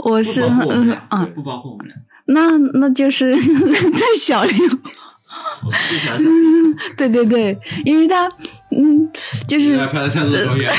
[0.09, 1.95] 我是嗯啊，不包括我们俩。
[2.27, 4.53] 那那就是 对小刘，
[5.89, 6.25] 最喜欢小
[6.97, 8.29] 对对对，因为他
[8.71, 9.09] 嗯，
[9.47, 10.71] 就是他拍了太多的照片，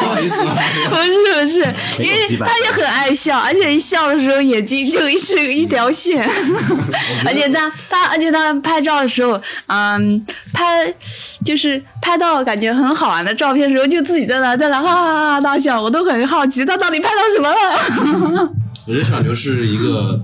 [0.00, 0.56] 不好意思啊。
[0.88, 1.58] 不是不是，
[2.02, 5.14] 因为他也很爱笑，而且一笑的时候眼睛就一
[5.60, 6.26] 一条线，
[7.26, 10.92] 而且他他而且他拍照的时候，嗯，拍
[11.44, 18.50] 就是拍到感觉很好玩的照片的时候，就自己在那在那哈哈哈哈大笑，我都很好奇他到底拍到什么了。
[18.86, 20.22] 我觉得小刘是一个，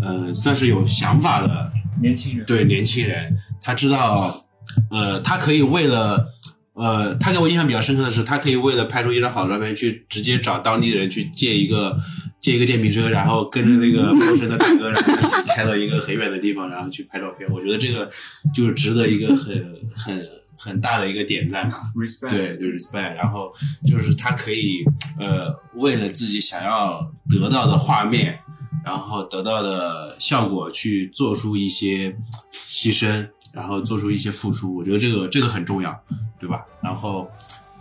[0.00, 1.70] 呃，算是有想法的
[2.00, 4.42] 年轻人，对年轻人，他知道，
[4.90, 6.24] 呃，他可以为了，
[6.72, 11.98] 呃，他给我印象比较深刻的是，他可以为了拍出一张好的照片，去直接找当地的人去借一个
[12.40, 17.50] 借一个电瓶车，然后跟着那个陌生的大哥，然后一起开到一个很远的地方，然后去拍照片。
[17.50, 18.10] 我觉得这个
[18.54, 19.54] 就是值得一个很
[19.94, 20.24] 很
[20.58, 21.80] 很大的一个点赞嘛。
[21.94, 23.52] respect 对，就是 respect，然后
[23.86, 24.84] 就是他可以
[25.18, 28.40] 呃，为了自己想要得到的画面，
[28.84, 32.16] 然后得到的效果去做出一些
[32.52, 36.04] 牺牲，然后做出一些付出，我觉得这个这个很重要，
[36.38, 36.64] 对吧？
[36.82, 37.30] 然后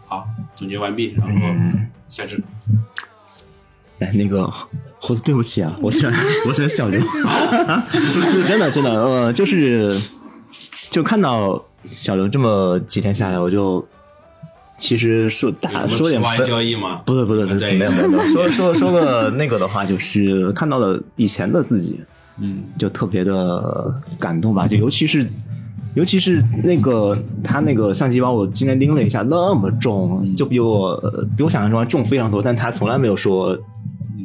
[0.05, 0.25] 好，
[0.55, 2.41] 总结完毕，然后下次
[3.99, 4.47] 哎，那个
[4.99, 6.11] 胡子，对不起啊，我选
[6.47, 7.01] 我选小刘，
[8.31, 9.99] 是真的真的，呃，就是
[10.89, 13.85] 就看到小刘这么几天下来，我就
[14.77, 17.01] 其实说大说点图案分交易吗？
[17.05, 21.99] 不是不是没有没有没有，说 说说个那个的话，就是看到了以前的自己，
[22.39, 25.27] 嗯，就特别的感动吧，就尤其是。
[25.95, 30.95] 尤其是那个他那个相机包，我今天拎了一下，那么重，就比我
[31.35, 33.57] 比我想象中的重非常多，但他从来没有说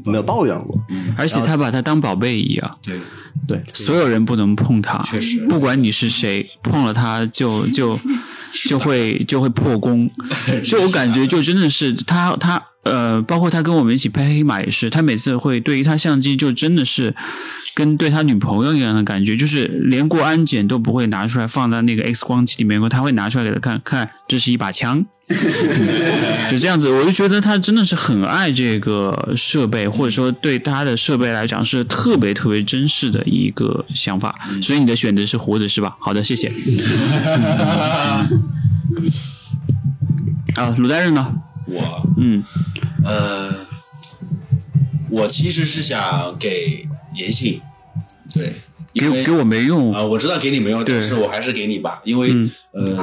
[0.05, 0.79] 没有抱怨过。
[1.17, 2.99] 而且他把他当宝贝一样，对，
[3.47, 7.99] 对，所有人不能碰他，确实不管你是谁，碰了他就就
[8.69, 10.11] 就会就会破功。
[10.65, 17.15] 就我感觉，就真的是他他呃，包括他跟我们一起拍黑马也是，他每次会对于他相机就真的是
[17.75, 25.07] 跟对他女朋友一样的感觉，就是连过安检都不会拿出来放在那个 X 光机里面，他会拿出来给他看看，这是一把枪。
[26.51, 34.39] 就这样子，我就觉得他真的是很爱这个设备，或者说对他的设备来讲是特别特别珍视的一个想法。
[34.61, 35.97] 所以你的选择是活着是吧？
[36.01, 36.53] 好的，谢谢。
[40.57, 41.33] 啊，鲁大人呢？
[41.67, 42.43] 我嗯。
[43.05, 43.67] 呃，
[45.11, 46.87] 我其实是想给
[47.17, 47.61] 延信，
[48.33, 48.53] 对，
[48.93, 52.51] 因为给给我没用啊、我知道给你没用，但是我还是给你吧，因为、嗯。
[52.73, 52.97] 呃，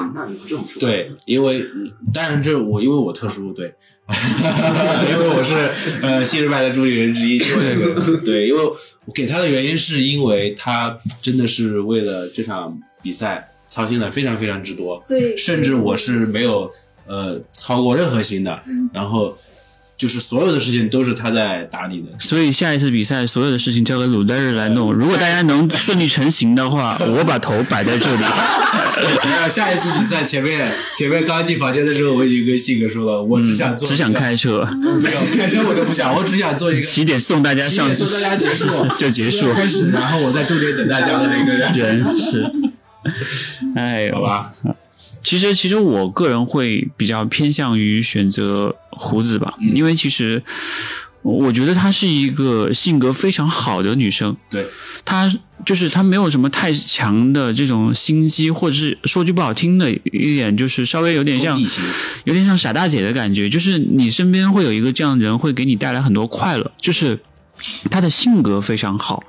[0.79, 3.75] 对，因为嗯当然这我因为我特殊，对，
[5.11, 5.69] 因为我是
[6.01, 8.63] 呃新日派的主理人之一，因为对，因为
[9.05, 16.71] 我给他的原因是因为他真的是为了这场比赛操心的非常非常之多，对甚至我是没有
[17.09, 18.59] 呃超过任何心的，
[18.93, 19.35] 然后
[19.97, 24.93] 就是所有的事情都是他在打理的，所以下一次比赛所有的事情交给鲁德日来弄。
[24.93, 28.21] 如果大家能顺利成行的话， 我把头摆在这里。
[29.23, 34.67] 没有，下一次比赛前面前面刚进房间的时候，我已经跟信哥说了，我只想做、只想开车，
[35.01, 38.67] 没有开车我都不想，我只想做一个起点送大家上起点送大家结束
[38.97, 41.73] 就结束 开始，然后我在终点等大家的那个人。
[41.73, 42.43] 人是，
[43.75, 44.53] 哎呦，好吧。
[45.23, 50.41] 其实，其实我个人会比较偏向于选择胡子吧，因为其实
[51.21, 54.35] 我觉得她是一个性格非常好的女生。
[54.49, 54.65] 对，
[55.03, 55.31] 她
[55.65, 61.59] 就是她没有什么太强的这种心机，或者是说句不好听的一点，就是稍微有点像
[62.23, 67.19] 有点像傻大姐的感觉，就是你身边会有一个这样的人，会给你带来很多快乐，就是
[67.89, 69.23] 她的性格非常好，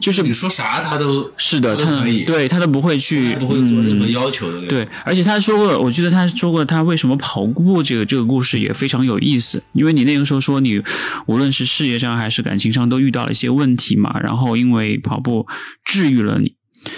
[0.00, 4.66] 就是你说啥他都是的，他都可以，对他都不会去不会做任何嗯要求的。
[4.66, 10.82] 对，而且他说过，我记得他说过他为什么跑步这个这个故事也非常有意思，因为你那个时候说你
[11.26, 15.46] 无论是事业上还是感情上都遇到了一些问题嘛，然后因为跑步
[15.84, 16.54] 治愈了你。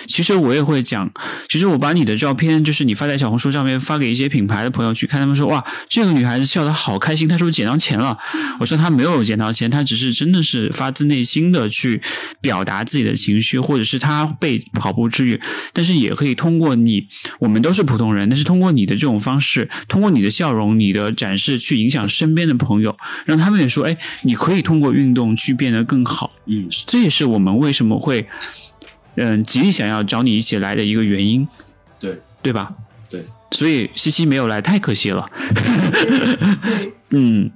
[0.07, 1.11] 其实我也会讲，
[1.49, 8.19] 其实我把你的照片，就是你发在小红书上面发给一些品牌的朋友去看，他们说哇，这个女孩子笑得好开心，她是不是捡到钱了？
[8.61, 12.01] 我说她没有捡到钱，她只是真的是发自内心的去
[12.41, 15.41] 表达自己的情绪，或者是她被跑步治愈，
[15.73, 17.09] 但是也可以通过你，
[17.41, 26.33] 我们都是普通人，但是通过你的这种方式，通过你的笑容、你的展示，去影响身边的朋友，让他们也说，哎，你可以通过运动去变得更好。
[26.47, 28.27] 嗯，这也是我们为什么会，
[29.19, 31.47] 嗯，极力想要找你一起来的一个原因，
[31.99, 32.19] 对。
[32.41, 32.73] 对吧？
[33.11, 35.29] 对，所以西西没有来，太可惜了。
[37.11, 37.51] 嗯，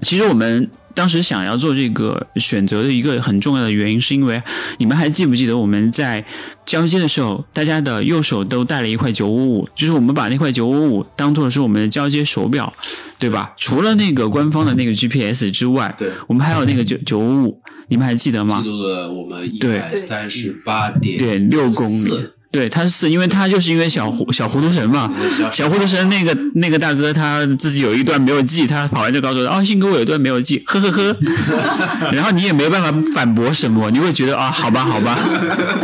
[0.00, 4.42] 其实我们当时想要做这个选择的一个很重要的原因，是因为
[4.78, 6.24] 你们还记不记得我们在
[6.64, 12.72] 交接的时候，大家的右手都带了一块九五五，就是我们把那块九五五当做是我们的交接手表，
[13.18, 13.54] 对吧？
[13.56, 18.60] 除了那个官方的那个 GPS 之外，对我们还有那个九 九五五，你们还记得吗？
[18.62, 22.10] 记录了我们一对百三十八点点六公里。
[22.52, 25.10] 对，他是因为他就是因为小糊小糊涂神嘛，
[25.50, 31.16] 小糊涂神那个那个大哥他自己有一段没有记，他跑完就告诉我，哦，信哥我有一段没有记，呵呵呵，
[32.12, 35.18] 然后你也没有办法反驳什么，你会觉得啊，好吧好吧，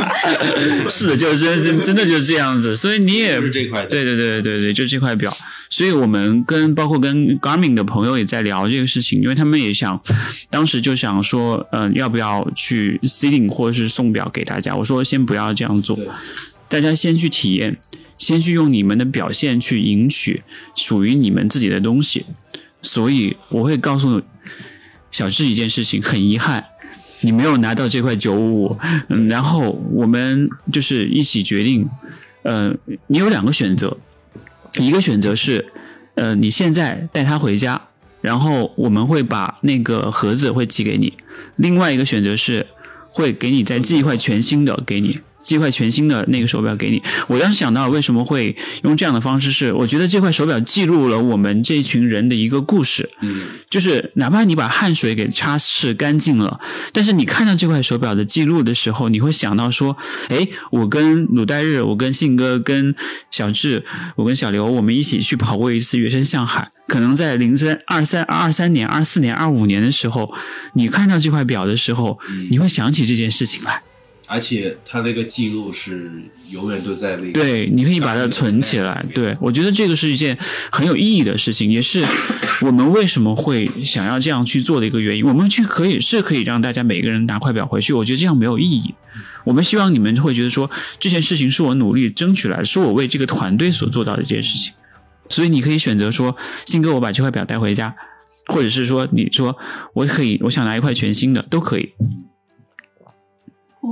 [0.90, 5.35] 是的，就是真真真的就是这样子，所以你也就是这块的对对对对对，就这块表。
[5.70, 10.01] 所以我们跟包括跟 Garmin 的朋友也在聊这个事情，因为他们也想，
[10.51, 14.74] 当时就想说，嗯、要不要去 seeding 或者是送表给大家？
[14.74, 16.09] 我说先不要这样做，对
[16.69, 17.77] 大家先去体验，
[18.16, 20.43] 先去用你们的表现去赢取
[20.74, 22.24] 属于你们自己的东西。
[22.81, 24.23] 所以我会告诉
[25.11, 26.65] 小智一件事情，很遗憾。
[27.20, 28.77] 你没有拿到这块九五五，
[29.09, 31.89] 嗯，然后我们就是一起决定，
[32.43, 32.73] 呃，
[33.09, 33.97] 你有两个选择，
[34.74, 35.73] 一个选择是，
[36.15, 37.89] 呃，你现在带他回家，
[38.20, 41.12] 然后我们会把那个盒子会寄给你；
[41.57, 42.66] 另外一个选择是，
[43.09, 45.20] 会给你再寄一块全新的给你。
[45.48, 56.60] 寄块全新的那个手表给你，我当时想到为什么会用这样的方式是，我觉得这块手表记录了我们这一群人的一个故事，嗯，就是哪怕你把汗水给擦拭干净了，
[56.92, 59.96] 但是你看到这块手表的记录的时候，你会想到说，
[60.28, 62.94] 哎，我跟鲁代日，我跟信哥，跟
[63.30, 66.70] 小智，我跟小刘，我们一起去跑过一次月山向海。
[66.86, 70.34] 可能在零三二三二三年、二四年、二五年的时候，
[70.72, 72.18] 你看到这块表的时候，
[72.50, 73.82] 你会想起这件事情来。
[74.28, 76.10] 而且它那个记录是
[76.50, 79.05] 永远都在那个对，你可以把它存起来。
[79.14, 80.38] 对，我觉得这个是一件
[80.70, 82.05] 很有意义的事情，也是
[82.60, 85.26] 我们为什么会想要这样去做的一个原因。
[85.26, 88.94] 我们去可以是可以让大家每个人拿块表回去，我觉得这样没有意义。
[89.44, 94.74] 我们希望你们会觉得说，这件事情是我努力争取来的，是我为这个团队所做到的这件事情。
[95.30, 96.36] 所以你可以选择说，
[96.66, 97.94] 信哥，我把这块表带回家，
[98.46, 99.56] 或者是说，你说
[99.94, 101.92] 我可以，我想拿一块全新的，都可以，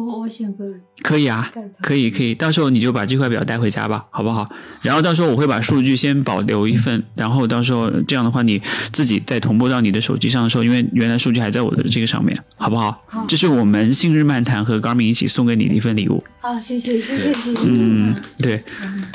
[0.04, 0.64] 我我选择
[1.02, 1.50] 可以啊，
[1.80, 4.46] 可以可以，到时候你就把这块表带回家吧，好不好？
[4.82, 8.60] 然后到时候我会把数据先保留一份，然后到时候这样的话，你
[8.92, 13.02] 自己再同步到你的手机上的时候，因为原来数据还在我的这个上面，好不好？
[13.06, 16.22] 好这是我们信日漫谈和 Garmin 一起送给你的一份礼物。
[16.40, 17.60] 好，谢谢谢谢谢谢。
[17.66, 18.62] 嗯，对，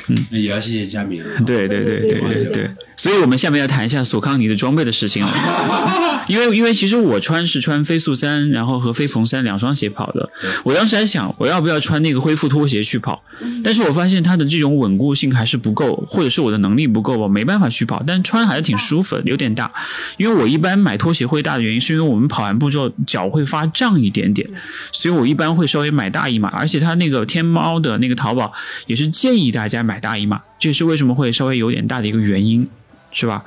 [0.09, 1.29] 嗯也要谢谢佳明啊。
[1.45, 2.71] 对对对对对对，
[3.01, 6.21] 所以我们下面要谈一下索康尼的装备的事情了。
[6.29, 10.29] 因为因为其实我穿是穿飞速三，然后和飞鹏三两双鞋跑的。
[10.63, 13.23] 我当时还想，我要不要穿那个恢复拖鞋去跑？
[13.63, 18.03] 但是我发现它的这种稳固性还是不够，或者是我的能力不够，我没办法去跑。
[18.05, 19.71] 但穿还是挺舒服的，有点大。
[20.17, 24.47] 因为我一般买拖鞋会大的原因，是因为我们跑完步之后脚会发胀一点点，
[24.91, 26.49] 所以我一般会稍微买大一码。
[26.49, 28.53] 而且它那个天猫的那个淘宝
[28.85, 32.69] 也是建议大家买大一码，这也是为什么会稍微有点大的一个原因，
[33.11, 33.43] 是吧？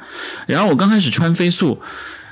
[0.46, 1.80] 然后我刚开始穿飞速。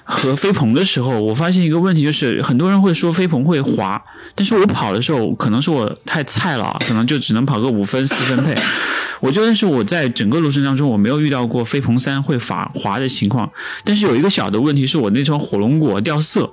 [0.05, 4.03] 和飞鹏的时候，我发现一个问题，就是很多人会说飞鹏会滑，
[4.35, 8.53] 但是我跑的时候，可能是我太菜了，可能就只能跑个五分四分配。
[9.21, 13.49] 我就但是我在整个路程当中，我没有遇到过飞鹏三会滑滑的情况。
[13.85, 16.53] 但是有一个小的问题是我那双火龙果掉色，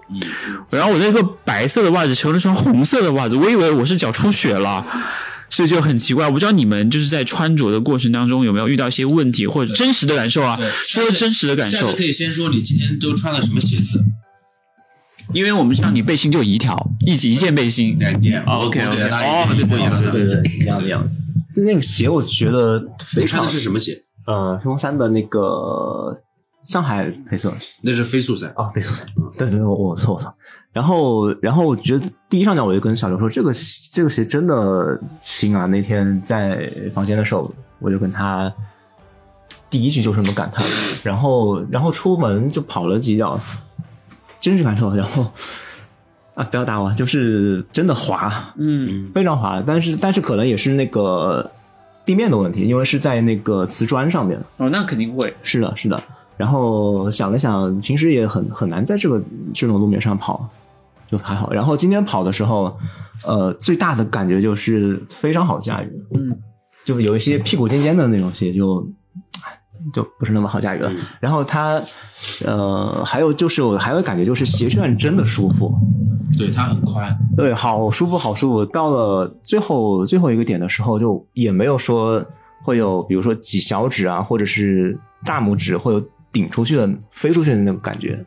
[0.69, 4.85] 然后我那个白色的袜子成了双红色的袜子，我以为我是脚出血了。
[5.49, 10.59] 所以就很奇怪，我不知道你们就是在穿着的过程当中有没有遇到一些问题或者真实的感受啊？
[10.85, 14.03] 说真实的感受下次，可以先说你今天都穿了什么鞋子？
[15.33, 17.95] 因为我们知道你背心就一条，一一件背心。
[17.99, 18.41] 两件。
[18.43, 20.11] 哦，OK OK，哦，一对对。
[20.11, 21.09] 对对对，一样的一样的。
[21.55, 24.03] 就那个鞋，我觉得非常你穿的是什么鞋？
[24.25, 26.19] 呃，飞鸿三的那个
[26.63, 28.51] 上海配色那是飞速三。
[28.55, 29.05] 哦，飞速赛，
[29.37, 30.33] 对对对，我我错我错。
[30.71, 33.51] 然后然后我觉得第一上脚我就跟小刘说，这个
[33.91, 35.65] 这个鞋真的轻啊。
[35.65, 38.53] 那天在房间的时候，我就跟他
[39.69, 40.65] 第一句就是这么感叹，
[41.03, 43.39] 然后然后出门就跑了几脚，
[44.39, 45.31] 真实感受，然后。
[46.35, 51.51] 啊，不要打我，就是真的滑，嗯，非常滑，但是但是可能也是那个
[52.05, 54.39] 地面的问题，因为是在那个瓷砖上面。
[54.55, 55.35] 哦，那肯定会。
[55.43, 56.01] 是的，是的。
[56.39, 59.21] 然后想了想，平时也很很难在这个
[59.53, 60.49] 这种路面上跑，
[61.11, 61.51] 就还好。
[61.51, 62.73] 然后今天跑的时候，
[63.27, 66.39] 呃，最大的感觉就是非常好驾驭，嗯，
[66.85, 68.87] 就有一些屁股尖尖的那种鞋就
[69.93, 70.89] 就不是那么好驾驭了。
[71.19, 71.81] 然后它，
[72.45, 75.75] 呃，还有就是我还有感觉就是鞋楦真的舒服，
[76.37, 77.13] 对，它很宽。
[77.35, 78.65] 对，好舒服，好舒服。
[78.65, 82.25] 到了最后最后一个点的时候，就也没有说
[82.63, 86.01] 会有，比如说挤小指啊，或者是大拇指会有
[86.31, 88.25] 顶出去的、飞出去的那种感觉，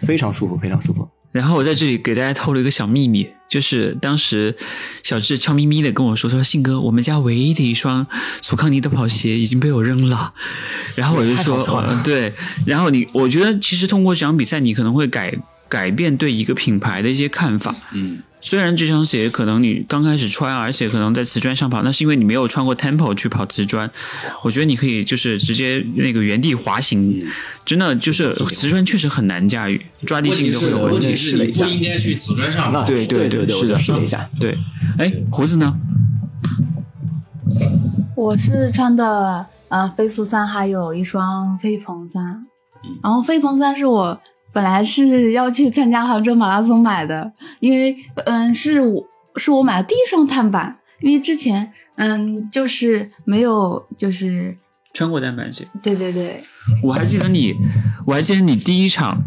[0.00, 1.08] 非常舒服，非常舒服。
[1.30, 4.54] 然后我在这里给大家透露一个小秘密，就是当时
[5.02, 8.06] 小智悄咪咪的跟我说：“他说信哥，我们家唯一的一双
[8.42, 10.34] 索康尼的跑鞋已经被我扔了。
[10.94, 12.34] ”然后我就说：“呃对。”
[12.66, 15.34] 然后你，我觉得其实通过这场比赛，你可能会改
[15.70, 17.74] 改变对一个品牌的一些看法。
[17.92, 23.88] 嗯，虽然这双鞋可能你刚开始穿，而且可能在瓷砖上跑，那是因为你没有穿过 Tempo 去跑瓷砖。
[24.42, 27.24] 我觉得你可以就是直接那个原地滑行，
[27.64, 31.06] 真的就是瓷砖确实很难驾驭，抓地性就会有问题。
[31.06, 32.84] 问题是你不应该去瓷砖上跑。
[32.84, 34.28] 对对对对是的，我试了一下。
[34.40, 34.58] 对，
[34.98, 35.74] 哎，胡子呢？
[38.16, 42.44] 我是穿的呃飞速三，还有一双飞鹏三。
[43.02, 44.20] 然后飞鹏三是我
[44.52, 47.96] 本来是要去参加杭州马拉松买的，因为
[48.26, 49.02] 嗯是我
[49.36, 54.56] 是我买的第一双碳板，因为之前嗯就是没有就是
[54.92, 55.66] 穿过单板鞋。
[55.82, 56.42] 对对对，
[56.82, 57.54] 我还记得你，
[58.06, 59.22] 我还记得你第一场，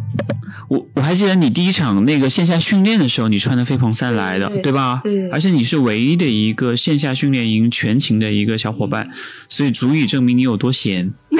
[0.69, 5.02] 我我还记得你第一场那个线下训练的时候，你穿的飞鹏三来的，对吧？
[5.03, 9.10] 对而且你是唯一的一个线下训练营全勤的一个小伙伴，
[9.47, 11.14] 所以足以证明你有多闲。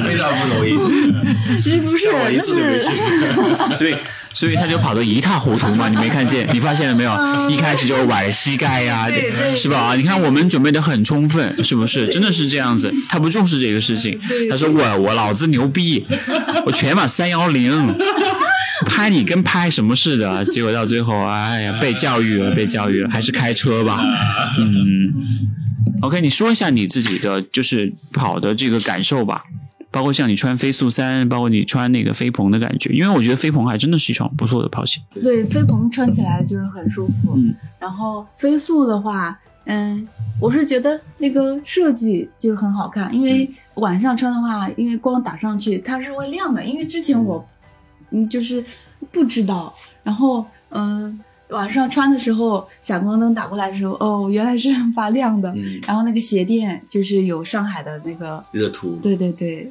[0.00, 0.72] 非常不容易。
[1.68, 2.84] 你不是像我一次都没去。
[3.74, 3.94] 所以，
[4.34, 6.46] 所以他就跑得一塌糊涂嘛，你没看见？
[6.52, 7.48] 你发现了没有？
[7.48, 9.08] 一开始就崴膝盖呀、
[9.56, 9.94] 是吧？
[9.96, 12.08] 你看我们准备的很充分，是不是？
[12.08, 12.92] 真的是这样子。
[13.08, 14.20] 他不重视这个事情，
[14.50, 16.04] 他说我我老子牛逼，
[16.66, 17.94] 我全马三幺零。
[18.86, 24.00] 拍你跟拍什么似的，结果到最后，哎呀，被教育了， 被教育了，还是开车吧。
[24.58, 25.14] 嗯
[26.02, 29.44] ，OK，你说一下你自己的就是跑的这个感受吧。
[29.94, 35.00] 包括像你穿飞速三，包括你穿那个飞鹏的感觉，因为我觉得飞鹏还真的是一双不错的跑鞋。
[35.12, 37.34] 对，飞鹏穿起来就是很舒服。
[37.36, 40.08] 嗯，然后飞速的话，嗯，
[40.40, 46.64] 我是觉得那个设计就很好看，因为晚上穿的话，因为光打上去它是会亮的。
[46.64, 47.46] 因为之前我，
[48.10, 48.64] 嗯，就是
[49.12, 49.72] 不知道，
[50.02, 55.52] 然后嗯，晚上穿的时候，闪光灯打过来的时候，哦，原来是发亮的。
[55.54, 59.70] 嗯然后那个鞋垫就是有上海的那个，热图，对对对，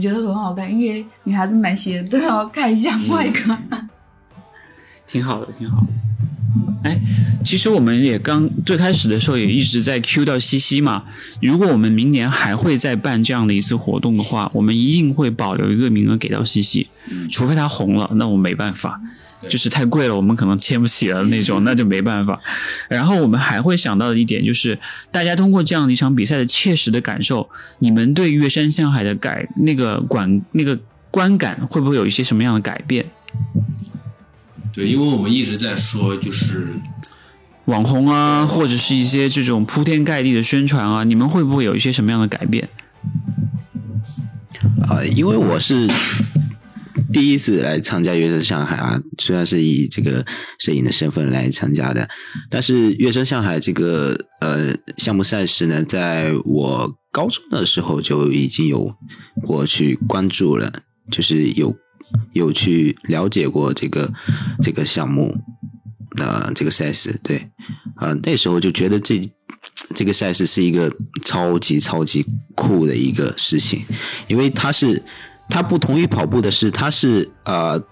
[0.00, 3.88] 觉得很好看，因为女孩子买鞋都要看一下外观。
[5.10, 5.86] 挺好的，挺好的。
[6.82, 6.98] 哎，
[7.44, 11.04] 其实我们也刚最开始的时候也一直在 Q 到西西嘛。
[11.40, 16.88] 如果我们明年还会再办这样的一次活动的话，我们一定会保留一个名额给到西西，
[17.30, 19.00] 除非他红了，那我没办法，
[19.48, 22.40] 就是太贵了，我们可能签不起了那种， 那就没办法。
[22.88, 24.76] 然后我们还会想到的一点就是，
[25.12, 30.76] 大家通过这样的一场比赛的切实的感受，你们对月山向海的改那个管那个
[31.12, 33.06] 观感会不会有一些什么样的改变？
[34.72, 36.68] 对，因为我们一直在说，就是
[37.66, 42.68] 网红啊，或者是一些这种铺天盖地的宣传啊，你们会不会有一些什么样的改变？
[44.88, 45.88] 啊、因为我是
[47.12, 50.24] 第一次来参加乐声上海啊，虽然是以这个
[50.58, 52.08] 摄影的身份来参加的，
[52.48, 58.94] 但是乐声上海这个呃项目赛事呢，在我高中的时候就已经有
[59.46, 61.74] 过去关注了，就是有
[62.32, 64.12] 有去了解过这个
[64.62, 65.36] 这个项目
[66.18, 67.50] 呃这个赛事，对，
[67.96, 69.20] 啊、那时候就觉得这
[69.94, 70.92] 这个赛事是一个
[71.24, 72.24] 超级超级
[72.54, 73.84] 酷的一个事情，
[74.28, 75.02] 因为它是
[75.48, 77.82] 它不同于跑步的是，它是呃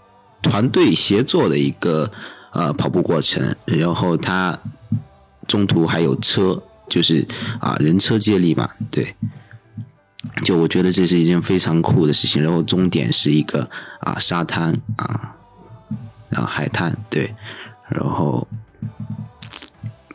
[0.43, 2.11] 团队协作的一个
[2.53, 4.59] 呃跑步过程，然后它
[5.47, 7.27] 中途还有车，就是
[7.61, 9.15] 啊、人车接力嘛，对。
[10.45, 13.69] 就我觉得这是一件非常酷的事情，然后终点是一个
[14.01, 15.37] 啊沙滩啊，
[16.29, 17.35] 然后海滩对，
[17.89, 18.47] 然后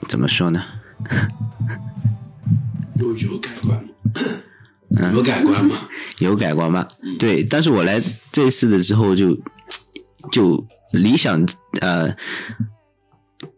[0.08, 0.64] 怎么说呢？
[2.96, 3.90] 有有改观吗？
[5.12, 5.76] 有改观吗？
[6.20, 6.88] 有改观吗？
[7.18, 8.00] 对，但是我来
[8.32, 9.38] 这次的之后就
[10.32, 11.46] 就理想
[11.82, 12.16] 呃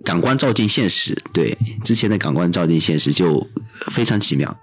[0.03, 3.45] 感官照进现实，对之前的感官照进现实就
[3.91, 4.57] 非常奇妙。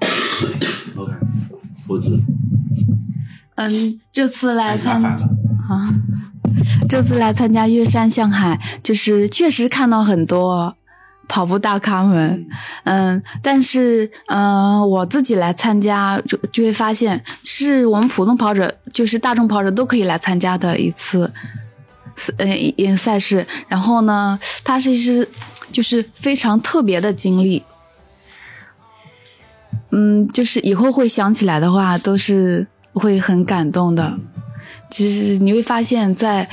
[0.97, 1.13] OK，
[3.57, 5.03] 嗯，这次来参。
[5.03, 5.89] 啊，
[6.89, 10.75] 这次来参加岳山向海，就是确实看到很多
[11.29, 12.47] 跑步大咖们，
[12.85, 21.33] 嗯，但是嗯、呃我自己来参加就就会发现，是我们普通跑者，就是大众跑者都可以来参加的一次。
[22.37, 22.47] 呃，
[22.77, 25.27] 一赛事，然后呢，它是一次
[25.73, 27.63] 就是非常特别的经历，
[29.93, 34.19] 嗯，就是以后会想起来的话，都是会很感动的。
[34.91, 36.49] 就是你会发现在，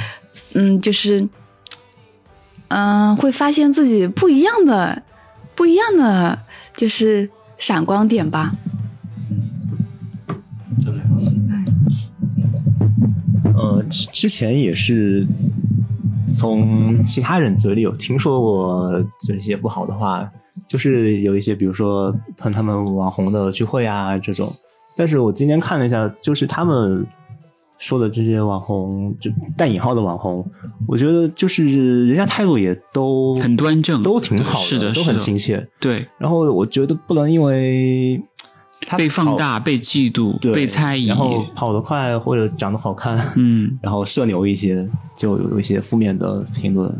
[0.53, 1.27] 嗯，就是，
[2.67, 5.03] 嗯、会发现自己不一样的、
[5.55, 6.39] 不一样的，
[6.75, 8.53] 就是闪光点吧。
[10.81, 11.01] 对不对？
[13.53, 15.27] 呃，之之前也是
[16.27, 20.31] 从其他人嘴里有听说过这些不好的话，
[20.69, 24.49] 就是有一些比如说喷他们网红的聚会啊这种。
[24.95, 27.05] 但是我今天看了一下，就是他们
[27.77, 30.45] 说的这些网红，就带引号的网红，
[30.85, 35.65] 我觉得就是人家态度也都很端正，都挺好是的，都很亲切。
[35.79, 38.21] 对，然后我觉得不能因为
[38.81, 44.85] 他被放大、被嫉妒、被猜疑，然后跑得快或者长得好看，嗯， 然后社牛一些，
[45.15, 46.93] 就有一些负面的评论。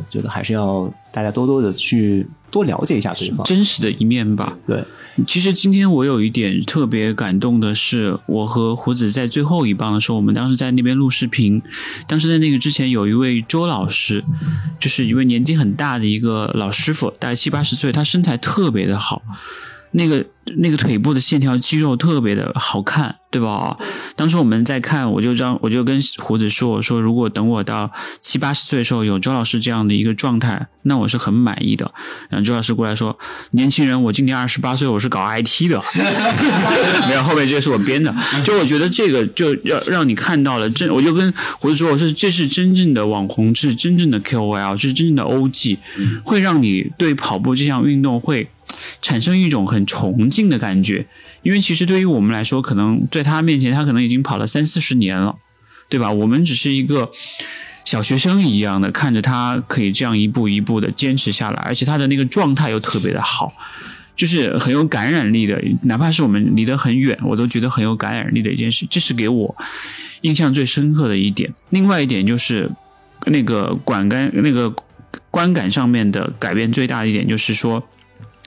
[0.00, 3.44] 我觉得还是要大家多多的去多了解一下对方。
[3.44, 4.56] 真实的一面吧。
[4.66, 4.82] 对，
[5.26, 11.60] 其实今天我有一点特别感动的是，我和胡子在最后一棒的时候，我们当时在那边录视频。
[12.08, 14.24] 当时在那个之前，有一位周老师，
[14.78, 19.22] 就是一位年纪很大的一个老师傅，大概七八十岁，他身材特别的好。
[19.92, 20.24] 那个
[20.56, 23.76] 那个腿部的线条肌肉特别的好看，对吧？
[24.16, 31.92] 当时我们在看，我就让我就跟胡子说，我说如果等我到七八十岁的时候有周老师这样的一个状态，那我是很满意的。
[32.28, 33.16] 然后周老师过来说，
[33.52, 35.80] 年轻人，我今年二十八岁，我是搞 IT 的，
[37.08, 38.12] 没有后面这个是我编的。
[38.44, 45.78] 就我觉得这个就要让你看到了真，我就跟胡子说，我说这是真正的网红，这是真正的 KOL，这是真正的 OG，
[46.24, 48.48] 会让你对跑步这项运动会。
[49.02, 51.06] 产生一种很崇敬的感觉，
[51.42, 55.36] 因为其实对于我们来说，可能在他面前，他可能已经跑了三四十年了，
[55.88, 56.10] 对吧？
[56.12, 57.10] 我们只是一个
[57.84, 63.52] 小学生一样的看着他可以这样一步一步的坚持下来，而且他的那个状态又特别的好，
[64.14, 65.60] 就是很有感染力的。
[65.82, 69.56] 哪怕是我们离得很远，我都觉得很有感染力的一件事，这是给我
[70.20, 71.52] 印象最深刻的一点。
[71.70, 72.70] 另外一点就是
[73.26, 74.72] 那个管感那个
[75.30, 77.82] 观感上面的改变最大的一点，就是说。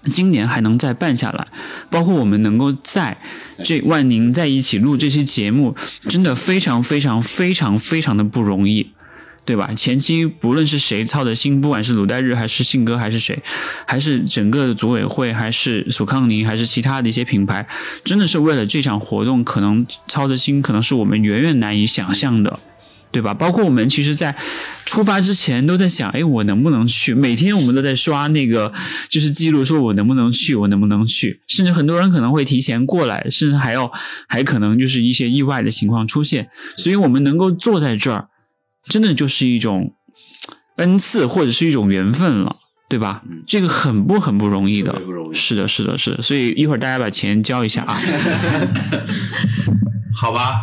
[0.05, 1.47] 今年还能再办下来，
[1.89, 3.17] 包括我们能够在
[3.63, 5.75] 这万宁在一起录这期节目，
[6.07, 8.91] 真的非常非常非常非常的不容易。
[9.45, 9.73] 对吧？
[9.75, 13.43] 前期不论是谁操的心，不管是鲁代日还是信哥还是谁，
[13.85, 17.67] 还是整个组委会，还是索康尼，还是其他的一些品牌，
[18.05, 22.57] 真的是为了这场活动，可能操的心，可能是我们远远难以想象的。
[23.13, 23.33] 对吧？
[23.33, 24.35] 包括我们其实，在
[24.85, 27.13] 出发之前都在想，哎，我能不能去？
[27.13, 28.73] 每天我们都在刷那个
[29.07, 31.41] 就是记录，说我能不能去，我能不能去？
[31.47, 33.91] 甚至很多人可能会提前过来，甚至还要
[34.27, 36.49] 还可能就是一些意外的情况出现。
[36.75, 38.27] 所以我们能够坐在这儿，
[38.89, 39.93] 真的就是一种
[40.77, 42.57] 恩赐或者是一种缘分了。
[42.89, 43.23] 对吧？
[43.47, 46.21] 这个很不很不容易的，不容易是的，是的，是的。
[46.21, 47.97] 所以一会儿大家把钱交一下啊。
[50.13, 50.61] 好吧，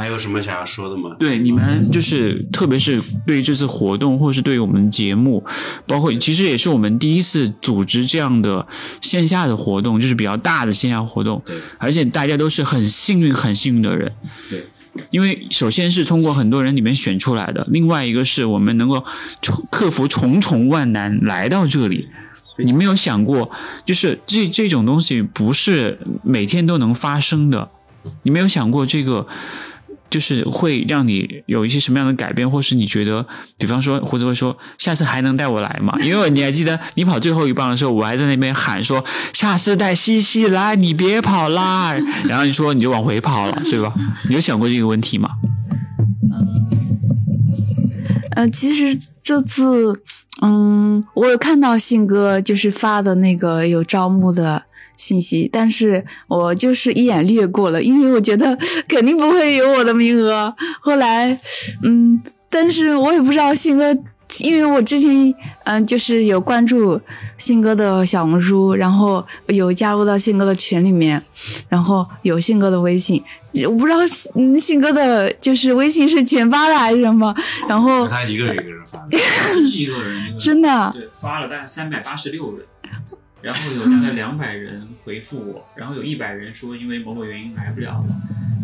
[0.00, 1.14] 还有什么想要说的吗？
[1.18, 5.44] 对你们就是，特别是对于这次活动，或是对于我们节目，
[5.86, 8.66] 包括其实也是我们第一次组织这样的
[9.02, 14.10] 线下的活动，就是比较大的线下活动，对而且大家都是很幸运、很幸运的人。
[14.48, 14.64] 对，
[15.10, 19.04] 因为首先是通过很多人里面选出来的，另外一个是我们能够
[19.42, 22.08] 重克服重重万难来到这里。
[22.56, 23.50] 你没有想过，
[23.84, 27.68] 就是这这种东西不是每天都能发生的。
[28.22, 29.26] 你没有想过这个，
[30.10, 33.24] 就是会让你有一些什么样的改变，或是你觉得，
[33.56, 35.96] 比方说胡子会说，下次还能带我来吗？
[36.00, 41.94] 因为你还记得你跑最后一棒的时候，我还在那边喊说，下次带西西来，你别跑啦。
[42.28, 43.94] 然后你说你就往回跑了，对吧？
[44.28, 45.30] 你有想过这个问题吗？
[48.32, 50.02] 呃，其实这次，
[50.42, 54.64] 嗯，我有看到信哥就是发的那个有招募的
[55.00, 58.54] 信息，但是我就是一眼略过了，因为我觉得
[58.86, 60.54] 肯定不会有我的名额。
[60.82, 61.40] 后来，
[61.82, 63.96] 嗯，但是我也不知道信哥，
[64.40, 67.00] 因为我之前嗯、就是有关注
[67.38, 71.20] 信哥的小红书，然后有加入到信哥的群里面，
[71.70, 73.22] 然后有信哥的微信，
[73.66, 73.98] 我不知道
[74.34, 77.34] 嗯信哥的就是微信是群发的还是什么，
[77.66, 79.16] 然后他一个人一个人发的，
[79.66, 82.66] 是一个人， 真的发了大概三百八十六人，
[83.42, 88.16] 然后有大概两百人回复我，然后有一百人说因为某某原因来不了了，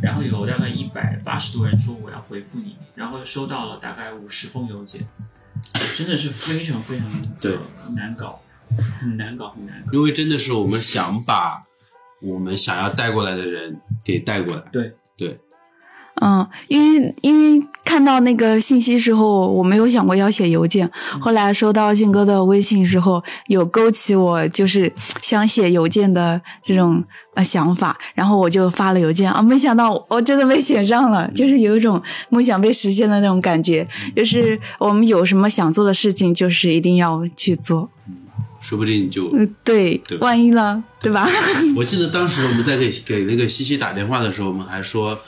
[0.02, 5.06] 然后有大概一百八十多人说我要回复你，然后收到了大概五十封邮件，
[5.96, 7.06] 真的是非常非常
[7.40, 7.60] 对的
[7.94, 8.40] 难搞，
[9.00, 9.92] 很难搞，很难搞。
[9.92, 11.64] 因为真的是我们想把
[12.20, 14.62] 我们想要带过来的人给带过来。
[14.70, 15.38] 对对，
[16.20, 20.90] 嗯，因为因为看到那个信息之后，我没有想过要写邮件。
[21.20, 33.86] 后来收到信哥的微信之后，有勾起我就是想写邮件的这种呃想法，然后我就发了邮件啊，没想到我真的被选上了，就是有一种梦想被实现的那种感觉。
[34.14, 37.90] 就是我们有什么想做的事情，就是一定要去做。
[38.58, 41.28] 说不定就嗯，对，对万一呢，对吧？
[41.76, 45.20] 我记得当时我们在给给那个西西打电话的时候，我们还说，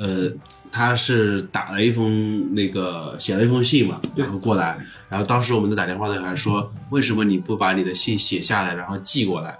[0.00, 0.32] 呃，
[0.72, 4.78] 他是打了一封那个写了一封信嘛，然后过来，
[5.10, 9.58] 然后当时我们在打电话的时候还说，为什么你不把你的信写下来，然后寄过来，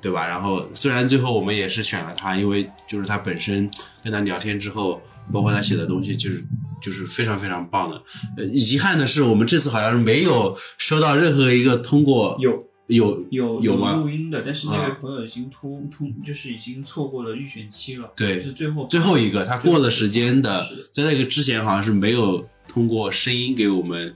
[0.00, 0.24] 对吧？
[0.24, 3.68] 然后虽然最后我们也是选了他，因为就是他本身
[4.04, 5.02] 跟他聊天之后，
[5.32, 6.44] 包括他写的东西，就是
[6.80, 8.00] 就是非常非常棒的。
[8.36, 13.92] 呃，遗憾的是，我们这次好像是没有收到任何一个通过有有有有吗？
[13.92, 18.10] 录音的，但是那位啊朋友已经通通，就是已经错过了预选期了。
[18.16, 24.14] 对是最后最后一个，他过了时间的，在那个之前好像是没有通过声音给我们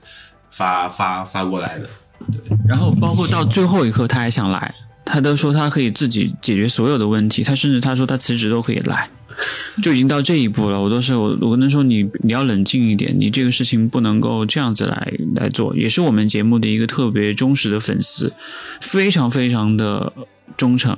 [0.51, 1.89] 发发发过来的。
[2.31, 4.73] 对然后包括到最后一刻，他还想来，
[5.03, 9.09] 他都说他可以自己解决所有的问题，他甚至他说他辞职都可以来，
[9.83, 10.79] 就已经到这一步了。
[10.79, 18.33] 我都是我我跟他说你你要冷静一点，你这个事情不能够这样子来来做，也是我们节目的一个特别忠实的粉丝，
[18.81, 20.13] 非常非常的。
[20.57, 20.95] 忠诚，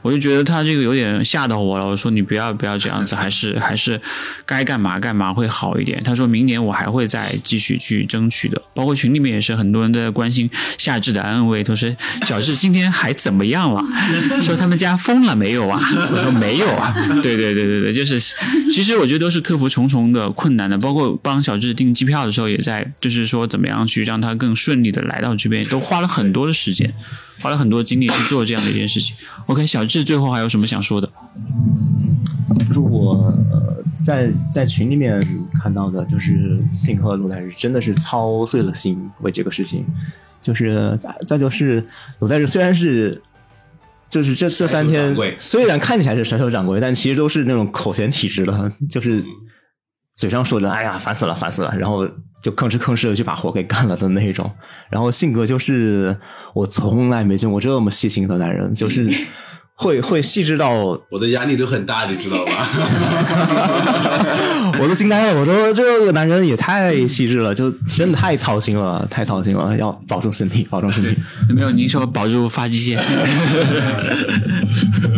[0.00, 1.86] 我就觉得他这个有点吓到我了。
[1.86, 4.00] 我说你不要不要这样子，还是 还是
[4.46, 6.00] 该干嘛干嘛会好一点。
[6.02, 10.48] 他说明年我还会再继续去争取的，包括群里面也是很多人在关心
[10.78, 13.84] 夏至的安慰，都说小智今天还怎么样了？
[14.40, 15.78] 说他们家疯了没有啊？
[16.12, 16.94] 我说没有啊。
[17.22, 18.20] 对对对对对对，就是
[18.70, 26.94] 其实我觉得都是克服重重的困难的，包括帮小智订机票的时候，也在就是说怎么样去让他更顺利的来到这边，都花了很多的时间，
[27.40, 29.14] 花了很多精力去做这样的一件事情。
[29.46, 31.10] OK，小智最后还有什么想说的？
[32.68, 35.20] 就是我呃在在群里面
[35.60, 39.84] 看到的，就是信和鲁代日真的是操碎了心为这个事情，
[40.40, 41.84] 就是再就是
[42.20, 43.20] 鲁代日虽然是。
[44.08, 49.22] 就是这这三天，虽然看起来是甩手掌柜，但其实都是那种口嫌体直的，就是
[50.14, 52.06] 嘴上说着“哎呀，烦死了，烦死了”，然后
[52.42, 54.50] 就吭哧吭哧的就把活给干了的那一种。
[54.88, 56.18] 然后性格就是
[56.54, 59.10] 我从来没见过这么细心的男人，就是
[59.78, 60.70] 会会细致到
[61.10, 62.52] 我的压力都很大，你知道吧？
[64.80, 71.14] 我都惊呆了，我说这个男人也太细致了，就真的太操心了，太操心了，要保重身体，保重身体。
[71.54, 72.98] 没有，您说保住发际线。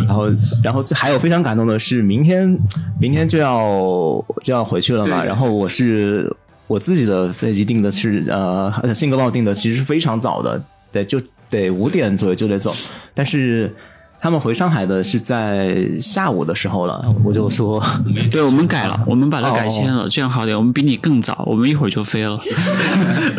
[0.05, 0.27] 然后，
[0.61, 2.57] 然后这还有非常感动的是，明天
[2.99, 5.23] 明天就要就要回去了嘛。
[5.23, 6.35] 然后我是
[6.67, 10.61] 我自己的飞机订的是呃，性格帮我订的其实是非常早的，
[10.91, 11.17] 对，就
[11.49, 12.73] 得五点左右就得走，
[13.13, 13.73] 但是。
[14.21, 17.81] 他们回上海的是在下午的时候了，我就说，
[18.29, 20.57] 对，我们改了，我们把它改签了，这样好点。
[20.57, 22.37] 我们比你更早，我们一会儿就飞了。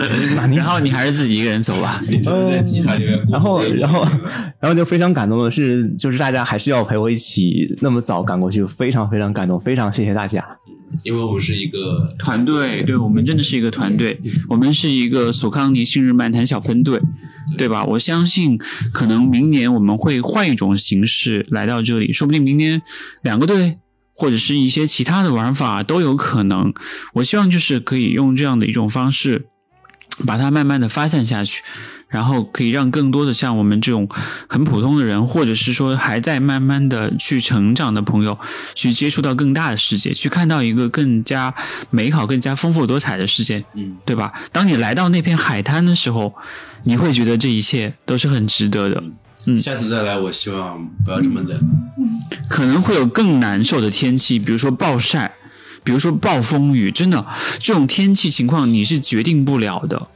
[0.50, 2.00] 然后你还是自己一个人走吧。
[2.08, 3.32] 你只能在机场里面过。
[3.32, 4.06] 然后，然后，
[4.58, 10.44] 然后就非常感动的是，就是大家还是要陪我一起那么早赶过去，非常非常感动，非常谢谢大家。
[11.04, 17.00] 因为我们是一个团队，对我们真的是一个团队，我们是一个索康尼信日漫谈小分队，
[17.56, 17.84] 对吧？
[17.84, 18.58] 我相信
[18.92, 22.82] 可能明年我们会换一种形式来到这里，说不定明年
[23.22, 23.78] 两个队
[24.12, 26.72] 或者是一些其他的玩法都有可能。
[27.14, 29.46] 我希望就是可以用这样的一种方式，
[30.26, 31.62] 把它慢慢的发散下去。
[32.08, 34.08] 然后可以让更多的像我们这种
[34.48, 38.36] 很普通的人，或者是说还在慢慢的去成长的朋友，
[38.74, 41.54] 去接触到更大的世界，去看到一个更加
[41.90, 44.32] 美好、更加丰富多彩的世界，嗯，对吧？
[44.50, 46.34] 当你来到那片海滩的时候，
[46.82, 49.00] 你会觉得这一切都是很值得的。
[49.46, 51.60] 嗯下次再来，我希望不要这么冷。
[52.48, 55.36] 可能会有更难受的天气，比如说暴晒，
[55.82, 57.26] 比如说暴风雨，真的
[57.58, 60.08] 这种天气情况你是决定不了的，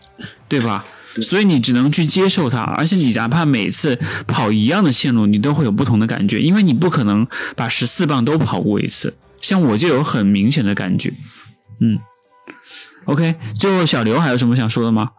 [0.49, 0.85] 对吧？
[1.23, 9.17] 所以你只能去接受它，而且你哪怕每次跑一样的线路，你都会有不同的感觉，因为你不可能把十四棒都跑过一次。
[9.37, 11.13] 像我就有很明显的感觉，
[11.81, 11.99] 嗯。
[13.05, 15.11] OK，最后小刘还有什么想说的吗？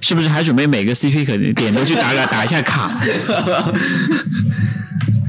[0.00, 3.00] 是不是还准备每个 CP 可点都去打打打一下卡？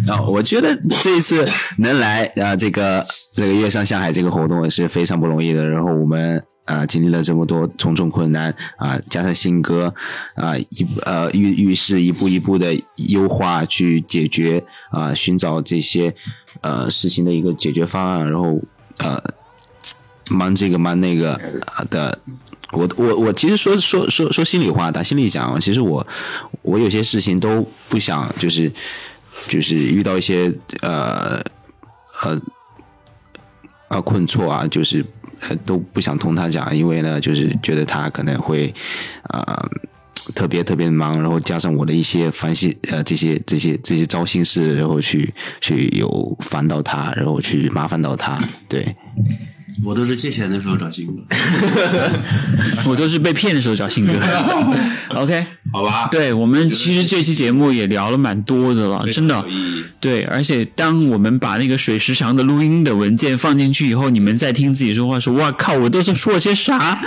[0.08, 1.48] 啊、我觉得这一次
[1.78, 5.68] 能来啊、这个这个月上向海这个活动也是非常不容易的。
[5.68, 9.94] 然后我们啊、经历了这么多重重困难啊、加上新歌
[10.36, 12.74] 啊、一呃遇遇事一步一步的
[13.10, 16.14] 优化去解决啊、寻找这些
[16.62, 18.62] 呃事情的一个解决方案，然后
[19.00, 19.22] 呃
[20.30, 21.40] 忙这个忙那个
[21.90, 22.20] 的。
[22.74, 26.08] 我我我其实说说说说心里话，打心里讲，其实我
[26.62, 28.72] 我有些事情都不想，就是
[29.48, 31.42] 就是遇到一些呃
[32.24, 32.42] 呃
[33.90, 35.06] 呃困挫啊，就是
[35.66, 38.74] 都不想同他讲，因为呢，就是觉得他可能会
[39.24, 39.70] 啊、呃
[40.36, 48.40] 特别特别忙，然后加上我的一些烦心呃这些这些这些糟心事，然后去去有烦到他，然后去麻烦到他，
[48.70, 48.96] 对。
[49.84, 51.22] 我都是借钱的时候找新歌，
[52.88, 54.14] 我都是被骗的时候找信哥。
[55.16, 56.08] OK，好吧？
[56.12, 59.44] 对我们其实这期节目也聊了蛮多的了，真的。
[60.00, 67.00] 对，而且当我们把那个水时长的录音的文件放进去以后，你们再听自己说话，说“哇靠，我都是说了些啥？”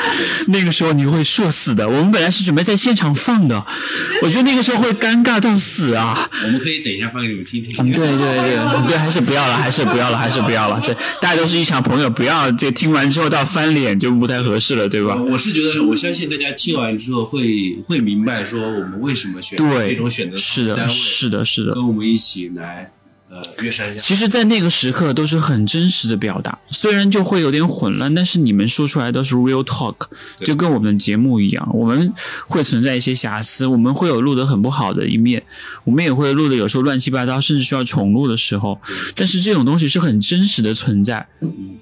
[0.49, 1.89] 那个时候你会社死的。
[1.89, 3.65] 我们本来是准备在现场放的，
[4.23, 6.29] 我觉得那个时候会尴尬到死啊！
[6.45, 7.75] 我们可以等一下放给你们听听。
[7.79, 10.81] 嗯，对对对对，还是不要了，还是不要了，还是不要了。
[10.81, 15.15] 这大家都是一场朋友，不要这听完之后到翻脸就不太合适了，对吧？
[15.15, 21.73] 我是觉得，我相信大家听完之后会会明白，说我们为什么选择这种选择是的，三位是的，是的。
[21.73, 22.93] 跟我们一起来
[23.35, 23.99] 呃月山下。
[23.99, 29.95] 其实，在那个时刻都是很真实的表达，虽然就会有点混乱，但是你们说出来都是 real talk，
[30.39, 32.13] 就跟我们的节目一样，我们
[32.47, 35.43] 会存在一些瑕疵，我们会有录得很不好的一面，
[35.85, 38.81] 我们也会录的有时候乱七八糟，甚至需要重录的时候，
[39.17, 41.27] 但是这种东西是很真实的存在，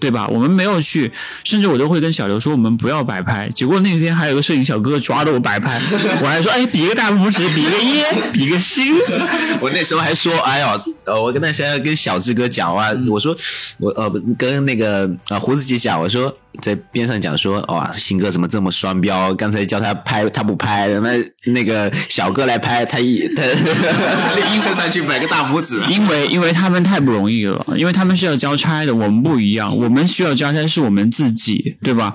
[0.01, 0.27] 对吧？
[0.29, 1.13] 我们没有去，
[1.45, 3.49] 甚至我都会跟小刘说，我们不要摆拍。
[3.51, 5.81] 结果那天还有个摄影小哥哥抓着我摆拍，
[6.23, 8.95] 我还说，哎，比个大拇指，比个耶，比个心。
[9.61, 10.67] 我那时候还说，哎呦，
[11.05, 13.37] 呃，我跟那时候跟小志哥讲话，我说
[13.79, 19.35] 我呃不跟那个呃胡子姐讲，我说在边上讲说，哇，新哥怎么这么双标？
[19.35, 21.11] 刚才叫他拍他不拍，那
[21.53, 23.43] 那个小哥来拍，他一 他
[24.55, 25.83] 硬撑上去摆个大拇指。
[25.91, 32.15] 因为因为他们太不容易了，因为他们是要交差的，我们不一样，我们需要交差是我们自己，对吧？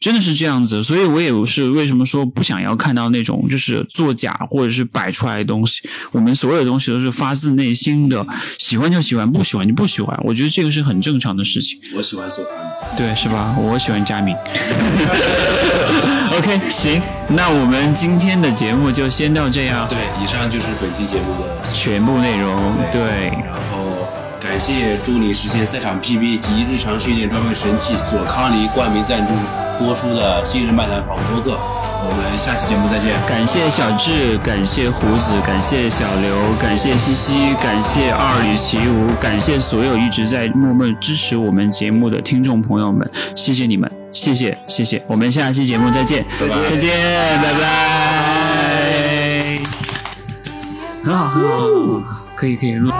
[0.00, 5.88] 真的是这样子，所以我也是为什么说不想要看到那种就是作假或者是摆出来的东西。
[6.12, 8.24] 我们所有的东西都是发自内心的，
[8.58, 10.16] 喜欢就喜欢，不喜欢就不喜欢。
[10.24, 12.96] 我觉得这个是很正常的事情，我喜欢索康尼。
[12.96, 13.56] 对，是吧？
[13.58, 14.36] 我喜欢佳明。
[16.30, 23.00] OK，行，那我们今天的节目就先到这样，对，以上就是本期节目的全部内容，对。
[23.44, 24.06] 然后
[24.40, 29.32] 感谢助你实现赛场 PB 及日常训练装备神器索康尼冠名赞助
[29.78, 31.52] 播出的《今日漫谈跑步播客》，
[32.02, 33.14] 我们下期节目再见。
[33.26, 46.26] 感谢小智，感谢胡子，感谢小刘，感谢西西，感谢二里奇吴，感谢所有一直在默默支持我们节目的听众朋友们，谢谢你们，谢谢谢谢，我们下期节目再见，
[46.68, 46.90] 再见，
[47.40, 47.68] 拜拜，
[51.04, 51.56] 很好很好，
[52.34, 52.90] 可以可以录。